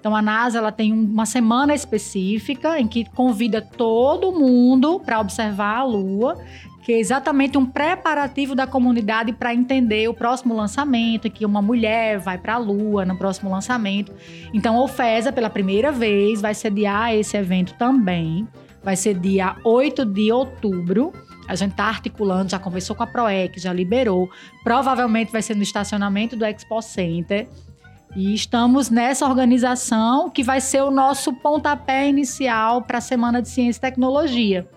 Então 0.00 0.14
a 0.14 0.22
NASA 0.22 0.58
ela 0.58 0.72
tem 0.72 0.92
um- 0.92 1.04
uma 1.04 1.26
semana 1.26 1.74
específica 1.74 2.78
em 2.78 2.86
que 2.86 3.04
convida 3.04 3.60
todo 3.60 4.32
mundo 4.32 5.00
para 5.00 5.20
observar 5.20 5.78
a 5.78 5.84
Lua, 5.84 6.36
que 6.84 6.92
é 6.92 6.98
exatamente 6.98 7.58
um 7.58 7.66
preparativo 7.66 8.54
da 8.54 8.66
comunidade 8.66 9.32
para 9.32 9.52
entender 9.52 10.08
o 10.08 10.14
próximo 10.14 10.54
lançamento, 10.54 11.30
que 11.30 11.44
uma 11.44 11.60
mulher 11.60 12.18
vai 12.18 12.38
para 12.38 12.54
a 12.54 12.58
Lua 12.58 13.04
no 13.04 13.16
próximo 13.16 13.50
lançamento. 13.50 14.12
Então 14.54 14.76
a 14.78 14.84
UFESA, 14.84 15.30
pela 15.32 15.50
primeira 15.50 15.92
vez, 15.92 16.40
vai 16.40 16.54
sediar 16.54 17.12
esse 17.14 17.36
evento 17.36 17.74
também. 17.74 18.48
Vai 18.82 18.96
ser 18.96 19.18
dia 19.18 19.56
8 19.64 20.04
de 20.04 20.32
outubro. 20.32 21.12
A 21.46 21.54
gente 21.54 21.72
está 21.72 21.84
articulando, 21.84 22.50
já 22.50 22.58
conversou 22.58 22.94
com 22.94 23.02
a 23.02 23.06
PROEC, 23.06 23.58
já 23.58 23.72
liberou. 23.72 24.30
Provavelmente 24.62 25.32
vai 25.32 25.42
ser 25.42 25.56
no 25.56 25.62
estacionamento 25.62 26.36
do 26.36 26.44
Expo 26.44 26.80
Center. 26.80 27.48
E 28.18 28.34
estamos 28.34 28.90
nessa 28.90 29.24
organização 29.24 30.28
que 30.28 30.42
vai 30.42 30.60
ser 30.60 30.82
o 30.82 30.90
nosso 30.90 31.32
pontapé 31.34 32.08
inicial 32.08 32.82
para 32.82 32.98
a 32.98 33.00
Semana 33.00 33.40
de 33.40 33.48
Ciência 33.48 33.78
e 33.78 33.80
Tecnologia. 33.80 34.68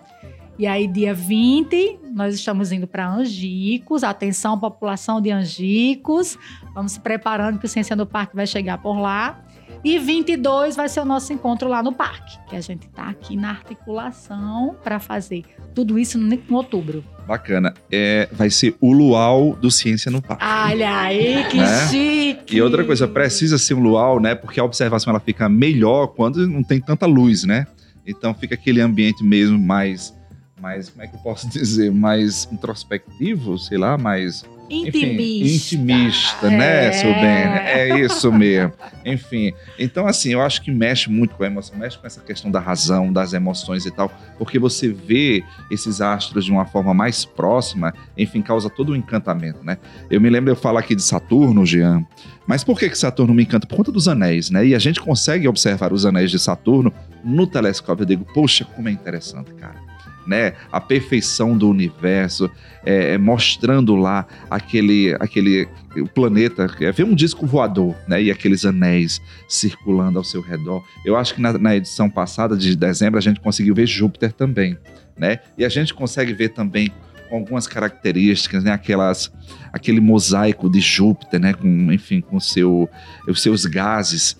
E 0.56 0.64
aí, 0.64 0.86
dia 0.86 1.12
20, 1.12 1.98
nós 2.14 2.36
estamos 2.36 2.70
indo 2.70 2.86
para 2.86 3.04
Angicos. 3.04 4.04
Atenção, 4.04 4.60
população 4.60 5.20
de 5.20 5.32
Angicos. 5.32 6.38
Vamos 6.72 6.92
se 6.92 7.00
preparando 7.00 7.58
que 7.58 7.66
o 7.66 7.68
Ciência 7.68 7.96
no 7.96 8.06
Parque 8.06 8.36
vai 8.36 8.46
chegar 8.46 8.78
por 8.78 8.96
lá. 8.96 9.42
E 9.84 9.98
22 9.98 10.76
vai 10.76 10.88
ser 10.88 11.00
o 11.00 11.04
nosso 11.04 11.32
encontro 11.32 11.68
lá 11.68 11.82
no 11.82 11.92
parque, 11.92 12.38
que 12.48 12.54
a 12.54 12.60
gente 12.60 12.86
está 12.86 13.08
aqui 13.08 13.36
na 13.36 13.50
articulação 13.50 14.76
para 14.82 15.00
fazer 15.00 15.42
tudo 15.74 15.98
isso 15.98 16.18
em 16.18 16.40
outubro. 16.50 17.04
Bacana. 17.26 17.74
É, 17.90 18.28
vai 18.32 18.50
ser 18.50 18.76
o 18.80 18.92
luau 18.92 19.56
do 19.56 19.70
Ciência 19.70 20.10
no 20.10 20.20
Parque. 20.20 20.44
Olha 20.44 21.00
aí, 21.00 21.44
que 21.50 21.56
Né? 21.56 21.88
chique! 21.88 22.56
E 22.56 22.62
outra 22.62 22.84
coisa, 22.84 23.08
precisa 23.08 23.58
ser 23.58 23.74
um 23.74 23.80
luau, 23.80 24.20
né? 24.20 24.34
Porque 24.34 24.60
a 24.60 24.64
observação 24.64 25.10
ela 25.10 25.20
fica 25.20 25.48
melhor 25.48 26.08
quando 26.08 26.46
não 26.46 26.62
tem 26.62 26.80
tanta 26.80 27.06
luz, 27.06 27.44
né? 27.44 27.66
Então 28.06 28.34
fica 28.34 28.54
aquele 28.54 28.80
ambiente 28.80 29.24
mesmo 29.24 29.58
mais, 29.58 30.14
mais 30.62 30.88
como 30.88 31.02
é 31.02 31.08
que 31.08 31.16
eu 31.16 31.20
posso 31.20 31.48
dizer, 31.50 31.90
mais 31.90 32.48
introspectivo, 32.52 33.58
sei 33.58 33.76
lá, 33.76 33.98
mais 33.98 34.44
enfim, 34.70 35.12
Intimista. 35.12 35.74
intimista, 35.74 36.50
né, 36.50 36.86
É. 36.86 36.92
seu 36.92 37.12
Bene? 37.12 37.58
É 37.58 38.00
isso 38.00 38.32
mesmo. 38.32 38.72
Enfim, 39.04 39.52
então 39.78 40.06
assim, 40.06 40.30
eu 40.30 40.40
acho 40.40 40.62
que 40.62 40.70
mexe 40.70 41.10
muito 41.10 41.34
com 41.34 41.42
a 41.42 41.46
emoção, 41.46 41.76
mexe 41.76 41.98
com 41.98 42.06
essa 42.06 42.22
questão 42.22 42.50
da 42.50 42.58
razão, 42.58 43.12
das 43.12 43.34
emoções 43.34 43.84
e 43.84 43.90
tal, 43.90 44.10
porque 44.38 44.58
você 44.58 44.88
vê 44.88 45.44
esses 45.70 46.00
astros 46.00 46.46
de 46.46 46.50
uma 46.50 46.64
forma 46.64 46.94
mais 46.94 47.22
próxima, 47.24 47.92
enfim, 48.16 48.40
causa 48.40 48.70
todo 48.70 48.92
um 48.92 48.96
encantamento, 48.96 49.62
né? 49.62 49.76
Eu 50.10 50.20
me 50.22 50.30
lembro 50.30 50.50
eu 50.50 50.56
falar 50.56 50.80
aqui 50.80 50.94
de 50.94 51.02
Saturno, 51.02 51.66
Jean, 51.66 52.06
mas 52.46 52.64
por 52.64 52.78
que 52.78 52.88
que 52.88 52.96
Saturno 52.96 53.34
me 53.34 53.42
encanta? 53.42 53.66
Por 53.66 53.76
conta 53.76 53.92
dos 53.92 54.08
anéis, 54.08 54.48
né? 54.48 54.64
E 54.66 54.74
a 54.74 54.78
gente 54.78 55.00
consegue 55.00 55.46
observar 55.46 55.92
os 55.92 56.06
anéis 56.06 56.30
de 56.30 56.38
Saturno 56.38 56.90
no 57.22 57.46
telescópio. 57.46 58.04
Eu 58.04 58.06
digo, 58.06 58.24
poxa, 58.32 58.64
como 58.64 58.88
é 58.88 58.92
interessante, 58.92 59.52
cara. 59.54 59.91
Né? 60.26 60.52
A 60.70 60.80
perfeição 60.80 61.56
do 61.56 61.68
universo, 61.68 62.50
é, 62.84 63.14
é, 63.14 63.18
mostrando 63.18 63.94
lá 63.94 64.26
aquele, 64.50 65.16
aquele 65.20 65.68
o 65.96 66.06
planeta, 66.06 66.66
é, 66.80 67.04
um 67.04 67.14
disco 67.14 67.46
voador, 67.46 67.94
né? 68.08 68.22
E 68.22 68.30
aqueles 68.30 68.64
anéis 68.64 69.20
circulando 69.48 70.18
ao 70.18 70.24
seu 70.24 70.40
redor. 70.40 70.84
Eu 71.04 71.16
acho 71.16 71.34
que 71.34 71.40
na, 71.40 71.52
na 71.58 71.76
edição 71.76 72.08
passada 72.08 72.56
de 72.56 72.74
dezembro 72.74 73.18
a 73.18 73.22
gente 73.22 73.40
conseguiu 73.40 73.74
ver 73.74 73.86
Júpiter 73.86 74.32
também, 74.32 74.78
né? 75.16 75.40
E 75.56 75.64
a 75.64 75.68
gente 75.68 75.92
consegue 75.94 76.32
ver 76.32 76.50
também 76.50 76.90
algumas 77.30 77.66
características, 77.66 78.64
né? 78.64 78.72
Aquelas, 78.72 79.32
aquele 79.72 80.00
mosaico 80.00 80.70
de 80.70 80.80
Júpiter, 80.80 81.40
né? 81.40 81.54
Com, 81.54 81.92
enfim, 81.92 82.20
com 82.20 82.38
seu, 82.40 82.88
os 83.28 83.42
seus 83.42 83.64
gases. 83.64 84.36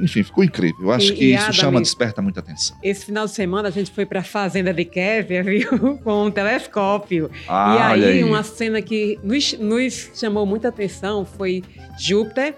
Enfim, 0.00 0.22
ficou 0.22 0.42
incrível. 0.42 0.86
Eu 0.86 0.92
acho 0.92 1.12
E- 1.12 1.16
que 1.16 1.24
e, 1.26 1.34
isso 1.34 1.42
Adam, 1.44 1.52
chama, 1.54 1.80
desperta 1.80 2.20
muita 2.22 2.40
atenção. 2.40 2.76
Esse 2.82 3.04
final 3.06 3.26
de 3.26 3.32
semana 3.32 3.68
a 3.68 3.70
gente 3.70 3.90
foi 3.90 4.04
para 4.06 4.20
a 4.20 4.24
fazenda 4.24 4.72
de 4.72 4.84
Kévia, 4.84 5.42
viu? 5.44 5.98
Com 5.98 6.26
um 6.26 6.30
telescópio. 6.30 7.30
Ah, 7.48 7.76
e 7.76 7.82
aí, 8.04 8.04
aí. 8.18 8.24
uma 8.24 8.42
cena 8.42 8.80
que 8.82 9.18
nos, 9.22 9.52
nos 9.58 10.10
chamou 10.14 10.44
muita 10.46 10.68
atenção 10.68 11.24
foi 11.24 11.62
Júpiter 11.98 12.54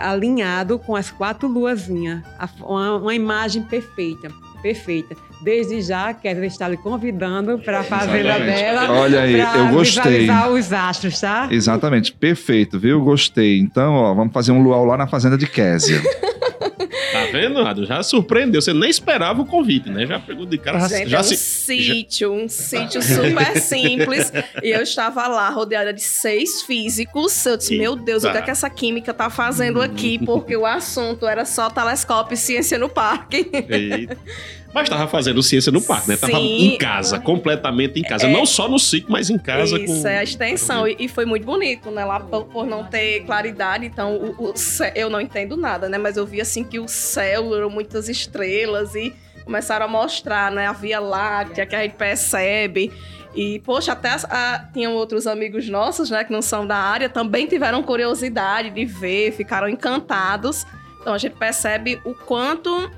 alinhado 0.00 0.78
com 0.78 0.94
as 0.94 1.10
quatro 1.10 1.48
luazinhas. 1.48 2.22
Uma, 2.60 2.96
uma 2.98 3.14
imagem 3.14 3.62
perfeita, 3.62 4.28
perfeita. 4.62 5.16
Desde 5.42 5.82
já, 5.82 6.14
quero 6.14 6.44
estar 6.44 6.68
lhe 6.68 6.76
convidando 6.76 7.58
para 7.58 7.80
a 7.80 7.84
fazenda 7.84 8.38
dela. 8.38 8.92
Olha 8.92 9.22
aí, 9.22 9.40
eu 9.40 9.68
gostei. 9.72 10.28
os 10.30 10.72
astros, 10.72 11.20
tá? 11.20 11.48
Exatamente, 11.50 12.12
perfeito, 12.12 12.78
viu? 12.78 13.02
Gostei. 13.02 13.58
Então, 13.58 13.94
ó, 13.94 14.14
vamos 14.14 14.32
fazer 14.32 14.52
um 14.52 14.62
luau 14.62 14.84
lá 14.84 14.96
na 14.96 15.08
fazenda 15.08 15.36
de 15.36 15.46
Késia. 15.46 16.00
Tá 17.12 17.24
vendo, 17.30 17.58
Ado? 17.60 17.86
Já 17.86 18.02
surpreendeu. 18.02 18.60
Você 18.60 18.72
nem 18.72 18.88
esperava 18.88 19.42
o 19.42 19.46
convite, 19.46 19.90
né? 19.90 20.06
Já 20.06 20.18
pegou 20.18 20.46
de 20.46 20.58
cara. 20.58 20.88
Gente, 20.88 21.10
já 21.10 21.18
é 21.18 21.20
um 21.20 21.24
se... 21.24 21.36
sítio, 21.36 22.32
um 22.32 22.48
sítio 22.48 23.02
super 23.02 23.56
simples. 23.60 24.32
E 24.62 24.70
eu 24.70 24.82
estava 24.82 25.26
lá 25.28 25.48
rodeada 25.50 25.92
de 25.92 26.02
seis 26.02 26.62
físicos. 26.62 27.44
Eu 27.44 27.56
disse, 27.56 27.78
meu 27.78 27.94
Deus, 27.94 28.24
o 28.24 28.30
que 28.30 28.38
é 28.38 28.42
que 28.42 28.50
essa 28.50 28.70
química 28.70 29.12
tá 29.12 29.28
fazendo 29.28 29.80
aqui? 29.80 30.18
Porque 30.24 30.56
o 30.56 30.64
assunto 30.66 31.26
era 31.26 31.44
só 31.44 31.68
telescópio 31.68 32.34
e 32.34 32.36
ciência 32.36 32.78
no 32.78 32.88
parque. 32.88 33.50
Eita. 33.52 34.16
Mas 34.74 34.88
tava 34.88 35.06
fazendo 35.06 35.42
ciência 35.42 35.70
no 35.70 35.82
parque, 35.82 36.08
né? 36.08 36.16
Tava 36.16 36.32
Sim. 36.32 36.74
em 36.74 36.78
casa, 36.78 37.20
completamente 37.20 38.00
em 38.00 38.02
casa. 38.02 38.26
É. 38.26 38.32
Não 38.32 38.46
só 38.46 38.68
no 38.68 38.78
sítio, 38.78 39.10
mas 39.10 39.28
em 39.28 39.36
casa 39.38 39.78
Isso, 39.78 40.02
com. 40.02 40.08
é 40.08 40.18
a 40.18 40.22
extensão. 40.22 40.88
E, 40.88 40.96
e 40.98 41.08
foi 41.08 41.24
muito 41.26 41.44
bonito, 41.44 41.90
né? 41.90 42.04
Lá 42.04 42.18
por, 42.20 42.44
por 42.46 42.66
não 42.66 42.84
ter 42.84 43.24
claridade, 43.24 43.84
então 43.84 44.16
o, 44.16 44.48
o 44.50 44.54
eu 44.94 45.10
não 45.10 45.20
entendo 45.20 45.56
nada, 45.56 45.88
né? 45.88 45.98
Mas 45.98 46.16
eu 46.16 46.24
vi 46.24 46.40
assim 46.40 46.64
que 46.64 46.78
o 46.80 46.88
céu 46.88 47.54
eram 47.54 47.68
muitas 47.68 48.08
estrelas 48.08 48.94
e 48.94 49.14
começaram 49.44 49.84
a 49.84 49.88
mostrar, 49.88 50.50
né? 50.50 50.66
A 50.66 50.72
Via 50.72 51.00
Láctea 51.00 51.66
que 51.66 51.76
a 51.76 51.82
gente 51.82 51.94
percebe. 51.96 52.90
E, 53.34 53.60
poxa, 53.60 53.92
até 53.92 54.10
a- 54.10 54.68
tinham 54.72 54.92
outros 54.94 55.26
amigos 55.26 55.68
nossos, 55.68 56.10
né, 56.10 56.22
que 56.22 56.30
não 56.32 56.42
são 56.42 56.66
da 56.66 56.76
área, 56.76 57.08
também 57.08 57.46
tiveram 57.46 57.82
curiosidade 57.82 58.68
de 58.70 58.84
ver, 58.84 59.32
ficaram 59.32 59.68
encantados. 59.68 60.66
Então 61.00 61.14
a 61.14 61.18
gente 61.18 61.34
percebe 61.36 61.98
o 62.04 62.14
quanto 62.14 62.90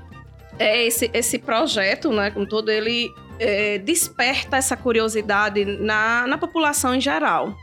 é 0.57 0.85
esse, 0.85 1.09
esse 1.13 1.37
projeto, 1.39 2.11
né, 2.11 2.31
como 2.31 2.45
todo 2.45 2.69
ele 2.69 3.11
é, 3.39 3.77
desperta 3.77 4.57
essa 4.57 4.77
curiosidade 4.77 5.65
na, 5.65 6.25
na 6.27 6.37
população 6.37 6.95
em 6.95 7.01
geral. 7.01 7.55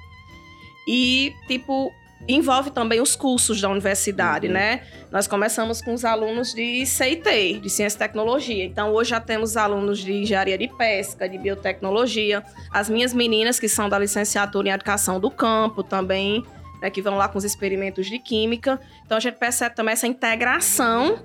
E, 0.87 1.35
tipo, 1.47 1.93
envolve 2.29 2.71
também 2.71 3.01
os 3.01 3.17
cursos 3.17 3.61
da 3.61 3.69
universidade, 3.69 4.49
né? 4.49 4.83
Nós 5.11 5.27
começamos 5.27 5.83
com 5.83 5.93
os 5.93 6.05
alunos 6.05 6.55
de 6.55 6.85
CIT, 6.87 7.61
de 7.61 7.71
Ciência 7.71 7.97
e 7.97 7.99
Tecnologia. 7.99 8.65
Então, 8.65 8.93
hoje 8.93 9.11
já 9.11 9.21
temos 9.21 9.57
alunos 9.57 9.99
de 9.99 10.13
Engenharia 10.13 10.57
de 10.57 10.69
Pesca, 10.69 11.29
de 11.29 11.39
Biotecnologia. 11.39 12.43
As 12.71 12.89
minhas 12.89 13.13
meninas, 13.13 13.61
que 13.61 13.69
são 13.69 13.89
da 13.89 13.99
licenciatura 13.99 14.69
em 14.69 14.73
Educação 14.73 15.21
do 15.21 15.31
Campo, 15.31 15.83
também, 15.83 16.45
né, 16.81 16.91
que 16.91 17.03
vão 17.03 17.17
lá 17.17 17.29
com 17.29 17.39
os 17.39 17.45
experimentos 17.45 18.07
de 18.07 18.19
Química. 18.19 18.81
Então, 19.05 19.17
a 19.17 19.21
gente 19.21 19.37
percebe 19.37 19.75
também 19.75 19.93
essa 19.93 20.07
integração 20.07 21.23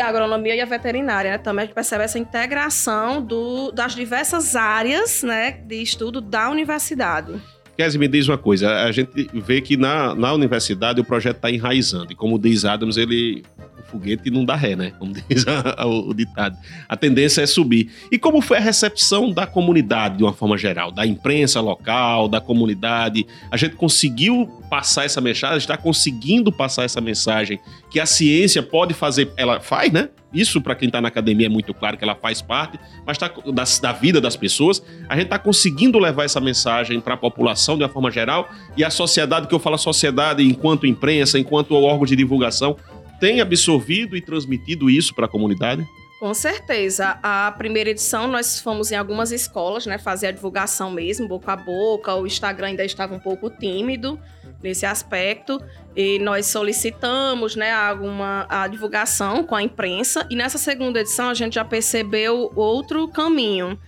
a 0.00 0.08
agronomia 0.08 0.54
e 0.54 0.60
a 0.60 0.64
veterinária, 0.64 1.32
né? 1.32 1.38
Também 1.38 1.64
a 1.64 1.66
gente 1.66 1.74
percebe 1.74 2.04
essa 2.04 2.18
integração 2.18 3.22
do, 3.22 3.70
das 3.72 3.94
diversas 3.94 4.56
áreas, 4.56 5.22
né, 5.22 5.52
de 5.52 5.82
estudo 5.82 6.20
da 6.20 6.50
universidade. 6.50 7.40
Kézia, 7.76 7.98
me 7.98 8.06
diz 8.06 8.28
uma 8.28 8.38
coisa. 8.38 8.84
A 8.84 8.92
gente 8.92 9.28
vê 9.34 9.60
que 9.60 9.76
na, 9.76 10.14
na 10.14 10.32
universidade 10.32 11.00
o 11.00 11.04
projeto 11.04 11.36
está 11.36 11.50
enraizando. 11.50 12.12
E 12.12 12.14
como 12.14 12.38
diz 12.38 12.64
Adams, 12.64 12.96
ele. 12.96 13.42
Foguete 13.84 14.30
não 14.30 14.44
dá 14.44 14.54
ré, 14.54 14.74
né? 14.76 14.92
Como 14.98 15.12
diz 15.28 15.44
o 15.84 16.14
ditado. 16.14 16.56
A 16.88 16.96
tendência 16.96 17.42
é 17.42 17.46
subir. 17.46 17.90
E 18.10 18.18
como 18.18 18.40
foi 18.40 18.58
a 18.58 18.60
recepção 18.60 19.30
da 19.30 19.46
comunidade, 19.46 20.18
de 20.18 20.22
uma 20.24 20.32
forma 20.32 20.56
geral? 20.58 20.90
Da 20.90 21.06
imprensa 21.06 21.60
local, 21.60 22.28
da 22.28 22.40
comunidade? 22.40 23.26
A 23.50 23.56
gente 23.56 23.76
conseguiu 23.76 24.46
passar 24.68 25.04
essa 25.04 25.20
mensagem? 25.20 25.58
Está 25.58 25.76
conseguindo 25.76 26.50
passar 26.50 26.84
essa 26.84 27.00
mensagem 27.00 27.60
que 27.90 28.00
a 28.00 28.06
ciência 28.06 28.62
pode 28.62 28.94
fazer. 28.94 29.30
Ela 29.36 29.60
faz, 29.60 29.92
né? 29.92 30.08
Isso, 30.34 30.60
para 30.60 30.74
quem 30.74 30.88
está 30.88 31.00
na 31.00 31.06
academia, 31.08 31.46
é 31.46 31.48
muito 31.48 31.72
claro 31.72 31.96
que 31.96 32.02
ela 32.02 32.16
faz 32.16 32.42
parte, 32.42 32.78
mas 33.06 33.16
tá, 33.16 33.28
da, 33.28 33.64
da 33.80 33.92
vida 33.92 34.20
das 34.20 34.36
pessoas. 34.36 34.82
A 35.08 35.14
gente 35.14 35.26
está 35.26 35.38
conseguindo 35.38 35.96
levar 35.98 36.24
essa 36.24 36.40
mensagem 36.40 37.00
para 37.00 37.14
a 37.14 37.16
população 37.16 37.76
de 37.76 37.84
uma 37.84 37.88
forma 37.88 38.10
geral 38.10 38.50
e 38.76 38.82
a 38.82 38.90
sociedade, 38.90 39.46
que 39.46 39.54
eu 39.54 39.60
falo 39.60 39.78
sociedade 39.78 40.42
enquanto 40.42 40.86
imprensa, 40.86 41.38
enquanto 41.38 41.76
órgão 41.76 42.04
de 42.04 42.16
divulgação, 42.16 42.76
tem 43.20 43.40
absorvido 43.40 44.16
e 44.16 44.20
transmitido 44.20 44.88
isso 44.90 45.14
para 45.14 45.26
a 45.26 45.28
comunidade? 45.28 45.86
Com 46.24 46.32
certeza. 46.32 47.18
A 47.22 47.52
primeira 47.52 47.90
edição 47.90 48.26
nós 48.26 48.58
fomos 48.58 48.90
em 48.90 48.96
algumas 48.96 49.30
escolas, 49.30 49.84
né, 49.84 49.98
fazer 49.98 50.28
a 50.28 50.30
divulgação 50.30 50.90
mesmo, 50.90 51.28
boca 51.28 51.52
a 51.52 51.56
boca. 51.56 52.14
O 52.14 52.26
Instagram 52.26 52.68
ainda 52.68 52.84
estava 52.84 53.14
um 53.14 53.18
pouco 53.18 53.50
tímido 53.50 54.18
nesse 54.62 54.86
aspecto 54.86 55.60
e 55.94 56.18
nós 56.20 56.46
solicitamos, 56.46 57.56
né, 57.56 57.72
alguma 57.72 58.46
a 58.48 58.66
divulgação 58.66 59.44
com 59.44 59.54
a 59.54 59.62
imprensa. 59.62 60.26
E 60.30 60.36
nessa 60.36 60.56
segunda 60.56 61.00
edição 61.00 61.28
a 61.28 61.34
gente 61.34 61.56
já 61.56 61.64
percebeu 61.64 62.50
outro 62.56 63.06
caminho. 63.08 63.78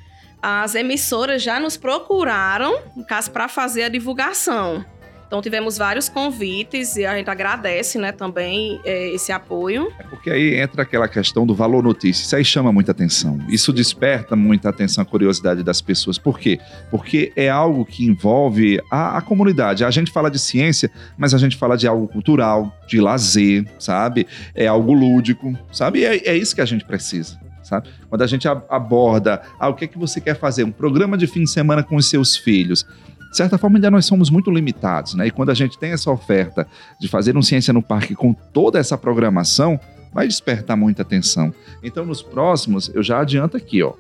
As 0.43 0.75
emissoras 0.75 1.43
já 1.43 1.59
nos 1.59 1.79
procuraram, 1.79 2.79
no 2.95 3.07
caso, 3.07 3.31
para 3.31 3.49
fazer 3.49 3.85
a 3.85 3.89
divulgação. 3.89 4.85
Então 5.27 5.43
tivemos 5.43 5.77
vários 5.77 6.09
convites 6.09 6.97
e 6.97 7.05
a 7.05 7.17
gente 7.17 7.29
agradece, 7.29 7.99
né, 7.99 8.13
também 8.13 8.81
eh, 8.85 9.09
esse 9.09 9.33
apoio. 9.33 9.91
Porque 10.09 10.31
aí 10.31 10.55
entra 10.55 10.83
aquela 10.83 11.09
questão 11.09 11.45
do 11.45 11.55
valor 11.55 11.83
notícia. 11.83 12.23
Isso 12.23 12.37
aí 12.37 12.45
chama 12.45 12.73
muita 12.73 12.93
atenção. 12.93 13.39
Isso 13.49 13.73
desperta 13.73 14.37
muita 14.37 14.69
atenção, 14.69 15.03
a 15.03 15.05
curiosidade 15.05 15.63
das 15.65 15.81
pessoas. 15.81 16.17
Por 16.17 16.39
quê? 16.39 16.61
Porque 16.91 17.33
é 17.35 17.49
algo 17.49 17.85
que 17.85 18.05
envolve 18.05 18.81
a, 18.91 19.19
a 19.19 19.21
comunidade. 19.21 19.85
A 19.85 19.91
gente 19.91 20.13
fala 20.13 20.31
de 20.31 20.39
ciência, 20.39 20.91
mas 21.19 21.35
a 21.35 21.39
gente 21.39 21.57
fala 21.57 21.77
de 21.77 21.89
algo 21.89 22.07
cultural, 22.07 22.73
de 22.87 23.01
lazer, 23.01 23.67
sabe? 23.79 24.29
É 24.55 24.69
algo 24.69 24.93
lúdico, 24.93 25.59
sabe? 25.73 26.01
E 26.01 26.05
é, 26.05 26.17
é 26.29 26.37
isso 26.37 26.55
que 26.55 26.61
a 26.61 26.67
gente 26.67 26.85
precisa. 26.85 27.39
Sabe? 27.65 27.89
Quando 28.09 28.23
a 28.23 28.29
gente 28.29 28.47
aborda, 28.47 29.43
ah, 29.59 29.69
o 29.69 29.75
que 29.75 29.87
é 29.87 29.89
que 29.89 29.99
você 29.99 30.21
quer 30.21 30.39
fazer? 30.39 30.63
Um 30.63 30.71
programa 30.71 31.19
de 31.19 31.27
fim 31.27 31.43
de 31.43 31.51
semana 31.51 31.83
com 31.83 31.97
os 31.97 32.09
seus 32.09 32.37
filhos. 32.37 32.87
De 33.37 33.43
certa 33.43 33.59
forma, 33.59 33.77
ainda 33.77 33.91
nós 33.91 34.07
somos 34.07 34.31
muito 34.31 34.51
limitados, 34.51 35.13
né? 35.13 35.27
E 35.27 35.31
quando 35.31 35.51
a 35.51 35.55
gente 35.55 35.79
tem 35.79 35.93
essa 35.93 36.11
oferta 36.11 36.67
de 36.99 37.07
fazer 37.07 37.37
um 37.37 37.43
Ciência 37.43 37.71
no 37.71 37.83
Parque 37.83 38.15
com 38.15 38.33
toda 38.33 38.79
essa 38.79 38.97
programação, 38.97 39.79
vai 40.11 40.27
despertar 40.27 40.75
muita 40.75 41.03
atenção. 41.03 41.53
Então, 41.83 42.07
nos 42.07 42.23
próximos, 42.23 42.91
eu 42.95 43.03
já 43.03 43.21
adianto 43.21 43.55
aqui, 43.55 43.83
ó. 43.83 43.93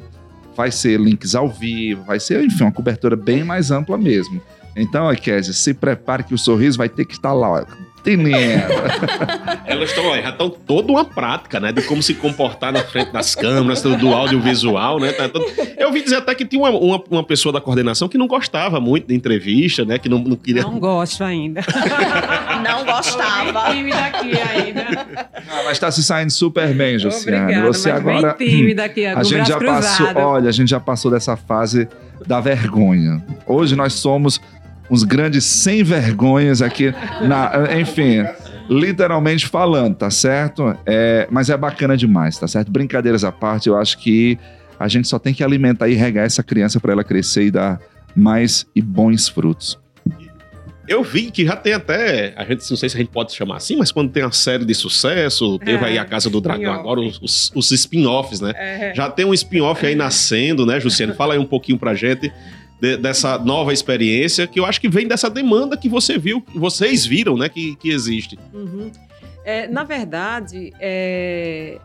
Vai 0.56 0.70
ser 0.70 0.98
links 0.98 1.34
ao 1.34 1.50
vivo, 1.50 2.02
vai 2.04 2.18
ser, 2.18 2.42
enfim, 2.42 2.64
uma 2.64 2.72
cobertura 2.72 3.14
bem 3.14 3.44
mais 3.44 3.70
ampla 3.70 3.98
mesmo. 3.98 4.40
Então, 4.74 5.14
Kézia, 5.14 5.52
se 5.52 5.74
prepare 5.74 6.24
que 6.24 6.32
o 6.32 6.38
sorriso 6.38 6.78
vai 6.78 6.88
ter 6.88 7.04
que 7.04 7.12
estar 7.12 7.34
lá, 7.34 7.60
ó. 7.60 7.66
Elas 9.66 9.90
estão, 9.90 10.04
já 10.22 10.30
estão 10.30 10.48
toda 10.48 10.92
uma 10.92 11.04
prática, 11.04 11.58
né? 11.58 11.72
De 11.72 11.82
como 11.82 12.02
se 12.02 12.14
comportar 12.14 12.72
na 12.72 12.80
frente 12.82 13.12
das 13.12 13.34
câmeras, 13.34 13.82
do, 13.82 14.12
audiovisual, 14.12 15.00
né? 15.00 15.12
Tá 15.12 15.28
todo- 15.28 15.44
Eu 15.76 15.88
ouvi 15.88 16.02
dizer 16.02 16.16
até 16.16 16.34
que 16.34 16.44
tinha 16.44 16.62
uma, 16.62 16.70
uma, 16.70 17.02
uma 17.10 17.24
pessoa 17.24 17.52
da 17.52 17.60
coordenação 17.60 18.08
que 18.08 18.16
não 18.16 18.26
gostava 18.26 18.80
muito 18.80 19.08
de 19.08 19.14
entrevista, 19.14 19.84
né? 19.84 19.98
Que 19.98 20.08
não, 20.08 20.18
não 20.18 20.36
queria. 20.36 20.62
Não 20.62 20.78
gosto 20.78 21.22
ainda. 21.24 21.60
Não 22.66 22.84
gostava. 22.84 23.70
tímida 23.72 23.98
aqui 23.98 24.32
ainda. 24.38 24.86
Ah, 25.48 25.62
mas 25.64 25.72
está 25.72 25.90
se 25.90 26.02
saindo 26.02 26.30
super 26.30 26.72
bem, 26.74 26.98
Josiane. 26.98 27.42
Obrigada, 27.42 27.66
Você 27.66 27.92
mas 27.92 28.00
agora. 28.00 28.34
bem 28.38 28.48
tímida 28.48 28.84
aqui, 28.84 29.06
A 29.06 29.22
gente 29.22 29.48
já 29.48 29.58
braço 29.58 29.88
passou, 29.88 30.06
cruzado. 30.06 30.24
olha, 30.26 30.48
a 30.48 30.52
gente 30.52 30.68
já 30.70 30.80
passou 30.80 31.10
dessa 31.10 31.36
fase 31.36 31.86
da 32.26 32.40
vergonha. 32.40 33.22
Hoje 33.46 33.76
nós 33.76 33.92
somos 33.92 34.40
uns 34.90 35.02
grandes 35.02 35.44
sem 35.44 35.82
vergonhas 35.82 36.62
aqui, 36.62 36.94
na, 37.22 37.78
enfim, 37.78 38.24
literalmente 38.68 39.46
falando, 39.46 39.96
tá 39.96 40.10
certo? 40.10 40.76
É, 40.84 41.26
mas 41.30 41.50
é 41.50 41.56
bacana 41.56 41.96
demais, 41.96 42.38
tá 42.38 42.46
certo? 42.46 42.70
Brincadeiras 42.70 43.24
à 43.24 43.32
parte, 43.32 43.68
eu 43.68 43.76
acho 43.76 43.98
que 43.98 44.38
a 44.78 44.88
gente 44.88 45.08
só 45.08 45.18
tem 45.18 45.32
que 45.32 45.42
alimentar 45.42 45.88
e 45.88 45.94
regar 45.94 46.24
essa 46.24 46.42
criança 46.42 46.78
para 46.80 46.92
ela 46.92 47.04
crescer 47.04 47.44
e 47.44 47.50
dar 47.50 47.80
mais 48.14 48.66
e 48.74 48.82
bons 48.82 49.28
frutos. 49.28 49.78
Eu 50.88 51.02
vi 51.02 51.32
que 51.32 51.44
já 51.44 51.56
tem 51.56 51.72
até. 51.72 52.32
A 52.36 52.44
gente 52.44 52.68
não 52.70 52.76
sei 52.76 52.88
se 52.88 52.96
a 52.96 53.00
gente 53.00 53.10
pode 53.10 53.32
chamar 53.32 53.56
assim, 53.56 53.76
mas 53.76 53.90
quando 53.90 54.12
tem 54.12 54.22
uma 54.22 54.30
série 54.30 54.64
de 54.64 54.72
sucesso, 54.72 55.58
teve 55.58 55.84
É, 55.84 55.88
aí 55.88 55.98
a 55.98 56.04
Casa 56.04 56.30
do 56.30 56.40
Dragão, 56.40 56.72
agora 56.72 57.00
os, 57.00 57.50
os, 57.52 57.70
spin-offs, 57.72 58.40
né? 58.40 58.52
É. 58.56 58.94
Já 58.94 59.10
tem 59.10 59.26
um 59.26 59.34
spin-off 59.34 59.84
aí 59.84 59.96
nascendo, 59.96 60.64
né, 60.64 60.78
Jussiane? 60.78 61.12
Fala 61.12 61.34
aí 61.34 61.40
um 61.40 61.44
pouquinho 61.46 61.76
pra 61.76 61.94
gente 61.94 62.32
de- 62.80 62.96
dessa 62.96 63.38
nova 63.38 63.72
experiência, 63.72 64.46
que 64.46 64.58
eu 64.60 64.66
acho 64.66 64.80
que 64.80 64.88
vem 64.88 65.06
dessa 65.06 65.28
demanda 65.30 65.76
que 65.76 65.88
você 65.88 66.18
viu, 66.18 66.44
vocês 66.54 67.04
viram, 67.06 67.36
né, 67.36 67.48
que, 67.48 67.74
que 67.76 67.90
existe. 67.90 68.38
Uhum. 68.52 68.90
É, 69.44 69.66
na 69.68 69.84
verdade, 69.84 70.72
é, 70.80 71.78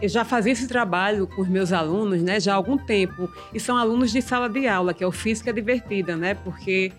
eu 0.00 0.08
já 0.08 0.24
fazia 0.24 0.52
esse 0.52 0.68
trabalho 0.68 1.26
com 1.26 1.42
os 1.42 1.48
meus 1.48 1.72
alunos 1.72 2.22
né, 2.22 2.38
já 2.40 2.52
há 2.52 2.56
algum 2.56 2.78
tempo. 2.78 3.28
E 3.52 3.58
são 3.60 3.76
alunos 3.76 4.12
de 4.12 4.22
sala 4.22 4.48
de 4.48 4.66
aula, 4.66 4.94
que 4.94 5.02
é 5.02 5.06
o 5.06 5.12
Física 5.12 5.52
Divertida, 5.52 6.16
né? 6.16 6.34
Porque 6.34 6.92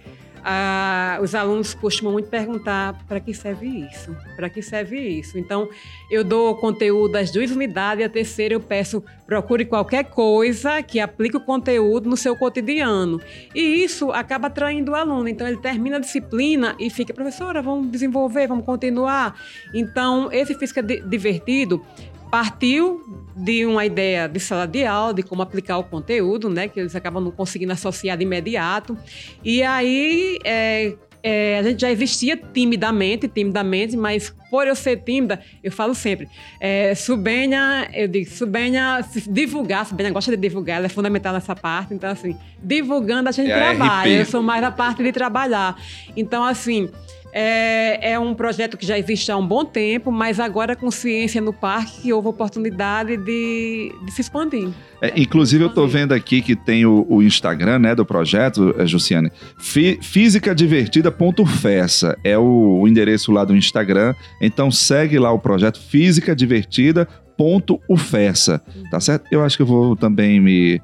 ah, 0.44 1.20
os 1.22 1.36
alunos 1.36 1.74
costumam 1.74 2.14
muito 2.14 2.30
perguntar 2.30 2.98
para 3.08 3.20
que 3.20 3.34
serve 3.34 3.68
isso? 3.68 4.16
Para 4.36 4.50
que 4.50 4.62
serve 4.62 4.98
isso? 4.98 5.38
Então, 5.38 5.70
eu 6.10 6.24
dou 6.24 6.56
conteúdo 6.56 7.12
das 7.14 7.32
duas 7.32 7.52
unidades 7.52 8.02
e 8.02 8.06
a 8.06 8.10
terceira 8.10 8.54
eu 8.54 8.60
peço 8.60 9.04
procure 9.26 9.64
qualquer 9.64 10.06
coisa 10.06 10.84
que 10.84 11.00
aplique 11.00 11.38
o 11.38 11.40
conteúdo 11.40 12.10
no 12.10 12.18
seu 12.18 12.36
cotidiano. 12.36 13.22
E 13.56 13.84
isso 13.84 14.12
acaba 14.12 14.48
atraindo 14.48 14.92
o 14.92 14.96
aluno. 14.96 15.28
Então, 15.30 15.48
ele 15.48 15.58
termina 15.58 15.98
a 15.98 16.00
disciplina 16.00 16.76
e 16.78 16.90
fica, 16.90 17.14
professora, 17.14 17.62
vamos 17.62 17.90
desenvolver, 17.90 18.48
vamos 18.48 18.66
continuar. 18.66 19.36
Então, 19.74 20.30
esse 20.32 20.54
Física 20.56 20.84
Di- 20.84 21.02
Divertido 21.02 21.86
partiu 22.32 23.02
de 23.36 23.66
uma 23.66 23.86
ideia 23.86 24.28
de 24.28 24.40
sala 24.40 24.66
de 24.66 24.86
aula, 24.86 25.14
de 25.14 25.22
como 25.22 25.42
aplicar 25.42 25.78
o 25.78 25.84
conteúdo, 25.84 26.50
né? 26.50 26.68
Que 26.68 26.80
eles 26.80 26.96
acabam 26.96 27.22
não 27.24 27.32
conseguindo 27.32 27.74
associar 27.74 28.18
de 28.18 28.24
imediato. 28.24 28.98
E 29.44 29.62
aí, 29.62 30.38
é, 30.44 30.94
é, 31.24 31.60
a 31.60 31.64
gente 31.64 31.82
já 31.82 31.92
existia 31.92 32.36
timidamente, 32.38 33.28
timidamente, 33.28 33.96
mas 33.96 34.34
por 34.50 34.68
eu 34.68 34.76
ser 34.76 34.98
tímida, 34.98 35.40
eu 35.64 35.72
falo 35.72 35.94
sempre, 35.94 36.28
é, 36.60 36.94
Subenha, 36.96 37.90
eu 37.94 38.08
digo, 38.08 38.30
Subenha, 38.30 39.02
se 39.04 39.30
divulgar, 39.30 39.86
Subenha 39.86 40.10
gosta 40.12 40.32
de 40.32 40.38
divulgar, 40.38 40.78
ela 40.78 40.88
é 40.88 40.90
fundamental 40.90 41.34
nessa 41.34 41.56
parte, 41.56 41.94
então 41.94 42.10
assim, 42.10 42.36
divulgando 42.62 43.30
a 43.30 43.32
gente 43.32 43.50
É 43.52 43.54
a 43.54 43.76
trabalha, 43.76 44.16
RP. 44.16 44.20
eu 44.20 44.26
sou 44.26 44.42
mais 44.42 44.62
da 44.62 44.72
parte 44.72 45.04
de 45.04 45.12
trabalhar. 45.12 45.78
Então 46.18 46.44
assim, 46.44 46.90
é, 47.34 48.14
é 48.14 48.20
um 48.20 48.34
projeto 48.34 48.78
que 48.78 48.86
já 48.86 48.98
existe 48.98 49.32
há 49.32 49.38
um 49.38 49.46
bom 49.46 49.64
tempo, 49.64 50.12
mas 50.12 50.40
agora 50.40 50.76
com 50.76 50.90
ciência 50.92 51.42
no 51.42 51.54
parque 51.54 52.02
que 52.02 52.14
houve 52.14 52.28
oportunidade 52.28 53.18
de, 53.18 53.92
de 54.06 54.12
se 54.12 54.22
expandir. 54.22 54.70
É, 55.02 55.20
inclusive, 55.20 55.64
eu 55.64 55.70
tô 55.70 55.88
vendo 55.88 56.14
aqui 56.14 56.42
que 56.42 56.56
tem 56.56 56.86
o, 56.86 57.06
o 57.10 57.24
Instagram, 57.24 57.80
né, 57.80 57.96
do 57.96 58.06
projeto, 58.06 58.76
é, 58.78 58.86
Jussiane. 58.86 59.32
Fi, 59.58 59.98
Fisicadivertida.fessa 60.02 62.18
é 62.24 62.38
o, 62.38 62.82
o 62.82 62.88
endereço 62.88 63.32
lá 63.32 63.44
do 63.44 63.56
Instagram. 63.56 64.14
Então 64.40 64.70
segue 64.70 65.18
lá 65.18 65.32
o 65.32 65.40
projeto 65.40 65.80
Física 65.80 66.36
Divertida. 66.36 67.08
Ponto 67.42 67.82
Ufessa, 67.90 68.62
tá 68.92 69.00
certo? 69.00 69.26
Eu 69.32 69.44
acho 69.44 69.58
que 69.58 69.64
eu 69.64 69.66
vou 69.66 69.96
também 69.96 70.40
me 70.40 70.80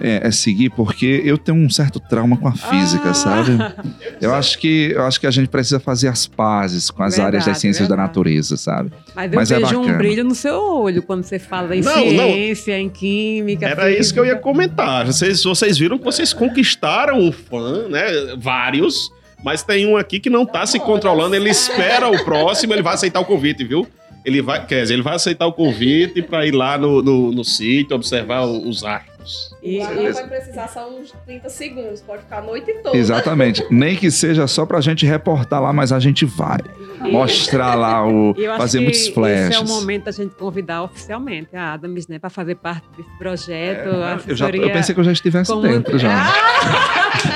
é, 0.00 0.26
é, 0.26 0.30
seguir 0.30 0.70
porque 0.70 1.20
eu 1.22 1.36
tenho 1.36 1.58
um 1.58 1.68
certo 1.68 2.00
trauma 2.00 2.34
com 2.38 2.48
a 2.48 2.52
física, 2.52 3.10
Ah. 3.10 3.14
sabe? 3.14 3.50
Eu 4.18 4.32
acho 4.32 4.58
que 4.58 4.92
eu 4.94 5.02
acho 5.02 5.20
que 5.20 5.26
a 5.26 5.30
gente 5.30 5.48
precisa 5.48 5.78
fazer 5.80 6.08
as 6.08 6.26
pazes 6.26 6.90
com 6.90 7.02
as 7.02 7.18
áreas 7.18 7.32
das 7.44 7.44
Verdade, 7.44 7.60
ciências 7.60 7.88
da 7.88 7.94
verdade. 7.96 8.08
natureza, 8.08 8.56
sabe? 8.56 8.90
Mas 9.14 9.32
eu 9.32 9.38
Mas 9.38 9.50
é 9.50 9.58
vejo 9.58 9.76
um 9.76 9.80
bacana. 9.80 9.98
brilho 9.98 10.24
no 10.24 10.34
seu 10.34 10.54
olho 10.54 11.02
quando 11.02 11.24
você 11.24 11.38
fala 11.40 11.74
em 11.76 11.82
Não, 11.82 11.94
não. 12.12 12.24
ciência, 12.32 12.78
em 12.78 12.88
química. 12.88 13.66
Era 13.66 13.90
isso 13.90 14.14
que 14.14 14.20
eu 14.20 14.24
ia 14.24 14.30
física. 14.30 14.42
comentar. 14.48 15.04
Vocês, 15.06 15.42
vocês 15.42 15.76
viram 15.76 15.98
que 15.98 16.04
vocês 16.04 16.32
conquistaram 16.32 17.18
um 17.18 17.30
fã, 17.32 17.88
né? 17.88 18.04
Vários. 18.38 19.10
Mas 19.44 19.62
tem 19.64 19.84
um 19.86 19.96
aqui 19.96 20.20
que 20.20 20.30
não 20.30 20.46
tá 20.46 20.64
se 20.64 20.78
controlando. 20.78 21.34
Ele 21.34 21.50
espera 21.50 22.08
o 22.08 22.24
próximo, 22.24 22.72
ele 22.72 22.82
vai 22.82 22.94
aceitar 22.94 23.18
o 23.20 23.24
convite, 23.24 23.64
viu? 23.64 23.86
Ele 24.24 24.40
vai, 24.40 24.64
quer 24.64 24.82
dizer, 24.82 24.94
ele 24.94 25.02
vai 25.02 25.14
aceitar 25.14 25.46
o 25.46 25.52
convite 25.52 26.22
para 26.22 26.46
ir 26.46 26.52
lá 26.52 26.78
no, 26.78 27.02
no, 27.02 27.32
no 27.32 27.44
sítio, 27.44 27.96
observar 27.96 28.44
os 28.44 28.84
astros. 28.84 29.11
Minutos. 29.22 29.54
E, 29.62 29.78
e- 29.78 29.80
não 30.08 30.12
vai 30.12 30.26
precisar 30.28 30.68
só 30.68 30.88
uns 30.90 31.12
30 31.26 31.48
segundos, 31.48 32.00
pode 32.00 32.22
ficar 32.22 32.38
a 32.38 32.42
noite 32.42 32.72
toda. 32.82 32.96
Exatamente. 32.96 33.64
Nem 33.70 33.96
que 33.96 34.10
seja 34.10 34.46
só 34.46 34.66
pra 34.66 34.80
gente 34.80 35.06
reportar 35.06 35.62
lá, 35.62 35.72
mas 35.72 35.92
a 35.92 36.00
gente 36.00 36.24
vai. 36.24 36.58
Mostrar 37.00 37.74
lá 37.74 38.06
o. 38.06 38.34
fazer 38.56 38.80
muitos 38.80 39.08
flashes. 39.08 39.48
Esse 39.50 39.56
é 39.56 39.60
o 39.60 39.66
momento 39.68 40.04
da 40.04 40.12
gente 40.12 40.34
convidar 40.34 40.82
oficialmente 40.84 41.54
a 41.56 41.72
Adams, 41.74 42.06
né, 42.08 42.18
para 42.18 42.30
fazer 42.30 42.54
parte 42.56 42.86
desse 42.96 43.10
projeto. 43.18 43.88
É, 43.88 44.20
eu, 44.28 44.36
já, 44.36 44.48
eu 44.50 44.70
pensei 44.70 44.94
que 44.94 45.00
eu 45.00 45.04
já 45.04 45.12
estivesse 45.12 45.50
como- 45.50 45.62
dentro 45.62 45.98
já. 45.98 46.12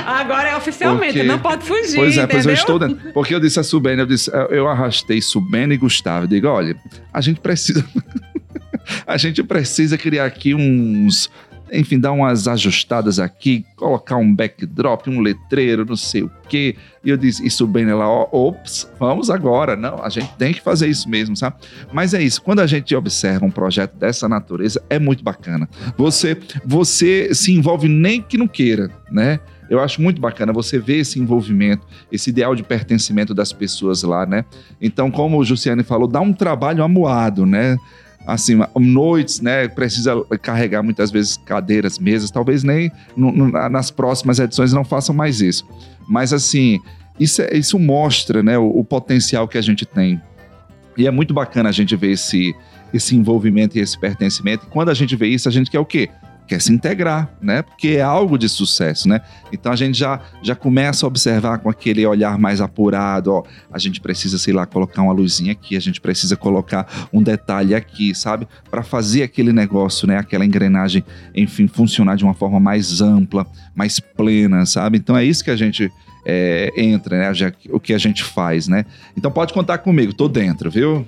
Ah, 0.05 0.19
agora 0.21 0.49
é 0.49 0.55
oficialmente, 0.55 1.13
Porque- 1.13 1.27
não 1.27 1.39
pode 1.39 1.65
fugir. 1.65 1.95
Pois 1.95 2.17
é, 2.17 2.25
pois 2.27 2.45
eu 2.45 2.51
entendeu? 2.51 2.53
estou 2.53 2.79
dentro. 2.79 3.13
Porque 3.13 3.33
eu 3.35 3.39
disse 3.39 3.59
a 3.59 3.63
Subene, 3.63 3.99
eu 4.01 4.05
disse, 4.05 4.29
eu- 4.33 4.47
eu 4.47 4.67
arrastei 4.67 5.21
Subene 5.21 5.73
e 5.75 5.77
Gustavo. 5.77 6.23
Eu 6.25 6.27
digo, 6.29 6.47
olha, 6.47 6.75
a 7.13 7.21
gente 7.21 7.39
precisa. 7.39 7.85
a 9.05 9.17
gente 9.17 9.43
precisa 9.43 9.97
criar 9.97 10.25
aqui 10.25 10.53
uns. 10.53 11.29
Enfim, 11.71 11.99
dar 11.99 12.11
umas 12.11 12.47
ajustadas 12.47 13.19
aqui, 13.19 13.65
colocar 13.75 14.17
um 14.17 14.33
backdrop, 14.33 15.07
um 15.09 15.19
letreiro, 15.19 15.85
não 15.85 15.95
sei 15.95 16.23
o 16.23 16.31
quê. 16.47 16.75
E 17.03 17.09
eu 17.09 17.17
disse, 17.17 17.45
e 17.45 17.49
Subene 17.49 17.93
lá, 17.93 18.07
ó, 18.07 18.27
ops, 18.31 18.89
vamos 18.99 19.29
agora. 19.29 19.75
Não, 19.75 20.03
a 20.03 20.09
gente 20.09 20.33
tem 20.37 20.53
que 20.53 20.61
fazer 20.61 20.87
isso 20.87 21.09
mesmo, 21.09 21.35
sabe? 21.35 21.57
Mas 21.91 22.13
é 22.13 22.21
isso, 22.21 22.41
quando 22.41 22.59
a 22.59 22.67
gente 22.67 22.95
observa 22.95 23.45
um 23.45 23.51
projeto 23.51 23.95
dessa 23.95 24.27
natureza, 24.27 24.81
é 24.89 24.97
muito 24.97 25.23
bacana. 25.23 25.67
Você, 25.97 26.37
você 26.65 27.33
se 27.33 27.51
envolve 27.51 27.87
nem 27.87 28.21
que 28.21 28.37
não 28.37 28.47
queira, 28.47 28.89
né? 29.11 29.39
Eu 29.69 29.81
acho 29.81 30.01
muito 30.01 30.21
bacana 30.21 30.53
você 30.53 30.79
ver 30.79 30.99
esse 30.99 31.19
envolvimento, 31.19 31.85
esse 32.11 32.29
ideal 32.29 32.55
de 32.55 32.63
pertencimento 32.63 33.33
das 33.33 33.51
pessoas 33.51 34.01
lá, 34.03 34.25
né? 34.25 34.45
Então, 34.81 35.11
como 35.11 35.37
o 35.37 35.43
Jussiane 35.43 35.83
falou, 35.83 36.07
dá 36.07 36.21
um 36.21 36.31
trabalho 36.31 36.83
amuado, 36.83 37.45
né? 37.45 37.77
Assim, 38.27 38.59
noites, 38.77 39.39
né? 39.39 39.69
Precisa 39.69 40.21
carregar 40.41 40.83
muitas 40.83 41.09
vezes 41.09 41.37
cadeiras, 41.37 41.97
mesas, 41.97 42.29
talvez 42.29 42.61
nem 42.61 42.91
nas 43.71 43.89
próximas 43.89 44.37
edições 44.37 44.73
não 44.73 44.83
façam 44.83 45.15
mais 45.15 45.39
isso. 45.39 45.65
Mas, 46.05 46.33
assim, 46.33 46.77
isso, 47.17 47.41
é- 47.41 47.55
isso 47.55 47.79
mostra 47.79 48.43
né, 48.43 48.57
o, 48.57 48.67
o 48.67 48.83
potencial 48.83 49.47
que 49.47 49.57
a 49.57 49.61
gente 49.61 49.85
tem. 49.85 50.21
E 50.97 51.07
é 51.07 51.11
muito 51.11 51.33
bacana 51.33 51.69
a 51.69 51.71
gente 51.71 51.95
ver 51.95 52.11
esse, 52.11 52.53
esse 52.93 53.15
envolvimento 53.15 53.77
e 53.77 53.81
esse 53.81 53.97
pertencimento. 53.97 54.65
E 54.65 54.69
quando 54.69 54.89
a 54.89 54.93
gente 54.93 55.15
vê 55.15 55.27
isso, 55.27 55.47
a 55.47 55.51
gente 55.51 55.71
quer 55.71 55.79
o 55.79 55.85
quê? 55.85 56.09
Quer 56.47 56.61
se 56.61 56.71
integrar, 56.71 57.29
né? 57.41 57.61
Porque 57.61 57.89
é 57.89 58.01
algo 58.01 58.37
de 58.37 58.47
sucesso, 58.47 59.09
né? 59.09 59.21
Então 59.51 59.71
a 59.71 59.75
gente 59.75 59.97
já, 59.97 60.21
já 60.41 60.55
começa 60.55 61.05
a 61.05 61.07
observar 61.07 61.57
com 61.59 61.69
aquele 61.69 62.05
olhar 62.05 62.37
mais 62.37 62.61
apurado, 62.61 63.33
ó, 63.33 63.43
a 63.71 63.77
gente 63.77 63.99
precisa, 63.99 64.37
sei 64.37 64.53
lá, 64.53 64.65
colocar 64.65 65.01
uma 65.01 65.11
luzinha 65.11 65.51
aqui, 65.51 65.75
a 65.75 65.79
gente 65.81 65.99
precisa 65.99 66.37
colocar 66.37 67.07
um 67.11 67.21
detalhe 67.21 67.75
aqui, 67.75 68.15
sabe? 68.15 68.47
Para 68.71 68.81
fazer 68.81 69.23
aquele 69.23 69.51
negócio, 69.51 70.07
né? 70.07 70.17
Aquela 70.17 70.45
engrenagem, 70.45 71.03
enfim, 71.35 71.67
funcionar 71.67 72.15
de 72.15 72.23
uma 72.23 72.33
forma 72.33 72.59
mais 72.59 73.01
ampla, 73.01 73.45
mais 73.75 73.99
plena, 73.99 74.65
sabe? 74.65 74.97
Então 74.97 75.17
é 75.17 75.25
isso 75.25 75.43
que 75.43 75.51
a 75.51 75.55
gente 75.55 75.91
é, 76.25 76.71
entra, 76.77 77.17
né? 77.17 77.33
Já- 77.33 77.51
o 77.69 77.79
que 77.79 77.93
a 77.93 77.97
gente 77.97 78.23
faz, 78.23 78.67
né? 78.67 78.85
Então 79.15 79.31
pode 79.31 79.53
contar 79.53 79.77
comigo, 79.79 80.13
tô 80.13 80.27
dentro, 80.27 80.69
viu? 80.69 81.07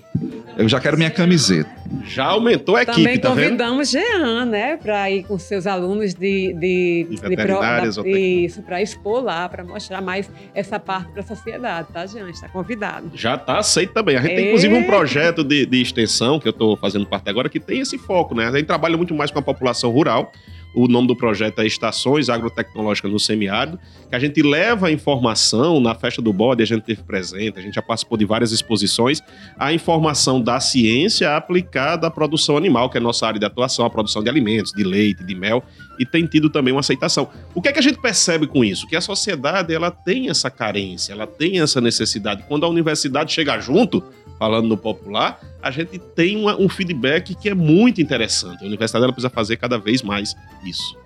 Eu 0.57 0.67
já 0.67 0.79
quero 0.79 0.97
minha 0.97 1.09
camiseta. 1.09 1.69
Já 2.05 2.25
aumentou 2.25 2.75
a 2.75 2.83
equipe, 2.83 2.97
Também 2.97 3.17
tá 3.17 3.29
vendo? 3.29 3.43
convidamos 3.45 3.89
Jean, 3.89 4.45
né, 4.45 4.77
para 4.77 5.09
ir 5.09 5.23
com 5.23 5.37
seus 5.39 5.65
alunos 5.65 6.13
de, 6.13 6.53
de, 6.53 7.07
De 7.09 7.17
pro- 7.17 7.29
veterinárias, 7.29 7.95
da- 7.95 8.07
isso, 8.07 8.61
para 8.61 8.81
expor 8.81 9.23
lá, 9.23 9.47
para 9.49 9.63
mostrar 9.63 10.01
mais 10.01 10.29
essa 10.53 10.79
parte 10.79 11.11
para 11.11 11.21
a 11.21 11.25
sociedade, 11.25 11.87
tá, 11.93 12.05
Jean? 12.05 12.29
Está 12.29 12.47
convidado. 12.49 13.09
Já 13.15 13.37
tá 13.37 13.57
aceito 13.59 13.93
também. 13.93 14.17
A 14.17 14.21
gente 14.21 14.35
tem 14.35 14.45
É. 14.45 14.47
inclusive 14.47 14.73
um 14.73 14.83
projeto 14.83 15.43
de, 15.43 15.65
de 15.65 15.81
extensão 15.81 16.39
que 16.39 16.47
eu 16.47 16.53
tô 16.53 16.75
fazendo 16.77 17.05
parte 17.05 17.29
agora 17.29 17.49
que 17.49 17.59
tem 17.59 17.79
esse 17.79 17.97
foco, 17.97 18.35
né? 18.35 18.47
A 18.47 18.51
gente 18.51 18.65
trabalha 18.65 18.97
muito 18.97 19.13
mais 19.15 19.31
com 19.31 19.39
a 19.39 19.41
população 19.41 19.89
rural. 19.89 20.31
O 20.73 20.87
nome 20.87 21.07
do 21.07 21.15
projeto 21.15 21.59
é 21.59 21.65
Estações 21.65 22.29
Agrotecnológicas 22.29 23.11
no 23.11 23.19
Semiárido, 23.19 23.79
que 24.09 24.15
a 24.15 24.19
gente 24.19 24.41
leva 24.41 24.87
a 24.87 24.91
informação 24.91 25.79
na 25.79 25.95
festa 25.95 26.21
do 26.21 26.31
bode, 26.31 26.61
a 26.61 26.65
gente 26.65 26.83
teve 26.83 27.03
presente, 27.03 27.57
a 27.57 27.61
gente 27.61 27.73
já 27.73 27.81
participou 27.81 28.17
de 28.17 28.25
várias 28.25 28.51
exposições, 28.51 29.21
a 29.57 29.73
informação 29.73 30.41
da 30.41 30.59
ciência 30.59 31.35
aplicada 31.35 32.07
à 32.07 32.11
produção 32.11 32.55
animal, 32.55 32.89
que 32.89 32.97
é 32.97 33.01
a 33.01 33.03
nossa 33.03 33.25
área 33.25 33.39
de 33.39 33.45
atuação, 33.45 33.85
a 33.85 33.89
produção 33.89 34.23
de 34.23 34.29
alimentos, 34.29 34.71
de 34.71 34.83
leite, 34.83 35.23
de 35.23 35.35
mel, 35.35 35.63
e 35.97 36.05
tem 36.05 36.25
tido 36.25 36.49
também 36.49 36.73
uma 36.73 36.79
aceitação. 36.79 37.29
O 37.53 37.61
que 37.61 37.69
é 37.69 37.73
que 37.73 37.79
a 37.79 37.83
gente 37.83 37.99
percebe 37.99 38.47
com 38.47 38.63
isso? 38.63 38.87
Que 38.87 38.95
a 38.95 39.01
sociedade 39.01 39.73
ela 39.73 39.91
tem 39.91 40.29
essa 40.29 40.49
carência, 40.49 41.13
ela 41.13 41.27
tem 41.27 41.59
essa 41.59 41.81
necessidade. 41.81 42.43
Quando 42.47 42.65
a 42.65 42.69
universidade 42.69 43.33
chega 43.33 43.59
junto, 43.59 44.03
falando 44.39 44.69
no 44.69 44.77
popular, 44.77 45.39
a 45.61 45.69
gente 45.69 45.99
tem 45.99 46.37
uma- 46.37 46.55
um 46.59 46.69
feedback 46.69 47.35
que 47.35 47.49
é 47.49 47.53
muito 47.53 48.01
interessante. 48.01 48.63
A 48.63 48.67
universidade 48.67 49.03
ela 49.03 49.11
precisa 49.13 49.29
fazer 49.29 49.57
cada 49.57 49.77
vez 49.77 50.01
mais 50.01 50.33
isso. 50.63 50.97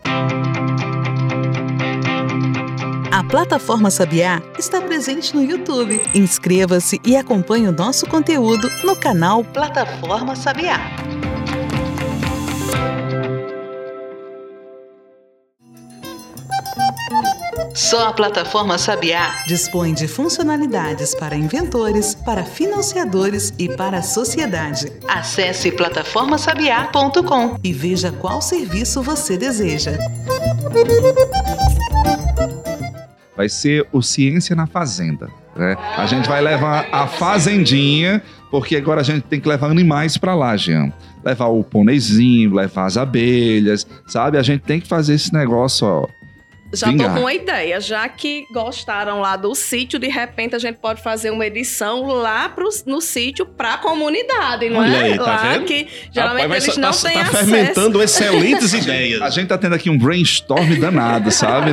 A 3.11 3.23
plataforma 3.23 3.89
Sabiá 3.89 4.41
está 4.57 4.81
presente 4.81 5.35
no 5.35 5.43
YouTube. 5.43 6.01
Inscreva-se 6.13 6.99
e 7.05 7.15
acompanhe 7.15 7.67
o 7.67 7.71
nosso 7.71 8.07
conteúdo 8.07 8.69
no 8.83 8.95
canal 8.95 9.43
Plataforma 9.43 10.35
Sabiá. 10.35 10.79
Só 17.73 18.07
a 18.09 18.13
plataforma 18.13 18.77
Sabiá 18.77 19.43
Dispõe 19.47 19.93
de 19.93 20.07
funcionalidades 20.07 21.15
para 21.15 21.35
inventores, 21.35 22.13
para 22.13 22.43
financiadores 22.43 23.51
e 23.57 23.67
para 23.67 23.97
a 23.97 24.01
sociedade. 24.03 24.91
Acesse 25.07 25.71
plataformasabiá.com. 25.71 27.57
E 27.63 27.73
veja 27.73 28.11
qual 28.11 28.41
serviço 28.41 29.01
você 29.01 29.37
deseja. 29.37 29.97
vai 33.35 33.49
ser 33.49 33.87
o 33.91 34.01
Ciência 34.01 34.55
na 34.55 34.67
Fazenda. 34.67 35.27
Né? 35.55 35.75
A 35.97 36.05
gente 36.05 36.29
vai 36.29 36.41
levar 36.41 36.87
a 36.91 37.07
fazendinha, 37.07 38.21
porque 38.51 38.75
agora 38.75 39.01
a 39.01 39.03
gente 39.03 39.23
tem 39.23 39.39
que 39.39 39.47
levar 39.47 39.69
animais 39.69 40.17
para 40.17 40.35
lá, 40.35 40.55
Jean. 40.55 40.93
Levar 41.23 41.47
o 41.47 41.63
pôneizinho, 41.63 42.53
levar 42.53 42.85
as 42.85 42.97
abelhas, 42.97 43.87
sabe? 44.07 44.37
A 44.37 44.43
gente 44.43 44.61
tem 44.61 44.79
que 44.79 44.87
fazer 44.87 45.15
esse 45.15 45.33
negócio, 45.33 45.87
ó. 45.87 46.07
Já 46.73 46.87
Vingar. 46.87 47.09
tô 47.09 47.13
com 47.13 47.19
uma 47.21 47.33
ideia. 47.33 47.79
Já 47.79 48.09
que 48.09 48.45
gostaram 48.51 49.19
lá 49.19 49.35
do 49.35 49.53
sítio, 49.53 49.99
de 49.99 50.07
repente 50.07 50.55
a 50.55 50.59
gente 50.59 50.77
pode 50.77 51.01
fazer 51.03 51.29
uma 51.29 51.45
edição 51.45 52.05
lá 52.07 52.49
pro, 52.49 52.67
no 52.87 52.99
sítio 52.99 53.45
pra 53.45 53.77
comunidade, 53.77 54.69
não 54.69 54.79
Olha 54.79 54.95
é? 54.97 55.01
aí, 55.11 55.17
tá 55.17 55.23
lá 55.23 55.37
vendo? 55.53 55.65
que 55.65 55.87
geralmente 56.11 56.43
Rapaz, 56.43 56.63
eles 56.63 56.75
tá- 56.75 56.81
não 56.81 56.91
tá, 56.91 56.97
têm 57.09 57.13
tá 57.13 57.21
acesso. 57.21 57.45
fermentando 57.45 58.01
excelentes 58.03 58.73
ideias. 58.73 59.21
A 59.21 59.29
gente 59.29 59.47
tá 59.47 59.57
tendo 59.57 59.75
aqui 59.75 59.89
um 59.89 59.97
brainstorm 59.97 60.79
danado, 60.79 61.31
sabe? 61.31 61.71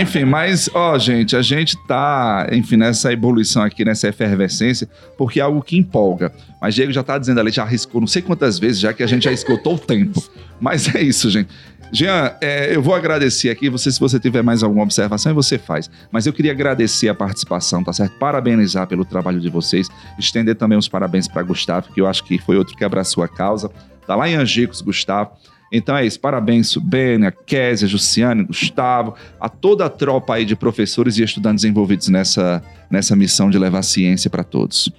Enfim, 0.00 0.24
mas, 0.24 0.70
ó, 0.72 0.98
gente, 0.98 1.36
a 1.36 1.42
gente 1.42 1.76
tá, 1.86 2.46
enfim, 2.52 2.76
nessa 2.76 3.12
evolução 3.12 3.62
aqui, 3.62 3.84
nessa 3.84 4.08
efervescência, 4.08 4.88
porque 5.18 5.38
é 5.40 5.42
algo 5.42 5.60
que 5.62 5.76
empolga. 5.76 6.32
Mas 6.60 6.74
Diego 6.74 6.90
já 6.92 7.02
tá 7.02 7.18
dizendo 7.18 7.40
ali, 7.40 7.50
já 7.50 7.62
arriscou 7.64 8.00
não 8.00 8.08
sei 8.08 8.22
quantas 8.22 8.58
vezes, 8.58 8.80
já 8.80 8.92
que 8.94 9.02
a 9.02 9.06
gente 9.06 9.24
já 9.24 9.32
esgotou 9.32 9.74
o 9.74 9.78
tempo. 9.78 10.22
Mas 10.60 10.94
é 10.94 11.02
isso, 11.02 11.28
gente. 11.28 11.50
Jean, 11.94 12.34
é, 12.40 12.74
eu 12.74 12.80
vou 12.80 12.94
agradecer 12.94 13.50
aqui, 13.50 13.68
você, 13.68 13.92
se 13.92 14.00
você 14.00 14.18
tiver 14.18 14.42
mais 14.42 14.62
alguma 14.62 14.82
observação, 14.82 15.34
você 15.34 15.58
faz. 15.58 15.90
Mas 16.10 16.24
eu 16.24 16.32
queria 16.32 16.50
agradecer 16.50 17.10
a 17.10 17.14
participação, 17.14 17.84
tá 17.84 17.92
certo? 17.92 18.18
Parabenizar 18.18 18.86
pelo 18.86 19.04
trabalho 19.04 19.38
de 19.38 19.50
vocês, 19.50 19.88
estender 20.18 20.56
também 20.56 20.78
os 20.78 20.88
parabéns 20.88 21.28
para 21.28 21.42
Gustavo, 21.42 21.92
que 21.92 22.00
eu 22.00 22.06
acho 22.06 22.24
que 22.24 22.38
foi 22.38 22.56
outro 22.56 22.74
que 22.74 22.82
abraçou 22.82 23.22
a 23.22 23.28
causa. 23.28 23.70
Tá 24.06 24.16
lá 24.16 24.26
em 24.26 24.34
Angicos, 24.34 24.80
Gustavo. 24.80 25.32
Então 25.70 25.94
é 25.94 26.06
isso, 26.06 26.18
parabéns, 26.18 26.68
Subênia, 26.68 27.30
Késia, 27.30 27.86
Jussiane, 27.86 28.44
Gustavo, 28.44 29.14
a 29.38 29.50
toda 29.50 29.84
a 29.84 29.90
tropa 29.90 30.34
aí 30.34 30.46
de 30.46 30.56
professores 30.56 31.18
e 31.18 31.22
estudantes 31.22 31.64
envolvidos 31.64 32.08
nessa, 32.08 32.62
nessa 32.90 33.14
missão 33.14 33.50
de 33.50 33.58
levar 33.58 33.82
ciência 33.82 34.30
para 34.30 34.44
todos. 34.44 34.90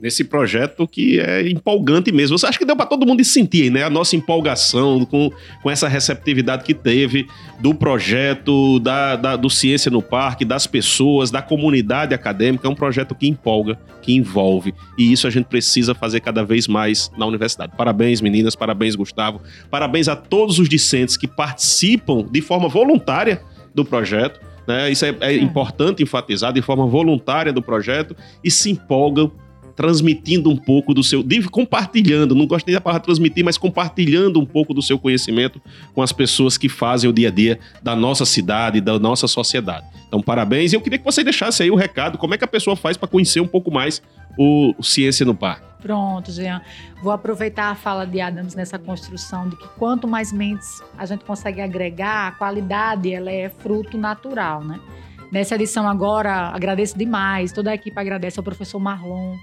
Nesse 0.00 0.22
projeto 0.24 0.86
que 0.86 1.18
é 1.18 1.48
empolgante 1.48 2.12
mesmo. 2.12 2.38
Você 2.38 2.46
acha 2.46 2.58
que 2.58 2.64
deu 2.64 2.76
para 2.76 2.86
todo 2.86 3.04
mundo 3.06 3.22
sentir, 3.24 3.70
né? 3.70 3.82
A 3.82 3.90
nossa 3.90 4.14
empolgação 4.14 5.04
com, 5.04 5.30
com 5.62 5.70
essa 5.70 5.88
receptividade 5.88 6.62
que 6.64 6.72
teve 6.72 7.26
do 7.60 7.74
projeto, 7.74 8.78
da, 8.78 9.16
da- 9.16 9.36
do 9.36 9.50
Ciência 9.50 9.90
no 9.90 10.00
Parque, 10.00 10.44
das 10.44 10.66
pessoas, 10.66 11.30
da 11.30 11.42
comunidade 11.42 12.14
acadêmica. 12.14 12.66
É 12.66 12.70
um 12.70 12.74
projeto 12.74 13.14
que 13.14 13.26
empolga, 13.26 13.78
que 14.00 14.14
envolve. 14.14 14.72
E 14.96 15.10
isso 15.12 15.26
a 15.26 15.30
gente 15.30 15.46
precisa 15.46 15.94
fazer 15.94 16.20
cada 16.20 16.44
vez 16.44 16.68
mais 16.68 17.10
na 17.18 17.26
universidade. 17.26 17.72
Parabéns, 17.76 18.20
meninas, 18.20 18.54
parabéns, 18.54 18.94
Gustavo. 18.94 19.40
Parabéns 19.70 20.08
a 20.08 20.14
todos 20.14 20.58
os 20.58 20.68
discentes 20.68 21.16
que 21.16 21.26
participam 21.26 22.24
de 22.30 22.40
forma 22.40 22.68
voluntária 22.68 23.42
do 23.74 23.84
projeto. 23.84 24.40
Né? 24.66 24.90
Isso 24.90 25.04
é, 25.04 25.14
é 25.20 25.34
importante 25.36 26.02
enfatizar 26.02 26.52
de 26.52 26.62
forma 26.62 26.86
voluntária 26.86 27.52
do 27.52 27.62
projeto 27.62 28.14
e 28.44 28.50
se 28.50 28.70
empolgam 28.70 29.32
transmitindo 29.78 30.50
um 30.50 30.56
pouco 30.56 30.92
do 30.92 31.04
seu. 31.04 31.24
compartilhando, 31.52 32.34
não 32.34 32.48
gosto 32.48 32.66
nem 32.66 32.74
da 32.74 32.80
palavra 32.80 33.04
transmitir, 33.04 33.44
mas 33.44 33.56
compartilhando 33.56 34.40
um 34.40 34.44
pouco 34.44 34.74
do 34.74 34.82
seu 34.82 34.98
conhecimento 34.98 35.62
com 35.94 36.02
as 36.02 36.10
pessoas 36.10 36.58
que 36.58 36.68
fazem 36.68 37.08
o 37.08 37.12
dia 37.12 37.28
a 37.28 37.30
dia 37.30 37.60
da 37.80 37.94
nossa 37.94 38.26
cidade, 38.26 38.80
da 38.80 38.98
nossa 38.98 39.28
sociedade. 39.28 39.86
Então, 40.08 40.20
parabéns. 40.20 40.72
E 40.72 40.76
eu 40.76 40.80
queria 40.80 40.98
que 40.98 41.04
você 41.04 41.22
deixasse 41.22 41.62
aí 41.62 41.70
o 41.70 41.76
recado, 41.76 42.18
como 42.18 42.34
é 42.34 42.36
que 42.36 42.44
a 42.44 42.48
pessoa 42.48 42.74
faz 42.74 42.96
para 42.96 43.06
conhecer 43.06 43.38
um 43.38 43.46
pouco 43.46 43.70
mais 43.70 44.02
o, 44.36 44.74
o 44.76 44.82
Ciência 44.82 45.24
no 45.24 45.32
Parque. 45.32 45.64
Pronto, 45.80 46.32
Jean. 46.32 46.60
Vou 47.00 47.12
aproveitar 47.12 47.70
a 47.70 47.76
fala 47.76 48.04
de 48.04 48.20
Adams 48.20 48.56
nessa 48.56 48.80
construção 48.80 49.48
de 49.48 49.54
que 49.54 49.68
quanto 49.78 50.08
mais 50.08 50.32
mentes 50.32 50.82
a 50.98 51.06
gente 51.06 51.24
consegue 51.24 51.60
agregar, 51.60 52.26
a 52.26 52.32
qualidade 52.32 53.12
ela 53.14 53.30
é 53.30 53.48
fruto 53.48 53.96
natural, 53.96 54.64
né? 54.64 54.80
Nessa 55.30 55.54
edição 55.54 55.88
agora, 55.88 56.48
agradeço 56.48 56.98
demais, 56.98 57.52
toda 57.52 57.70
a 57.70 57.74
equipe 57.74 57.96
agradece 57.96 58.40
ao 58.40 58.44
professor 58.44 58.80
Marlon, 58.80 59.36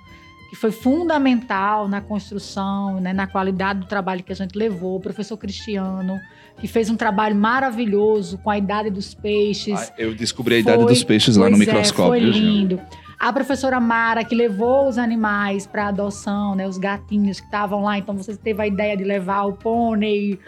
que 0.50 0.56
foi 0.56 0.72
fundamental 0.72 1.88
na 1.88 2.02
construção, 2.02 3.00
né, 3.00 3.14
na 3.14 3.28
qualidade 3.28 3.80
do 3.80 3.86
trabalho 3.88 4.24
que 4.24 4.32
a 4.32 4.36
gente 4.36 4.58
levou, 4.58 4.98
o 4.98 5.00
professor 5.00 5.38
Cristiano, 5.38 6.20
que 6.60 6.68
fez 6.68 6.90
um 6.90 6.96
trabalho 6.96 7.36
maravilhoso 7.36 8.38
com 8.38 8.50
a 8.50 8.58
idade 8.58 8.90
dos 8.90 9.14
peixes. 9.14 9.80
Ah, 9.80 9.94
eu 9.98 10.16
descobri 10.16 10.56
a 10.56 10.60
idade 10.60 10.86
dos 10.86 11.04
peixes 11.04 11.36
lá 11.36 11.50
no 11.50 11.56
é, 11.56 11.60
microscópio. 11.60 12.08
foi 12.08 12.20
viu, 12.22 12.34
Jean? 12.34 12.42
lindo. 12.42 12.82
A 13.20 13.32
professora 13.32 13.80
Mara, 13.80 14.24
que 14.24 14.36
levou 14.36 14.88
os 14.88 14.98
animais 14.98 15.66
para 15.66 15.88
adoção, 15.88 16.54
né, 16.54 16.68
os 16.68 16.78
gatinhos 16.78 17.40
que 17.40 17.46
estavam 17.46 17.84
lá, 17.84 17.98
então 17.98 18.16
você 18.16 18.36
teve 18.36 18.62
a 18.62 18.68
ideia 18.68 18.96
de 18.96 19.04
levar 19.04 19.44
o 19.44 19.54
pônei, 19.54 20.40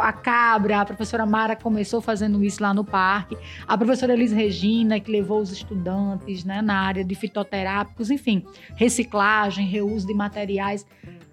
a 0.00 0.12
cabra. 0.12 0.80
A 0.80 0.84
professora 0.84 1.24
Mara 1.24 1.54
começou 1.54 2.00
fazendo 2.00 2.42
isso 2.42 2.62
lá 2.62 2.74
no 2.74 2.84
parque. 2.84 3.36
A 3.66 3.76
professora 3.76 4.12
Elis 4.12 4.32
Regina, 4.32 4.98
que 4.98 5.10
levou 5.10 5.40
os 5.40 5.52
estudantes 5.52 6.44
né, 6.44 6.60
na 6.60 6.80
área 6.80 7.04
de 7.04 7.14
fitoterápicos, 7.14 8.10
enfim, 8.10 8.44
reciclagem, 8.76 9.66
reuso 9.66 10.06
de 10.06 10.14
materiais. 10.14 10.86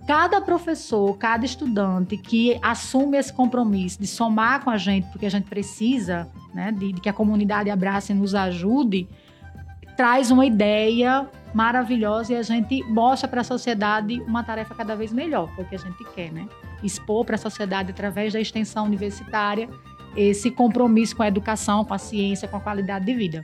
Cada 0.07 0.39
professor, 0.39 1.17
cada 1.17 1.45
estudante 1.45 2.15
que 2.17 2.57
assume 2.61 3.17
esse 3.17 3.33
compromisso 3.33 3.99
de 3.99 4.07
somar 4.07 4.63
com 4.63 4.69
a 4.69 4.77
gente, 4.77 5.07
porque 5.11 5.25
a 5.25 5.31
gente 5.31 5.49
precisa 5.49 6.29
né, 6.53 6.71
de, 6.71 6.93
de 6.93 7.01
que 7.01 7.09
a 7.09 7.13
comunidade 7.13 7.69
abrace 7.69 8.13
e 8.13 8.15
nos 8.15 8.33
ajude, 8.33 9.07
traz 9.97 10.29
uma 10.29 10.45
ideia 10.45 11.27
maravilhosa 11.53 12.33
e 12.33 12.35
a 12.35 12.43
gente 12.43 12.83
mostra 12.83 13.27
para 13.27 13.41
a 13.41 13.43
sociedade 13.43 14.21
uma 14.21 14.43
tarefa 14.43 14.75
cada 14.75 14.95
vez 14.95 15.11
melhor, 15.11 15.53
que 15.55 15.61
é 15.61 15.77
a 15.77 15.81
gente 15.81 16.03
quer, 16.13 16.31
né? 16.31 16.47
Expor 16.83 17.25
para 17.25 17.35
a 17.35 17.39
sociedade, 17.39 17.91
através 17.91 18.31
da 18.31 18.39
extensão 18.39 18.85
universitária, 18.85 19.67
esse 20.15 20.51
compromisso 20.51 21.15
com 21.15 21.23
a 21.23 21.27
educação, 21.27 21.83
com 21.83 21.95
a 21.95 21.97
ciência, 21.97 22.47
com 22.47 22.57
a 22.57 22.59
qualidade 22.59 23.05
de 23.05 23.13
vida. 23.15 23.43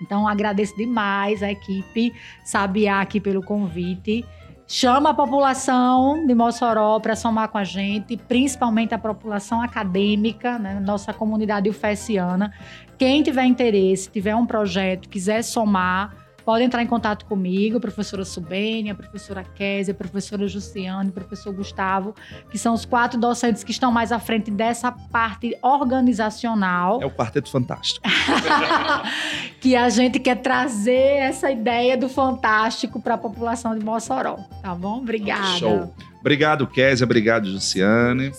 Então, 0.00 0.26
agradeço 0.26 0.74
demais 0.76 1.42
a 1.42 1.52
equipe 1.52 2.14
Sabiá 2.42 3.00
aqui 3.00 3.20
pelo 3.20 3.42
convite. 3.42 4.24
Chama 4.66 5.10
a 5.10 5.14
população 5.14 6.26
de 6.26 6.34
Mossoró 6.34 6.98
para 6.98 7.14
somar 7.14 7.48
com 7.48 7.58
a 7.58 7.64
gente, 7.64 8.16
principalmente 8.16 8.94
a 8.94 8.98
população 8.98 9.60
acadêmica, 9.60 10.58
né, 10.58 10.80
nossa 10.80 11.12
comunidade 11.12 11.68
ufesiana. 11.68 12.50
Quem 12.96 13.22
tiver 13.22 13.44
interesse, 13.44 14.10
tiver 14.10 14.34
um 14.34 14.46
projeto, 14.46 15.08
quiser 15.08 15.42
somar, 15.42 16.23
pode 16.44 16.64
entrar 16.64 16.82
em 16.82 16.86
contato 16.86 17.24
comigo, 17.24 17.80
professora 17.80 18.24
Subênia, 18.24 18.94
professora 18.94 19.42
Késia, 19.42 19.94
professora 19.94 20.46
Jussiane, 20.46 21.10
professor 21.10 21.52
Gustavo, 21.52 22.14
que 22.50 22.58
são 22.58 22.74
os 22.74 22.84
quatro 22.84 23.18
docentes 23.18 23.64
que 23.64 23.70
estão 23.70 23.90
mais 23.90 24.12
à 24.12 24.18
frente 24.18 24.50
dessa 24.50 24.92
parte 24.92 25.56
organizacional 25.62 27.02
É 27.02 27.06
o 27.06 27.10
Quarteto 27.10 27.50
Fantástico. 27.50 28.06
que 29.60 29.74
a 29.74 29.88
gente 29.88 30.18
quer 30.18 30.36
trazer 30.36 31.18
essa 31.18 31.50
ideia 31.50 31.96
do 31.96 32.08
fantástico 32.08 33.00
para 33.00 33.14
a 33.14 33.18
população 33.18 33.76
de 33.76 33.84
Mossoró, 33.84 34.36
tá 34.62 34.74
bom? 34.74 34.98
Obrigada. 34.98 35.58
Show. 35.58 35.94
Obrigado, 36.20 36.66
Késia. 36.66 37.04
Obrigado, 37.04 37.48
Luciane. 37.48 38.32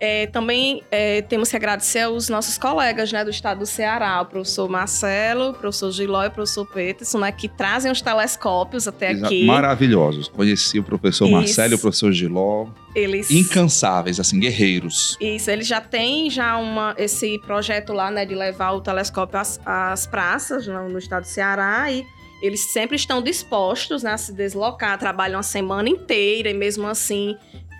É, 0.00 0.26
também 0.28 0.82
é, 0.90 1.22
temos 1.22 1.50
que 1.50 1.56
agradecer 1.56 2.00
aos 2.00 2.28
nossos 2.28 2.56
colegas 2.56 3.10
né, 3.10 3.24
do 3.24 3.30
estado 3.30 3.58
do 3.58 3.66
Ceará, 3.66 4.20
o 4.22 4.26
professor 4.26 4.68
Marcelo, 4.68 5.50
o 5.50 5.54
professor 5.54 5.90
Giló 5.90 6.24
e 6.24 6.28
o 6.28 6.30
professor 6.30 6.64
Peterson, 6.66 7.18
né, 7.18 7.32
que 7.32 7.48
trazem 7.48 7.90
os 7.90 8.00
telescópios 8.00 8.86
até 8.86 9.10
Exa- 9.12 9.26
aqui. 9.26 9.44
Maravilhosos. 9.44 10.28
Conheci 10.28 10.78
o 10.78 10.84
professor 10.84 11.24
Isso. 11.26 11.34
Marcelo 11.34 11.72
e 11.72 11.76
o 11.76 11.78
professor 11.78 12.12
Giló. 12.12 12.66
Eles 12.94 13.30
Incansáveis, 13.30 14.20
assim, 14.20 14.38
guerreiros. 14.38 15.16
Isso, 15.20 15.50
ele 15.50 15.62
já 15.62 15.80
tem 15.80 16.30
já 16.30 16.56
uma, 16.56 16.94
esse 16.96 17.38
projeto 17.40 17.92
lá, 17.92 18.10
né, 18.10 18.24
de 18.24 18.34
levar 18.34 18.72
o 18.72 18.80
telescópio 18.80 19.38
às, 19.40 19.60
às 19.66 20.06
praças 20.06 20.66
no, 20.66 20.88
no 20.88 20.98
estado 20.98 21.22
do 21.22 21.28
Ceará 21.28 21.90
e 21.90 22.04
eles 22.40 22.72
sempre 22.72 22.96
estão 22.96 23.20
dispostos 23.20 24.04
né, 24.04 24.12
a 24.12 24.18
se 24.18 24.32
deslocar, 24.32 24.96
trabalham 24.96 25.40
a 25.40 25.42
semana 25.42 25.88
inteira 25.88 26.48
e 26.48 26.54
mesmo 26.54 26.86
assim 26.86 27.36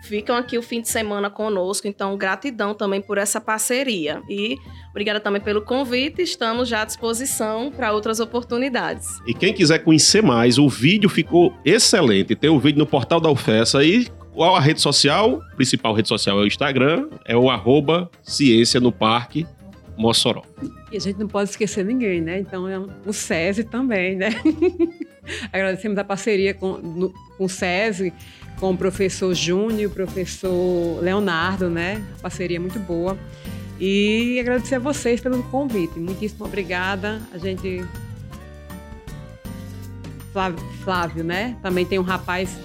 ficam 0.09 0.35
aqui 0.37 0.57
o 0.59 0.63
fim 0.63 0.81
de 0.81 0.89
semana 0.89 1.29
conosco. 1.31 1.87
Então, 1.87 2.17
gratidão 2.17 2.75
também 2.75 3.01
por 3.01 3.19
essa 3.19 3.41
parceria. 3.41 4.21
E 4.29 4.57
obrigada 4.91 5.21
também 5.21 5.41
pelo 5.41 5.63
convite, 5.63 6.23
estamos 6.23 6.69
já 6.69 6.83
à 6.83 6.85
disposição 6.85 7.71
para 7.71 7.93
outras 7.93 8.19
oportunidades. 8.19 9.07
E 9.27 9.35
quem 9.35 9.53
quiser 9.53 9.81
conhecer 9.81 10.23
mais, 10.23 10.59
o 10.59 10.69
vídeo 10.69 11.09
ficou 11.09 11.53
excelente. 11.65 12.35
Tem 12.35 12.51
o 12.51 12.59
vídeo 12.59 12.79
no 12.79 12.87
portal 12.87 13.21
da 13.21 13.31
UFESA 13.31 13.85
e 13.85 14.09
qual 14.33 14.57
a 14.57 14.61
rede 14.61 14.81
social? 14.81 15.43
A 15.53 15.57
principal 15.57 15.93
rede 15.95 16.09
social 16.09 16.39
é 16.41 16.43
o 16.43 16.47
Instagram, 16.47 17.09
é 17.25 17.37
o 17.37 17.51
arroba 17.51 18.11
Ciência 18.23 18.81
no 18.81 18.91
Parque 18.93 19.47
Mossoró. 19.97 20.43
E 20.93 20.97
a 20.97 21.01
gente 21.01 21.19
não 21.19 21.27
pode 21.27 21.51
esquecer 21.51 21.85
ninguém, 21.85 22.21
né? 22.21 22.39
Então, 22.39 22.69
é 22.69 22.79
um- 22.79 22.89
o 23.05 23.13
SESI 23.13 23.65
também, 23.65 24.15
né? 24.17 24.29
Agradecemos 25.53 25.99
a 25.99 26.05
parceria 26.05 26.55
com, 26.55 26.79
no- 26.79 27.13
com 27.37 27.45
o 27.45 27.49
SESI, 27.49 28.13
com 28.59 28.71
o 28.71 28.77
professor 28.77 29.35
Júnior 29.35 29.81
e 29.81 29.87
o 29.87 29.91
professor 29.91 31.01
Leonardo, 31.03 31.71
né? 31.71 32.03
Parceria 32.21 32.57
é 32.57 32.61
muito 32.61 32.79
boa. 32.79 33.17
E 33.81 34.39
agradecer 34.41 34.77
a 34.77 34.79
vocês 34.81 35.21
pelo 35.21 35.43
convite. 35.45 35.99
Muitíssimo 35.99 36.45
obrigada. 36.45 37.21
A 37.33 37.39
gente. 37.39 37.85
Flávio, 40.33 40.59
Flávio, 40.83 41.25
né? 41.25 41.57
Também 41.63 41.87
tem 41.87 41.99
um 41.99 42.03
rapaz 42.03 42.59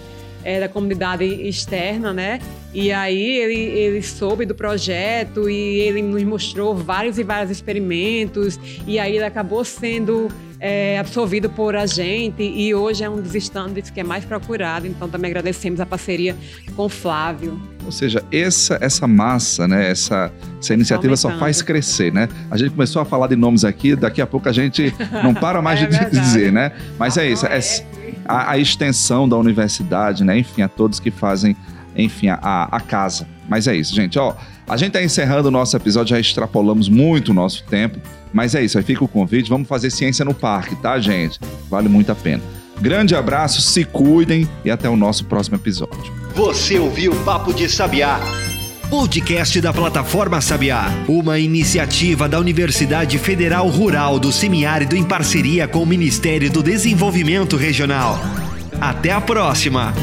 é, 0.44 0.60
da 0.60 0.68
comunidade 0.68 1.24
externa, 1.24 2.12
né? 2.12 2.40
E 2.74 2.92
aí 2.92 3.38
ele, 3.38 3.60
ele 3.60 4.02
soube 4.02 4.46
do 4.46 4.56
projeto 4.56 5.48
e 5.48 5.80
ele 5.82 6.02
nos 6.02 6.24
mostrou 6.24 6.76
vários 6.76 7.20
e 7.20 7.24
vários 7.24 7.52
experimentos. 7.52 8.60
E 8.88 8.98
aí 8.98 9.16
ele 9.16 9.26
acabou 9.26 9.64
sendo 9.64 10.30
é, 10.66 10.98
absorvido 10.98 11.50
por 11.50 11.76
a 11.76 11.86
gente 11.86 12.42
e 12.42 12.74
hoje 12.74 13.04
é 13.04 13.10
um 13.10 13.22
dos 13.22 13.36
estandes 13.36 13.90
que 13.90 14.00
é 14.00 14.04
mais 14.04 14.24
procurado. 14.24 14.88
Então 14.88 15.10
também 15.10 15.30
agradecemos 15.30 15.82
a 15.82 15.86
parceria 15.86 16.38
com 16.74 16.86
o 16.86 16.90
Flávio. 16.90 17.62
Ou 17.84 17.92
seja, 17.92 18.24
essa, 18.32 18.78
essa 18.80 19.06
massa, 19.06 19.68
né? 19.68 19.92
Essa, 19.92 20.32
essa 20.58 20.74
iniciativa 20.74 21.18
só 21.18 21.38
faz 21.38 21.62
crescer, 21.62 22.14
né? 22.14 22.30
A 22.50 22.56
gente 22.56 22.72
começou 22.72 23.02
a 23.02 23.06
falar 23.06 23.28
de 23.28 23.36
nomes 23.36 23.66
aqui, 23.66 23.94
daqui 23.94 24.22
a 24.22 24.26
pouco 24.26 24.48
a 24.48 24.54
gente 24.54 24.96
não 25.22 25.34
para 25.34 25.62
mais 25.62 25.74
É 25.84 25.86
de 25.86 25.92
verdade. 25.92 26.18
dizer, 26.18 26.54
né? 26.54 26.72
Mas 26.98 27.18
é 27.18 27.30
isso, 27.30 27.46
é 27.46 27.60
a, 28.26 28.52
a 28.52 28.58
extensão 28.58 29.28
da 29.28 29.36
universidade, 29.36 30.24
né? 30.24 30.38
Enfim, 30.38 30.62
a 30.62 30.70
todos 30.70 30.98
que 30.98 31.12
fazem, 31.12 31.58
enfim, 31.94 32.30
a, 32.30 32.70
a 32.72 32.80
casa. 32.80 33.28
Mas 33.50 33.68
é 33.68 33.76
isso, 33.76 33.94
gente. 33.94 34.18
Ó, 34.18 34.34
a 34.66 34.78
gente 34.78 34.94
tá 34.94 35.04
encerrando 35.04 35.50
o 35.50 35.52
nosso 35.52 35.76
episódio, 35.76 36.16
já 36.16 36.20
extrapolamos 36.22 36.88
muito 36.88 37.32
o 37.32 37.34
nosso 37.34 37.66
tempo. 37.66 38.00
Mas 38.34 38.56
é 38.56 38.64
isso, 38.64 38.78
aí 38.78 38.84
fica 38.84 39.04
o 39.04 39.08
convite. 39.08 39.50
Vamos 39.50 39.68
fazer 39.68 39.92
ciência 39.92 40.26
no 40.26 40.34
parque, 40.34 40.76
tá, 40.76 41.00
gente? 41.00 41.40
Vale 41.70 41.88
muito 41.88 42.12
a 42.12 42.16
pena. 42.16 42.42
Grande 42.82 43.16
abraço, 43.16 43.62
se 43.62 43.86
cuidem 43.86 44.50
e 44.66 44.72
até 44.72 44.90
o 44.90 44.98
nosso 44.98 45.26
próximo 45.26 45.56
episódio. 45.56 46.12
Você 46.36 46.80
ouviu 46.80 47.14
Papo 47.24 47.54
de 47.54 47.70
Sabiá. 47.70 48.20
Podcast 48.90 49.60
da 49.62 49.72
plataforma 49.72 50.42
Sabiá, 50.42 50.86
uma 51.08 51.40
iniciativa 51.40 52.28
da 52.28 52.40
Universidade 52.40 53.18
Federal 53.18 53.68
Rural 53.68 54.20
do 54.20 54.32
Semiárido 54.32 54.96
em 54.96 55.04
parceria 55.04 55.68
com 55.68 55.82
o 55.82 55.86
Ministério 55.86 56.52
do 56.52 56.62
Desenvolvimento 56.62 57.56
Regional. 57.56 58.20
Até 58.80 59.12
a 59.12 59.22
próxima! 59.22 59.94